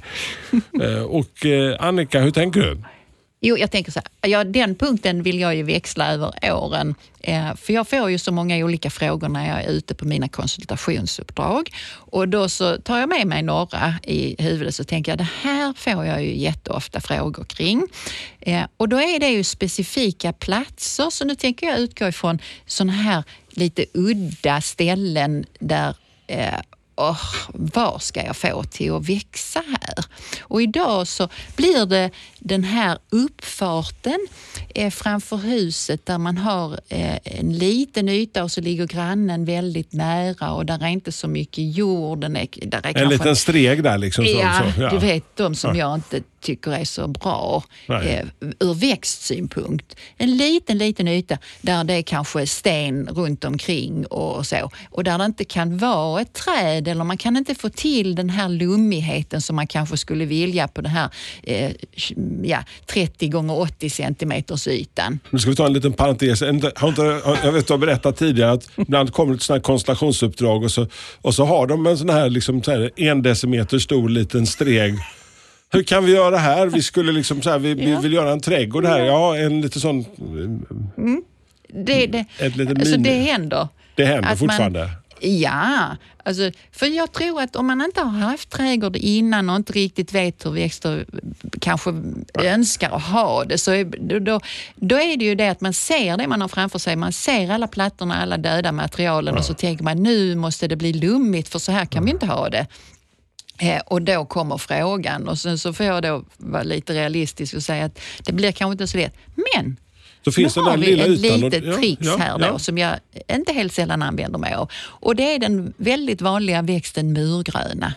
Eh, 0.81 1.01
och 1.01 1.45
eh, 1.45 1.75
Annika, 1.79 2.19
hur 2.19 2.31
tänker 2.31 2.61
du? 2.61 2.77
Jo, 3.41 3.57
jag 3.57 3.71
tänker 3.71 3.91
så 3.91 3.99
här, 3.99 4.29
ja, 4.29 4.43
den 4.43 4.75
punkten 4.75 5.23
vill 5.23 5.39
jag 5.39 5.55
ju 5.55 5.63
växla 5.63 6.13
över 6.13 6.53
åren. 6.53 6.95
Eh, 7.19 7.55
för 7.55 7.73
jag 7.73 7.87
får 7.87 8.09
ju 8.09 8.17
så 8.17 8.31
många 8.31 8.57
olika 8.57 8.89
frågor 8.89 9.29
när 9.29 9.47
jag 9.47 9.63
är 9.63 9.69
ute 9.69 9.95
på 9.95 10.05
mina 10.05 10.27
konsultationsuppdrag. 10.27 11.69
Och 11.91 12.27
då 12.27 12.49
så 12.49 12.77
tar 12.77 12.99
jag 12.99 13.09
med 13.09 13.27
mig 13.27 13.43
några 13.43 13.93
i 14.03 14.43
huvudet 14.43 14.75
så 14.75 14.83
tänker 14.83 15.11
jag, 15.11 15.19
det 15.19 15.29
här 15.41 15.73
får 15.77 16.05
jag 16.05 16.23
ju 16.23 16.37
jätteofta 16.37 17.01
frågor 17.01 17.43
kring. 17.43 17.87
Eh, 18.39 18.63
och 18.77 18.89
då 18.89 18.97
är 19.01 19.19
det 19.19 19.29
ju 19.29 19.43
specifika 19.43 20.33
platser, 20.33 21.09
så 21.09 21.25
nu 21.25 21.35
tänker 21.35 21.67
jag 21.67 21.79
utgå 21.79 22.07
ifrån 22.07 22.39
sådana 22.65 22.93
här 22.93 23.23
lite 23.49 23.85
udda 23.93 24.61
ställen 24.61 25.45
där 25.59 25.95
eh, 26.27 26.53
oh, 26.99 27.21
vad 27.53 28.01
ska 28.01 28.23
jag 28.23 28.37
få 28.37 28.63
till 28.63 28.93
att 28.93 29.09
växa 29.09 29.63
här? 29.67 30.05
Och 30.41 30.61
idag 30.61 31.07
så 31.07 31.29
blir 31.55 31.85
det 31.85 32.11
den 32.39 32.63
här 32.63 32.97
uppfarten 33.09 34.27
eh, 34.75 34.89
framför 34.89 35.37
huset 35.37 36.05
där 36.05 36.17
man 36.17 36.37
har 36.37 36.79
eh, 36.89 37.17
en 37.23 37.53
liten 37.53 38.09
yta 38.09 38.43
och 38.43 38.51
så 38.51 38.61
ligger 38.61 38.87
grannen 38.87 39.45
väldigt 39.45 39.93
nära 39.93 40.51
och 40.51 40.65
där 40.65 40.83
är 40.83 40.87
inte 40.87 41.11
så 41.11 41.27
mycket 41.27 41.75
jord. 41.75 42.23
Är, 42.23 42.67
där 42.67 42.81
är 42.83 42.97
En 43.03 43.09
liten 43.09 43.35
steg 43.35 43.83
där 43.83 43.97
liksom. 43.97 44.25
Så, 44.25 44.31
Ja, 44.31 44.71
så, 44.75 44.89
du 44.89 44.97
vet 44.97 45.37
de 45.37 45.55
som 45.55 45.75
jag 45.75 45.95
inte 45.95 46.21
tycker 46.41 46.71
är 46.71 46.85
så 46.85 47.07
bra 47.07 47.63
eh, 47.87 48.25
ur 48.59 48.73
växtsynpunkt. 48.73 49.95
En 50.17 50.37
liten, 50.37 50.77
liten 50.77 51.07
yta 51.07 51.37
där 51.61 51.83
det 51.83 51.93
är 51.93 52.01
kanske 52.01 52.47
sten 52.47 53.07
runt 53.07 53.45
omkring 53.45 54.05
och 54.05 54.45
så. 54.45 54.71
Och 54.89 55.03
där 55.03 55.17
det 55.17 55.25
inte 55.25 55.45
kan 55.45 55.77
vara 55.77 56.21
ett 56.21 56.33
träd 56.33 56.87
eller 56.87 57.03
man 57.03 57.17
kan 57.17 57.37
inte 57.37 57.55
få 57.55 57.69
till 57.69 58.15
den 58.15 58.29
här 58.29 58.49
lummigheten 58.49 59.41
som 59.41 59.55
man 59.55 59.67
kanske 59.67 59.97
skulle 59.97 60.25
vilja 60.25 60.67
på 60.67 60.81
den 60.81 60.91
här 60.91 61.09
eh, 61.43 61.71
ja, 62.43 62.63
30 62.85 63.27
gånger 63.27 63.59
80 63.59 63.89
centimeters 63.89 64.67
ytan. 64.73 65.19
Nu 65.29 65.39
ska 65.39 65.49
vi 65.49 65.55
ta 65.55 65.65
en 65.65 65.73
liten 65.73 65.93
parentes. 65.93 66.41
Jag 66.41 66.53
vet 67.51 67.67
du 67.67 67.73
har 67.73 67.77
berättat 67.77 68.17
tidigare 68.17 68.51
att 68.51 68.69
ibland 68.77 69.13
kommer 69.13 69.33
det 69.33 69.37
ett 69.37 69.41
sånt 69.41 69.55
här 69.57 69.61
konstellationsuppdrag 69.63 70.63
och 70.63 70.71
så, 70.71 70.87
och 71.21 71.35
så 71.35 71.45
har 71.45 71.67
de 71.67 71.85
en 71.87 71.97
sån 71.97 72.09
här, 72.09 72.29
liksom, 72.29 72.63
så 72.63 72.71
här 72.71 72.91
en 72.95 73.21
decimeter 73.21 73.79
stor 73.79 74.09
liten 74.09 74.45
steg. 74.47 74.95
Hur 75.71 75.83
kan 75.83 76.05
vi 76.05 76.11
göra 76.11 76.37
här? 76.37 76.67
Vi 76.67 76.81
skulle 76.83 77.11
liksom 77.11 77.41
så 77.41 77.49
här, 77.49 77.59
vi, 77.59 77.73
vi 77.73 77.91
Ja. 77.91 77.99
vill 77.99 78.13
göra 78.13 78.31
en 78.31 78.39
trädgård 78.41 78.85
här. 78.85 78.99
Ja, 78.99 79.37
en 79.37 79.61
liten 79.61 79.81
sån... 79.81 80.05
Det, 81.73 82.05
det, 82.07 82.25
Ett 82.39 82.55
litet 82.55 82.77
alltså 82.77 82.97
mini. 82.97 83.09
det 83.09 83.15
händer. 83.31 83.67
Det 83.95 84.05
händer 84.05 84.19
Att 84.23 84.27
man- 84.29 84.37
fortfarande. 84.37 84.89
Ja, 85.21 85.95
alltså, 86.23 86.51
för 86.71 86.85
jag 86.85 87.11
tror 87.11 87.41
att 87.41 87.55
om 87.55 87.67
man 87.67 87.81
inte 87.81 88.01
har 88.01 88.19
haft 88.19 88.49
trädgård 88.49 88.95
innan 88.95 89.49
och 89.49 89.55
inte 89.55 89.73
riktigt 89.73 90.13
vet 90.13 90.45
hur 90.45 90.51
växter 90.51 91.05
kanske 91.61 91.93
önskar 92.33 92.89
att 92.91 93.03
ha 93.03 93.43
det, 93.43 93.57
så 93.57 93.71
är, 93.71 93.85
då- 94.19 94.39
då, 94.75 94.95
är 94.95 95.17
det 95.17 95.25
ju 95.25 95.35
det 95.35 95.47
att 95.49 95.61
man 95.61 95.73
ser 95.73 96.17
det 96.17 96.27
man 96.27 96.41
har 96.41 96.47
framför 96.47 96.79
sig. 96.79 96.95
Man 96.95 97.13
ser 97.13 97.49
alla 97.51 97.67
plattorna, 97.67 98.21
alla 98.21 98.37
döda 98.37 98.71
materialen 98.71 99.37
och 99.37 99.45
så 99.45 99.53
tänker 99.53 99.83
man 99.83 100.03
nu 100.03 100.35
måste 100.35 100.67
det 100.67 100.75
bli 100.75 100.93
lummigt 100.93 101.49
för 101.49 101.59
så 101.59 101.71
här 101.71 101.85
kan 101.85 102.05
vi 102.05 102.11
inte 102.11 102.25
ha 102.25 102.49
det. 102.49 102.67
Eh, 103.61 103.79
och 103.85 104.01
då 104.01 104.25
kommer 104.25 104.57
frågan 104.57 105.27
och 105.27 105.37
sen 105.39 105.57
så 105.57 105.73
får 105.73 105.85
jag 105.85 106.03
då 106.03 106.23
vara 106.37 106.63
lite 106.63 106.93
realistisk 106.93 107.53
och 107.55 107.63
säga 107.63 107.85
att 107.85 107.99
det 108.25 108.33
blir 108.33 108.51
kanske 108.51 108.71
inte 108.71 108.87
så 108.87 108.97
lätt. 108.97 109.15
Men 109.55 109.77
Så 110.25 110.31
finns 110.31 110.55
nu 110.55 110.61
har 110.61 110.77
vi 110.77 110.85
lilla 110.85 111.03
ett 111.03 111.09
ytan. 111.09 111.31
och- 111.43 111.51
litet 111.51 111.65
ja, 111.65 111.77
tricks 111.77 112.05
ja, 112.05 112.17
här 112.17 112.37
då 112.37 112.45
ja. 112.45 112.59
som 112.59 112.77
jag 112.77 112.95
inte 113.31 113.53
helt 113.53 113.73
sällan 113.73 114.01
använder 114.01 114.39
mig 114.39 114.53
av. 114.53 114.69
Och 114.85 115.15
det 115.15 115.35
är 115.35 115.39
den 115.39 115.73
väldigt 115.77 116.21
vanliga 116.21 116.61
växten 116.61 117.13
murgröna. 117.13 117.93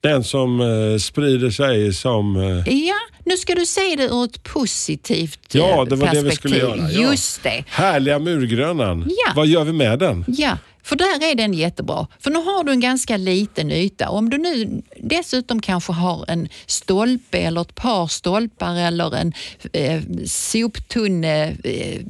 Den 0.00 0.24
som 0.24 0.60
eh, 0.60 0.98
sprider 0.98 1.50
sig 1.50 1.92
som... 1.94 2.36
Eh, 2.36 2.74
Ja, 2.88 2.94
nu 3.24 3.36
ska 3.36 3.54
du 3.54 3.66
se 3.66 3.94
det 3.96 4.04
ur 4.04 4.24
ett 4.24 4.42
positivt 4.42 5.40
ja, 5.54 5.82
eh, 5.82 5.84
det 5.84 5.96
var 5.96 6.14
det 6.14 6.22
vi 6.22 6.30
skulle 6.30 6.54
perspektiv. 6.60 6.82
göra. 6.82 6.90
Ja. 7.04 7.10
Just 7.10 7.42
det. 7.42 7.64
Härliga 7.68 8.18
murgrönan. 8.18 9.04
Ja. 9.26 9.32
Vad 9.36 9.46
gör 9.46 9.64
vi 9.64 9.72
med 9.72 9.98
den? 9.98 10.24
Ja, 10.28 10.58
för 10.86 10.96
där 10.96 11.30
är 11.30 11.34
den 11.34 11.54
jättebra. 11.54 12.06
För 12.20 12.30
nu 12.30 12.38
har 12.38 12.64
du 12.64 12.72
en 12.72 12.80
ganska 12.80 13.16
liten 13.16 13.70
yta. 13.70 14.08
Om 14.08 14.30
du 14.30 14.38
nu 14.38 14.82
dessutom 15.02 15.60
kanske 15.60 15.92
har 15.92 16.24
en 16.28 16.48
stolpe 16.66 17.38
eller 17.38 17.60
ett 17.60 17.74
par 17.74 18.06
stolpar 18.06 18.76
eller 18.76 19.16
en 19.16 19.32
eh, 19.72 20.02
soptunne, 20.26 21.56
eh, 21.64 22.02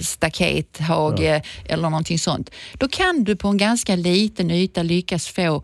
stakethage 0.00 1.42
eller 1.68 1.90
någonting 1.90 2.18
sånt. 2.18 2.50
Då 2.74 2.88
kan 2.88 3.24
du 3.24 3.36
på 3.36 3.48
en 3.48 3.56
ganska 3.56 3.96
liten 3.96 4.50
yta 4.50 4.82
lyckas 4.82 5.28
få 5.28 5.62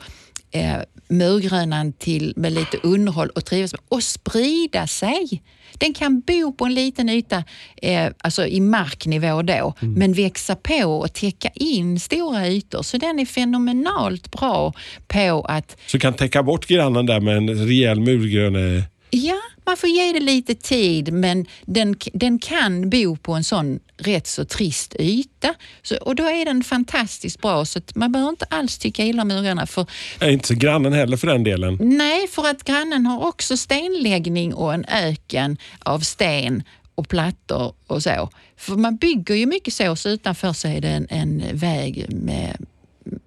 eh, 0.51 0.77
murgrönan 1.09 1.93
till 1.93 2.33
med 2.37 2.53
lite 2.53 2.79
underhåll 2.83 3.29
och 3.29 3.45
trivas 3.45 3.73
med 3.73 3.81
och 3.89 4.03
sprida 4.03 4.87
sig. 4.87 5.43
Den 5.79 5.95
kan 5.95 6.21
bo 6.21 6.53
på 6.53 6.65
en 6.65 6.75
liten 6.75 7.09
yta, 7.09 7.45
eh, 7.83 8.11
alltså 8.19 8.47
i 8.47 8.61
marknivå 8.61 9.43
då, 9.43 9.75
men 9.81 10.13
växa 10.13 10.57
på 10.57 10.85
och 10.85 11.13
täcka 11.13 11.49
in 11.55 12.01
stora 12.01 12.49
ytor. 12.49 12.83
Så 12.83 12.99
den 12.99 13.19
är 13.19 13.27
fenomenalt 13.27 14.31
bra 14.31 14.73
på 15.07 15.47
att 15.49 15.77
Så 15.87 15.99
kan 15.99 16.15
täcka 16.15 16.43
bort 16.43 16.67
grannen 16.67 17.07
där 17.07 17.21
med 17.21 17.37
en 17.37 17.67
rejäl 17.67 18.01
murgröne... 18.01 18.83
Ja, 19.17 19.41
man 19.65 19.77
får 19.77 19.89
ge 19.89 20.13
det 20.13 20.21
lite 20.21 20.55
tid 20.55 21.13
men 21.13 21.47
den, 21.65 21.97
den 22.13 22.39
kan 22.39 22.91
bo 22.91 23.17
på 23.17 23.33
en 23.33 23.45
sån 23.45 23.81
rätt 23.97 24.27
så 24.27 24.45
trist 24.45 24.97
yta. 24.99 25.55
Så, 25.83 25.97
och 25.97 26.15
då 26.15 26.25
är 26.25 26.45
den 26.45 26.65
fantastiskt 26.65 27.41
bra 27.41 27.65
så 27.65 27.81
man 27.95 28.13
behöver 28.13 28.31
inte 28.31 28.45
alls 28.51 28.79
tycka 28.79 29.05
illa 29.05 29.23
om 29.23 29.29
murarna. 29.29 29.67
För, 29.67 29.87
Nej, 30.21 30.33
inte 30.33 30.55
grannen 30.55 30.93
heller 30.93 31.17
för 31.17 31.27
den 31.27 31.45
delen. 31.45 31.79
nej, 31.81 32.29
för 32.29 32.47
att 32.49 32.65
grannen 32.65 33.07
har 33.07 33.27
också 33.29 33.57
stenläggning 33.57 34.55
och 34.55 34.75
en 34.75 34.85
öken 34.85 35.57
av 35.79 36.01
sten 36.01 36.63
och 36.95 37.09
plattor 37.09 37.75
och 37.87 38.03
så. 38.03 38.31
För 38.57 38.77
man 38.77 38.97
bygger 38.97 39.35
ju 39.35 39.47
mycket 39.47 39.75
så, 39.75 39.97
så 39.97 40.09
utanför 40.09 40.53
så 40.53 40.69
är 40.69 40.81
det 40.81 40.89
en, 40.89 41.07
en 41.11 41.43
väg 41.53 42.07
med, 42.09 42.57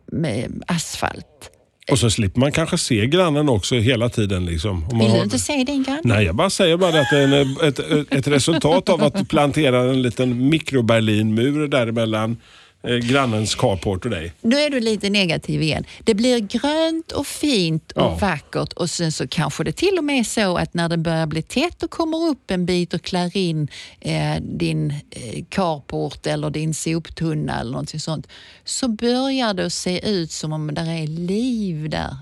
med 0.05 0.63
asfalt. 0.67 1.51
Och 1.91 1.99
så 1.99 2.09
slipper 2.09 2.39
man 2.39 2.51
kanske 2.51 2.77
se 2.77 3.07
grannen 3.07 3.49
också 3.49 3.75
hela 3.75 4.09
tiden. 4.09 4.45
Liksom, 4.45 4.71
om 4.71 4.97
man 4.97 4.99
Vill 4.99 5.09
har- 5.09 5.17
du 5.17 5.23
inte 5.23 5.39
se 5.39 5.63
din 5.63 5.83
granne? 5.83 6.01
Nej, 6.03 6.25
jag 6.25 6.35
bara 6.35 6.49
säger 6.49 6.77
bara 6.77 6.99
att 7.01 7.09
det 7.11 7.17
är 7.17 7.41
en, 7.41 7.57
ett, 7.67 7.79
ett, 8.11 8.27
resultat 8.27 8.89
av 8.89 9.03
att 9.03 9.15
du 9.17 9.25
planterar 9.25 9.87
en 9.87 10.01
liten 10.01 10.49
mikroberlinmur 10.49 11.67
däremellan 11.67 12.37
eh, 12.83 12.95
grannens 12.95 13.55
carport 13.55 14.05
och 14.05 14.11
dig. 14.11 14.33
Nu 14.41 14.55
är 14.59 14.69
du 14.69 14.79
lite 14.79 15.09
negativ 15.09 15.61
igen. 15.61 15.83
Det 16.03 16.13
blir 16.13 16.39
grönt 16.39 17.11
och 17.11 17.27
fint 17.27 17.91
och 17.91 18.01
Ja. 18.01 18.17
vackert 18.21 18.73
och 18.73 18.89
sen 18.89 19.11
så 19.11 19.27
kanske 19.27 19.63
det 19.63 19.71
till 19.71 19.97
och 19.97 20.03
med 20.03 20.19
är 20.19 20.23
så 20.23 20.57
att 20.57 20.73
när 20.73 20.89
det 20.89 20.97
börjar 20.97 21.25
bli 21.27 21.41
tätt 21.41 21.83
och 21.83 21.89
kommer 21.91 22.17
upp 22.29 22.51
en 22.51 22.65
bit 22.65 22.93
och 22.93 23.01
klär 23.01 23.37
in 23.37 23.67
eh, 23.99 24.35
din 24.41 24.91
eh, 25.11 25.43
carport 25.49 26.27
eller 26.27 26.49
din 26.49 26.73
soptunna 26.73 27.59
eller 27.59 27.71
någonting 27.71 27.99
sånt 27.99 28.27
så 28.65 28.87
börjar 28.87 29.53
det 29.53 29.65
att 29.65 29.73
se 29.73 30.09
ut 30.09 30.31
som 30.31 30.53
om 30.53 30.73
det 30.73 30.81
är 30.81 31.07
liv 31.07 31.89
där. 31.89 32.15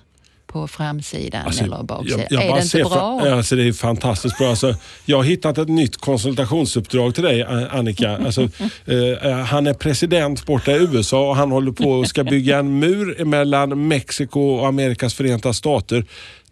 På 0.48 0.68
framsidan 0.68 1.45
Alltså, 1.45 1.64
eller 1.64 1.84
baksidan. 1.84 2.20
jag- 2.30 2.43
jag 2.43 2.50
är 2.50 2.56
det 2.56 2.62
inte 2.64 2.78
bra? 2.89 3.20
fra- 3.24 3.36
Alltså, 3.36 3.56
det 3.56 3.68
är 3.68 3.74
fantastiskt 3.74 4.38
bra. 4.38 4.50
Alltså, 4.50 4.76
jag 5.06 5.18
har 5.18 5.24
hittat 5.24 5.58
ett 5.58 5.68
nytt 5.70 5.98
konsultationsuppdrag 5.98 7.16
till 7.16 7.24
dig 7.24 7.41
eh, 7.41 7.76
Annika. 7.76 8.18
Alltså, 8.26 8.41
eh, 8.86 9.32
han 9.45 9.68
är 9.68 9.74
president 9.74 10.45
borta 10.45 10.72
i 10.72 10.76
USA 10.76 11.30
och 11.30 11.36
han 11.36 11.52
håller 11.52 11.72
på 11.72 11.84
och 11.91 12.08
ska 12.08 12.24
bygga 12.24 12.58
en 12.60 12.80
mur 12.80 13.26
mellan 13.26 13.88
Mexiko 13.88 14.39
och 14.41 14.68
Amerikas 14.68 15.14
förenta 15.14 15.54
stater. 15.54 16.06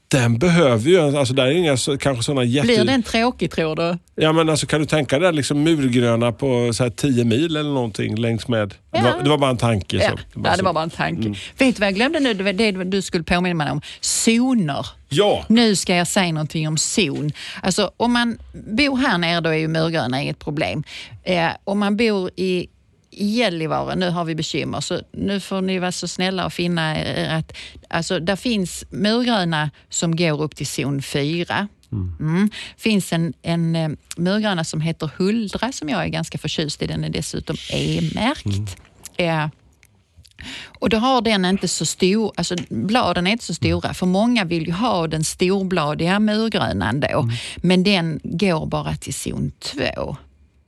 Den 0.08 0.38
behöver 0.38 0.90
ju, 0.90 1.18
alltså 1.18 1.34
där 1.34 1.46
är 1.46 1.52
inga 1.52 1.78
så, 1.78 1.98
kanske 1.98 2.24
sådana 2.24 2.44
jätte... 2.44 2.68
Blir 2.68 2.86
den 2.86 3.04
tråkig 3.04 3.52
tror 3.52 3.76
du? 3.76 3.98
Ja 4.16 4.32
men 4.34 4.50
alltså 4.50 4.68
kan 4.68 4.80
du 4.80 4.86
tänka 4.86 5.20
dig 5.20 5.34
liksom 5.34 5.64
murgröna 5.64 6.32
på 6.32 6.74
så 6.74 6.84
här 6.84 6.90
10 6.90 7.26
mil 7.26 7.58
eller 7.58 7.70
någonting 7.70 8.16
längs 8.16 8.48
med... 8.48 8.74
Det, 8.92 9.02
var, 9.02 9.24
det 9.24 9.30
var 9.30 9.38
bara 9.38 9.50
en 9.50 9.58
tanke. 9.58 9.98
Ja, 9.98 10.10
Så. 10.10 10.42
ja, 10.44 10.56
det 10.58 10.64
var 10.64 10.74
bara 10.74 10.84
en 10.84 10.90
tanke. 10.90 11.30
Vet 11.58 11.76
du 11.76 11.80
vad 11.80 11.88
jag 11.88 11.96
glömde 11.96 12.20
nu? 12.20 12.34
Det 12.34 12.44
var 12.44 12.54
det 12.54 12.72
du 12.72 13.02
skulle 13.02 13.24
påminna 13.24 13.56
mig 13.56 13.72
om. 13.72 13.82
Zoner. 14.02 14.86
Ja, 15.10 15.46
Nu 15.50 15.76
ska 15.76 15.96
jag 15.96 16.08
säga 16.08 16.32
någonting 16.34 16.68
om 16.68 16.78
zon. 16.78 17.32
Alltså, 17.64 17.92
om 17.98 18.14
man 18.14 18.38
bor 18.54 18.98
här 18.98 19.18
nere 19.18 19.42
då 19.42 19.50
är 19.50 19.54
ju 19.58 19.68
murgröna 19.68 20.22
inget 20.22 20.40
problem. 20.40 20.84
Eh, 21.24 21.48
om 21.64 21.80
man 21.80 21.98
bor 21.98 22.30
i 22.36 22.68
Gällivare, 23.12 23.96
nu 23.96 24.10
har 24.10 24.26
vi 24.26 24.36
bekymmer, 24.36 24.82
så 24.82 25.02
nu 25.12 25.40
får 25.40 25.62
ni 25.62 25.80
vara 25.80 25.92
så 25.92 26.08
snälla 26.08 26.46
och 26.46 26.54
finna 26.54 27.00
er 27.00 27.30
att 27.30 27.54
alltså, 27.90 28.20
där 28.20 28.36
finns 28.36 28.86
murgröna 28.90 29.72
som 29.90 30.16
går 30.16 30.42
upp 30.42 30.56
till 30.56 30.68
zon 30.68 31.02
4. 31.02 31.68
Mm. 32.20 32.50
finns 32.78 33.14
en, 33.14 33.34
en 33.42 33.76
eh, 33.76 33.90
murgröna 34.18 34.64
som 34.64 34.82
heter 34.82 35.10
Huldra 35.18 35.72
som 35.72 35.90
jag 35.90 36.04
är 36.04 36.08
ganska 36.08 36.38
förtjust 36.38 36.82
i. 36.82 36.88
Den 36.88 37.04
är 37.04 37.10
dessutom 37.10 37.56
E-märkt. 37.72 38.78
Eh, 39.18 39.48
och 40.80 40.90
då 40.90 40.98
har 40.98 41.22
den 41.22 41.46
inte 41.46 41.68
så 41.68 41.86
stor, 41.86 42.34
alltså 42.36 42.56
bladen 42.70 43.28
är 43.28 43.32
inte 43.32 43.46
så 43.46 43.54
stora, 43.54 43.94
för 43.94 44.06
många 44.06 44.46
vill 44.46 44.66
ju 44.66 44.72
ha 44.72 45.08
den 45.08 45.24
storbladiga 45.24 46.20
murgrönan 46.20 47.00
då, 47.00 47.30
men 47.56 47.84
den 47.84 48.20
går 48.24 48.66
bara 48.66 48.96
till 48.96 49.14
zon 49.14 49.52
2. 49.60 50.18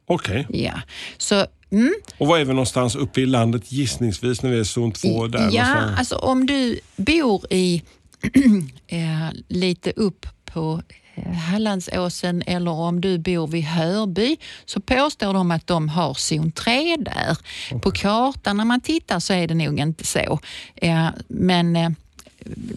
okej. 0.08 0.48
Ja. 0.50 0.82
Så, 1.18 1.46
mm, 1.72 1.93
Och 2.18 2.28
var 2.28 2.38
är 2.38 2.45
vi 2.45 2.53
någonstans 2.53 2.95
uppe 2.95 3.22
i 3.22 3.26
landet 3.26 3.72
gissningsvis 3.72 4.43
när 4.43 4.49
vi 4.49 4.59
är 4.59 4.63
zon 4.63 4.91
2? 4.91 5.28
Där 5.28 5.39
ja, 5.39 5.45
någonstans? 5.45 5.99
alltså 5.99 6.15
om 6.15 6.45
du 6.45 6.80
bor 6.95 7.53
i 7.53 7.84
eh, 8.88 9.30
lite 9.47 9.91
upp 9.91 10.26
på 10.45 10.82
eh, 11.15 11.32
Hallandsåsen 11.32 12.43
eller 12.45 12.72
om 12.72 13.01
du 13.01 13.18
bor 13.18 13.47
vid 13.47 13.63
Hörby 13.63 14.38
så 14.65 14.80
påstår 14.80 15.34
de 15.34 15.51
att 15.51 15.68
de 15.68 15.89
har 15.89 16.13
zon 16.13 16.51
3 16.51 16.97
där. 16.97 17.38
På 17.82 17.91
kartan 17.91 18.57
när 18.57 18.65
man 18.65 18.82
tittar 18.82 19.20
så 19.20 19.34
är 19.34 19.47
det 19.47 19.53
nog 19.53 19.80
inte 19.80 20.05
så. 20.05 20.39
Eh, 20.76 21.07
men 21.28 21.76
eh, 21.76 21.89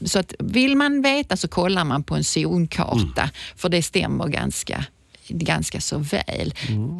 så 0.05 0.18
att 0.18 0.34
vill 0.38 0.76
man 0.76 1.03
veta 1.03 1.36
så 1.36 1.49
kollar 1.49 1.84
man 1.84 2.03
på 2.03 2.14
en 2.14 2.24
zonkarta 2.24 3.30
för 3.57 3.68
det 3.68 3.82
stämmer 3.82 4.28
ganska, 4.28 4.84
ganska 5.31 5.81
så 5.81 5.99
väl. 5.99 6.55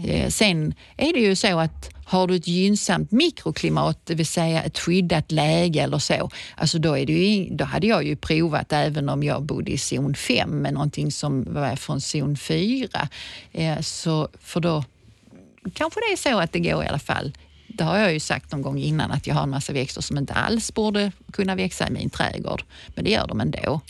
Eh, 0.05 0.29
sen 0.29 0.75
är 0.97 1.13
det 1.13 1.21
ju 1.21 1.37
så 1.37 1.59
att 1.59 1.91
har 2.05 2.27
du 2.27 2.37
ett 2.37 2.47
gynnsamt 2.47 3.11
mikroklimat, 3.11 3.99
det 4.05 4.15
vill 4.15 4.27
säga 4.27 4.63
ett 4.63 4.79
skyddat 4.79 5.33
läge 5.33 5.81
eller 5.81 5.99
så, 5.99 6.31
alltså 6.57 6.79
då, 6.79 6.99
är 6.99 7.07
det 7.07 7.13
ju, 7.13 7.57
då 7.57 7.65
hade 7.65 7.87
jag 7.87 8.07
ju 8.07 8.17
provat 8.17 8.73
även 8.73 9.09
om 9.09 9.23
jag 9.23 9.43
bodde 9.43 9.71
i 9.71 9.79
zon 9.79 10.15
5 10.15 10.51
med 10.51 10.75
någonting 10.75 11.13
som 11.13 11.55
var 11.55 11.77
från 11.77 12.01
zon 12.01 12.37
4. 12.37 13.09
Eh, 13.53 13.81
så, 13.81 14.29
för 14.41 14.61
då 14.61 14.85
kanske 15.75 16.01
det 16.01 16.13
är 16.13 16.17
så 16.17 16.39
att 16.39 16.53
det 16.53 16.61
går 16.61 16.85
i 16.85 16.89
alla 16.89 16.99
fall. 16.99 17.33
Det 17.81 17.85
har 17.85 17.99
jag 17.99 18.13
ju 18.13 18.21
sagt 18.21 18.53
någon 18.53 18.63
gång 18.63 18.79
innan 18.79 19.11
att 19.11 19.27
jag 19.27 19.35
har 19.35 19.43
en 19.43 19.51
massa 19.51 19.73
växter 19.73 20.01
som 20.03 20.19
inte 20.19 20.33
alls 20.33 20.75
borde 20.75 21.13
kunna 21.33 21.55
växa 21.55 21.89
i 21.89 21.91
min 21.91 22.11
trädgård. 22.11 22.63
Men 22.95 23.05
det 23.05 23.11
gör 23.11 23.27
de 23.27 23.41
ändå. 23.41 23.81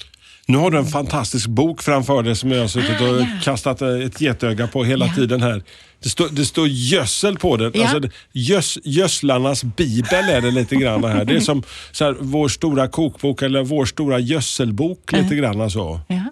Nu 0.46 0.56
har 0.58 0.70
du 0.70 0.78
en 0.78 0.86
fantastisk 0.86 1.46
bok 1.46 1.82
framför 1.82 2.22
dig 2.22 2.36
som 2.36 2.50
jag 2.50 2.60
har 2.60 2.68
suttit 2.68 3.00
Ah, 3.00 3.04
och 3.10 3.20
ja. 3.20 3.26
kastat 3.42 3.82
ett 3.82 4.20
getöga 4.20 4.66
på 4.66 4.84
hela 4.84 5.06
Ja. 5.06 5.14
tiden 5.14 5.42
här. 5.42 5.62
Det 6.02 6.08
står, 6.08 6.28
det 6.28 6.44
står 6.44 6.68
gödsel 6.68 7.38
på 7.38 7.56
den. 7.56 7.72
Ja. 7.74 7.88
Alltså, 7.88 8.10
gös, 8.32 8.78
gödslarnas 8.84 9.64
bibel 9.64 10.28
är 10.28 10.40
det 10.40 10.50
lite 10.50 10.76
grann 10.76 11.04
här. 11.04 11.24
Det 11.24 11.34
är 11.36 11.40
som 11.40 11.62
så 11.92 12.04
här, 12.04 12.16
vår 12.20 12.48
stora 12.48 12.88
kokbok 12.88 13.42
eller 13.42 13.62
vår 13.62 13.84
stora 13.84 14.18
gödselbok 14.18 15.12
lite 15.12 15.34
grann 15.36 15.70
så. 15.70 16.00
Ja. 16.08 16.24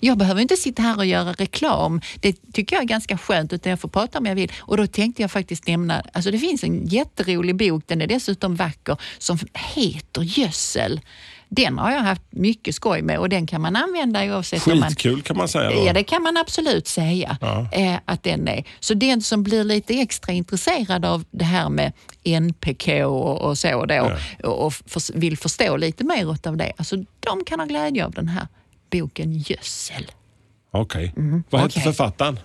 Jag 0.00 0.18
behöver 0.18 0.40
inte 0.40 0.56
sitta 0.56 0.82
här 0.82 0.96
och 0.98 1.06
göra 1.06 1.32
reklam. 1.32 2.00
Det 2.20 2.52
tycker 2.52 2.76
jag 2.76 2.82
är 2.82 2.86
ganska 2.88 3.18
skönt, 3.18 3.52
utan 3.52 3.70
jag 3.70 3.80
får 3.80 3.88
prata 3.88 4.18
om 4.18 4.26
jag 4.26 4.34
vill. 4.34 4.52
Och 4.58 4.76
då 4.76 4.86
tänkte 4.86 5.22
jag 5.22 5.30
faktiskt 5.30 5.66
nämna, 5.66 6.02
alltså 6.12 6.30
det 6.30 6.38
finns 6.38 6.64
en 6.64 6.86
jätterolig 6.86 7.56
bok, 7.56 7.82
den 7.86 8.02
är 8.02 8.06
dessutom 8.06 8.56
vacker, 8.56 8.96
som 9.18 9.38
heter 9.74 10.22
Gödsel. 10.22 11.00
Den 11.48 11.78
har 11.78 11.90
jag 11.90 12.00
haft 12.00 12.22
mycket 12.30 12.74
skoj 12.74 13.02
med 13.02 13.18
och 13.18 13.28
den 13.28 13.46
kan 13.46 13.60
man 13.60 13.76
använda 13.76 14.24
oavsett 14.24 14.66
om 14.66 14.80
man... 14.80 14.88
Skitkul 14.88 15.22
kan 15.22 15.36
man 15.36 15.48
säga. 15.48 15.70
Då. 15.70 15.86
Ja, 15.86 15.92
det 15.92 16.02
kan 16.04 16.22
man 16.22 16.36
absolut 16.36 16.86
säga 16.88 17.36
Ja. 17.40 17.68
eh, 17.72 17.94
att 18.04 18.22
den 18.22 18.48
är. 18.48 18.64
Så 18.80 18.94
den 18.94 19.22
som 19.22 19.42
blir 19.42 19.64
lite 19.64 19.94
extra 20.00 20.32
intresserad 20.32 21.04
av 21.04 21.24
det 21.30 21.44
här 21.44 21.68
med 21.68 21.92
NPK 22.24 22.88
och, 23.04 23.40
och 23.40 23.58
så 23.58 23.84
då 23.86 24.12
och, 24.44 24.66
och 24.66 24.74
för, 24.74 25.18
vill 25.18 25.36
förstå 25.38 25.76
lite 25.76 26.04
mer 26.04 26.36
av 26.48 26.56
det, 26.56 26.72
alltså 26.76 26.96
de 27.20 27.44
kan 27.46 27.60
ha 27.60 27.66
glädje 27.66 28.04
av 28.06 28.12
den 28.12 28.28
här 28.28 28.48
boken 29.00 29.32
Gödsel. 29.32 30.06
Okej. 30.70 31.12
Vad 31.50 31.60
heter 31.60 31.72
okej. 31.80 31.82
författaren? 31.82 32.38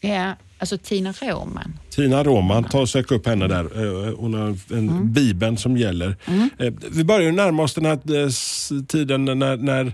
Ja, 0.00 0.34
alltså 0.58 0.78
Tina 0.78 1.12
Råman. 1.12 1.78
Tina 1.90 2.24
Roman, 2.24 2.64
ta 2.64 2.80
och 2.80 2.88
sök 2.88 3.10
upp 3.10 3.26
henne 3.26 3.48
där. 3.48 3.64
Eh, 4.08 4.14
Hon 4.16 4.34
har 4.34 4.40
en 4.48 4.88
Mm. 4.88 5.12
bibeln 5.12 5.56
som 5.56 5.76
gäller. 5.76 6.16
Eh, 6.58 6.72
Vi 6.90 7.04
börjar 7.04 7.32
närma 7.32 7.62
oss 7.62 7.74
den 7.74 7.84
här 7.86 7.92
eh, 8.24 8.28
tiden 8.88 9.24
när, 9.24 9.56
när 9.56 9.92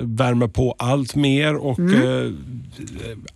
värmer 0.00 0.48
på 0.48 0.74
allt 0.78 1.14
mer 1.14 1.54
och 1.56 1.78
Mm. 1.78 2.26
eh, 2.26 2.32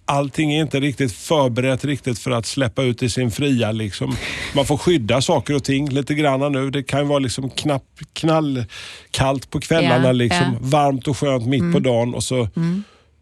allting 0.04 0.52
är 0.54 0.60
inte 0.62 0.80
riktigt 0.80 1.12
förberett 1.12 1.84
riktigt 1.84 2.18
för 2.18 2.30
att 2.30 2.46
släppa 2.46 2.82
ut 2.82 3.02
i 3.02 3.08
sin 3.10 3.30
fria. 3.30 3.72
Liksom. 3.72 4.16
Man 4.54 4.66
får 4.66 4.76
skydda 4.76 5.20
saker 5.20 5.54
och 5.54 5.64
ting 5.64 5.88
lite 5.90 6.14
grann 6.14 6.52
nu. 6.52 6.70
Det 6.70 6.82
kan 6.82 7.08
vara 7.08 7.18
liksom 7.18 7.50
knapp, 7.50 7.84
knallkallt 8.12 9.50
på 9.50 9.60
kvällarna, 9.60 10.06
Ja, 10.06 10.12
liksom. 10.12 10.46
Mm. 10.46 10.70
varmt 10.70 11.08
och 11.08 11.18
skönt 11.18 11.46
mitt 11.46 11.72
på 11.72 11.78
dagen 11.78 12.14
och 12.14 12.22
så 12.22 12.48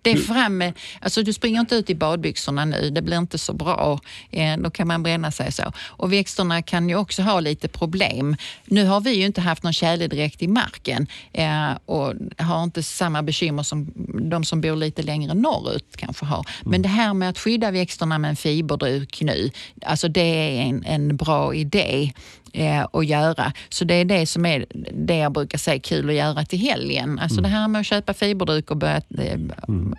Det 0.02 0.10
är 0.10 0.16
framme, 0.16 0.72
alltså 1.00 1.22
du 1.22 1.32
springer 1.32 1.60
inte 1.60 1.74
ut 1.74 1.90
i 1.90 1.94
badbyxorna 1.94 2.64
nu, 2.64 2.90
det 2.90 3.02
blir 3.02 3.18
inte 3.18 3.38
så 3.38 3.52
bra. 3.52 4.00
Eh, 4.30 4.56
då 4.56 4.70
kan 4.70 4.88
man 4.88 5.02
bränna 5.02 5.30
sig 5.30 5.52
så. 5.52 5.72
Och 5.86 6.12
växterna 6.12 6.62
kan 6.62 6.88
ju 6.88 6.96
också 6.96 7.22
ha 7.22 7.40
lite 7.40 7.68
problem. 7.68 8.36
Nu 8.64 8.84
har 8.84 9.00
vi 9.00 9.14
ju 9.14 9.26
inte 9.26 9.40
haft 9.40 9.62
någon 9.62 9.72
tjäledräkt 9.72 10.42
i 10.42 10.48
marken 10.48 11.06
eh, 11.32 11.70
och 11.86 12.14
har 12.38 12.62
inte 12.64 12.82
samma 12.82 13.22
bekymmer 13.22 13.62
som 13.62 13.92
de 14.30 14.44
som 14.44 14.60
bor 14.60 14.76
lite 14.76 15.02
längre 15.02 15.34
norrut 15.34 15.96
kanske 15.96 16.24
har. 16.24 16.46
Men 16.62 16.82
det 16.82 16.88
här 16.88 17.14
med 17.14 17.28
att 17.28 17.38
skydda 17.38 17.70
växterna 17.70 18.18
med 18.18 18.28
en 18.28 18.36
fiberduk 18.36 19.22
nu, 19.22 19.50
alltså 19.86 20.08
det 20.08 20.20
är 20.20 20.62
en, 20.62 20.84
en 20.84 21.16
bra 21.16 21.54
idé 21.54 22.12
eh, 22.52 22.86
att 22.92 23.06
göra. 23.06 23.52
Så 23.68 23.84
det 23.84 23.94
är 23.94 24.04
det 24.04 24.26
som 24.26 24.46
är 24.46 24.66
det 24.92 25.16
jag 25.16 25.32
brukar 25.32 25.58
säga 25.58 25.80
kul 25.80 26.08
att 26.08 26.14
göra 26.14 26.44
till 26.44 26.58
helgen. 26.58 27.18
Alltså 27.18 27.40
det 27.40 27.48
här 27.48 27.68
med 27.68 27.80
att 27.80 27.86
köpa 27.86 28.14
fiberduk 28.14 28.70
och 28.70 28.76
börja, 28.76 28.96
eh, 28.96 29.38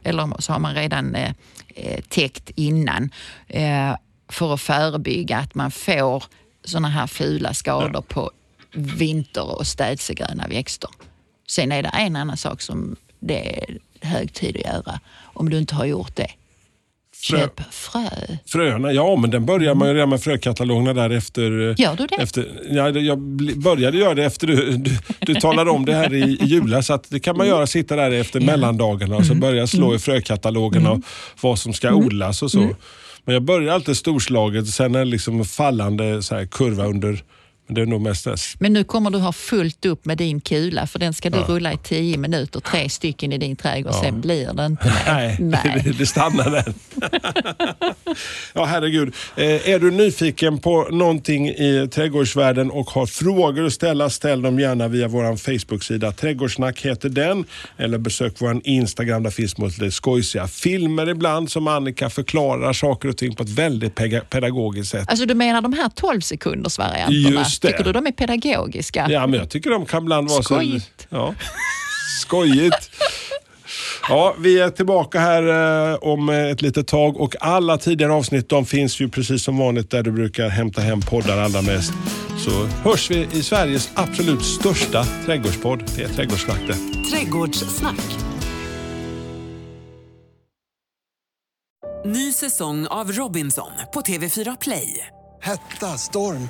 eller 0.03 0.41
så 0.41 0.53
har 0.53 0.59
man 0.59 0.75
redan 0.75 1.15
eh, 1.15 1.31
eh, 1.75 2.01
täckt 2.09 2.49
innan 2.55 3.11
eh, 3.47 3.95
för 4.29 4.53
att 4.53 4.61
förebygga 4.61 5.37
att 5.37 5.55
man 5.55 5.71
får 5.71 6.23
såna 6.63 6.89
här 6.89 7.07
fula 7.07 7.53
skador 7.53 8.01
på 8.01 8.31
vinter 8.73 9.57
och 9.57 9.67
städsegröna 9.67 10.47
växter. 10.47 10.89
Sen 11.47 11.71
är 11.71 11.83
det 11.83 11.89
en 11.89 12.15
annan 12.15 12.37
sak 12.37 12.61
som 12.61 12.95
det 13.19 13.57
är 13.57 13.77
hög 14.01 14.33
tid 14.33 14.55
att 14.57 14.73
göra 14.73 14.99
om 15.21 15.49
du 15.49 15.57
inte 15.57 15.75
har 15.75 15.85
gjort 15.85 16.15
det. 16.15 16.31
Frö. 17.23 17.37
Köp 17.37 17.61
frö. 17.71 18.09
Fröna, 18.45 18.91
ja 18.91 19.15
men 19.15 19.31
den 19.31 19.45
börjar 19.45 19.75
man 19.75 19.87
ju 19.87 19.93
redan 19.93 20.09
med 20.09 20.23
frökatalogerna 20.23 20.93
där 20.93 21.09
efter... 21.09 21.41
Gör 21.81 21.95
du 21.95 22.07
det? 22.07 22.15
Efter, 22.15 22.47
ja, 22.71 22.89
jag 22.89 23.19
började 23.57 23.97
göra 23.97 24.13
det 24.13 24.25
efter 24.25 24.47
du, 24.47 24.77
du, 24.77 24.91
du 25.19 25.35
talade 25.35 25.71
om 25.71 25.85
det 25.85 25.93
här 25.93 26.13
i, 26.13 26.37
i 26.41 26.45
julas. 26.45 26.87
Så 26.87 26.99
det 27.09 27.19
kan 27.19 27.37
man 27.37 27.47
göra, 27.47 27.67
sitta 27.67 27.95
där 27.95 28.11
efter 28.11 28.39
mellandagarna 28.39 29.15
och 29.15 29.25
så 29.25 29.35
börja 29.35 29.67
slå 29.67 29.95
i 29.95 29.99
frökatalogerna 29.99 30.91
och 30.91 30.99
vad 31.41 31.59
som 31.59 31.73
ska 31.73 31.93
odlas 31.93 32.43
och 32.43 32.51
så. 32.51 32.75
Men 33.25 33.33
jag 33.33 33.43
börjar 33.43 33.73
alltid 33.73 33.97
storslaget 33.97 34.61
och 34.61 34.67
sen 34.67 34.95
är 34.95 34.99
det 34.99 35.05
liksom 35.05 35.45
fallande 35.45 36.23
så 36.23 36.35
här 36.35 36.45
kurva 36.45 36.85
under... 36.85 37.23
Men 37.67 37.75
det 37.75 37.81
är 37.81 37.85
nog 37.85 38.01
mest 38.01 38.25
näst. 38.25 38.59
Men 38.59 38.73
nu 38.73 38.83
kommer 38.83 39.09
du 39.09 39.17
ha 39.17 39.31
fullt 39.33 39.85
upp 39.85 40.05
med 40.05 40.17
din 40.17 40.41
kula 40.41 40.87
för 40.87 40.99
den 40.99 41.13
ska 41.13 41.29
du 41.29 41.37
rulla 41.37 41.73
i 41.73 41.77
tio 41.77 42.17
minuter, 42.17 42.59
tre 42.59 42.89
stycken 42.89 43.33
i 43.33 43.37
din 43.37 43.55
trädgård. 43.55 43.93
Sen 43.93 44.21
blir 44.21 44.53
det 44.53 44.65
inte 44.65 44.85
mer. 45.05 45.37
Nej, 45.39 45.81
Det, 45.85 45.91
det 45.97 46.05
stannar 46.05 46.49
där. 46.49 46.73
ja, 48.53 48.65
herregud. 48.65 49.15
Eh, 49.35 49.69
är 49.69 49.79
du 49.79 49.91
nyfiken 49.91 50.59
på 50.59 50.87
någonting 50.91 51.47
i 51.49 51.89
trädgårdsvärlden 51.91 52.71
och 52.71 52.89
har 52.89 53.05
frågor 53.05 53.65
att 53.65 53.73
ställa, 53.73 54.09
ställ 54.09 54.41
dem 54.41 54.59
gärna 54.59 54.87
via 54.87 55.07
vår 55.07 55.35
Facebook-sida. 55.37 56.11
Trädgårdssnack 56.11 56.81
heter 56.81 57.09
den. 57.09 57.45
Eller 57.77 57.97
besök 57.97 58.33
vår 58.39 58.61
Instagram, 58.63 59.23
där 59.23 59.29
finns 59.31 59.57
lite 59.57 59.91
skojsiga 59.91 60.47
filmer 60.47 61.09
ibland 61.09 61.51
som 61.51 61.67
Annika 61.67 62.09
förklarar 62.09 62.73
saker 62.73 63.09
och 63.09 63.17
ting 63.17 63.35
på 63.35 63.43
ett 63.43 63.49
väldigt 63.49 63.95
pedagogiskt 64.29 64.91
sätt. 64.91 65.09
Alltså 65.09 65.25
du 65.25 65.33
menar 65.33 65.61
de 65.61 65.73
här 65.73 65.89
12 65.89 66.21
sekunders 66.21 66.77
varianterna? 66.77 67.39
Just 67.39 67.52
det. 67.61 67.67
Tycker 67.67 67.83
du 67.83 67.91
de 67.91 68.07
är 68.07 68.11
pedagogiska? 68.11 69.07
Ja, 69.09 69.27
men 69.27 69.39
jag 69.39 69.49
tycker 69.49 69.69
de 69.69 69.85
kan 69.85 70.03
ibland 70.03 70.29
vara 70.29 70.43
så... 70.43 70.55
Skojigt. 70.55 71.07
Ja. 71.09 71.35
Skojigt. 72.21 72.91
Ja, 74.09 74.35
vi 74.39 74.59
är 74.59 74.69
tillbaka 74.69 75.19
här 75.19 75.91
eh, 75.91 75.97
om 76.01 76.29
ett 76.29 76.61
litet 76.61 76.87
tag 76.87 77.17
och 77.21 77.35
alla 77.39 77.77
tidigare 77.77 78.13
avsnitt 78.13 78.49
de 78.49 78.65
finns 78.65 78.99
ju 78.99 79.09
precis 79.09 79.43
som 79.43 79.57
vanligt 79.57 79.91
där 79.91 80.03
du 80.03 80.11
brukar 80.11 80.49
hämta 80.49 80.81
hem 80.81 81.01
poddar 81.01 81.37
allra 81.37 81.61
mest. 81.61 81.93
Så 82.37 82.65
hörs 82.89 83.11
vi 83.11 83.27
i 83.31 83.43
Sveriges 83.43 83.89
absolut 83.93 84.45
största 84.45 85.05
trädgårdspodd. 85.25 85.83
Det 85.95 86.03
är 86.03 86.09
Trädgårdssnack 86.09 86.59
det. 86.67 87.09
Trädgårdssnack. 87.11 88.17
Ny 92.05 92.31
säsong 92.31 92.87
av 92.87 93.11
Robinson 93.11 93.71
på 93.93 94.01
TV4 94.01 94.57
Play. 94.61 95.07
Hetta, 95.41 95.97
storm, 95.97 96.49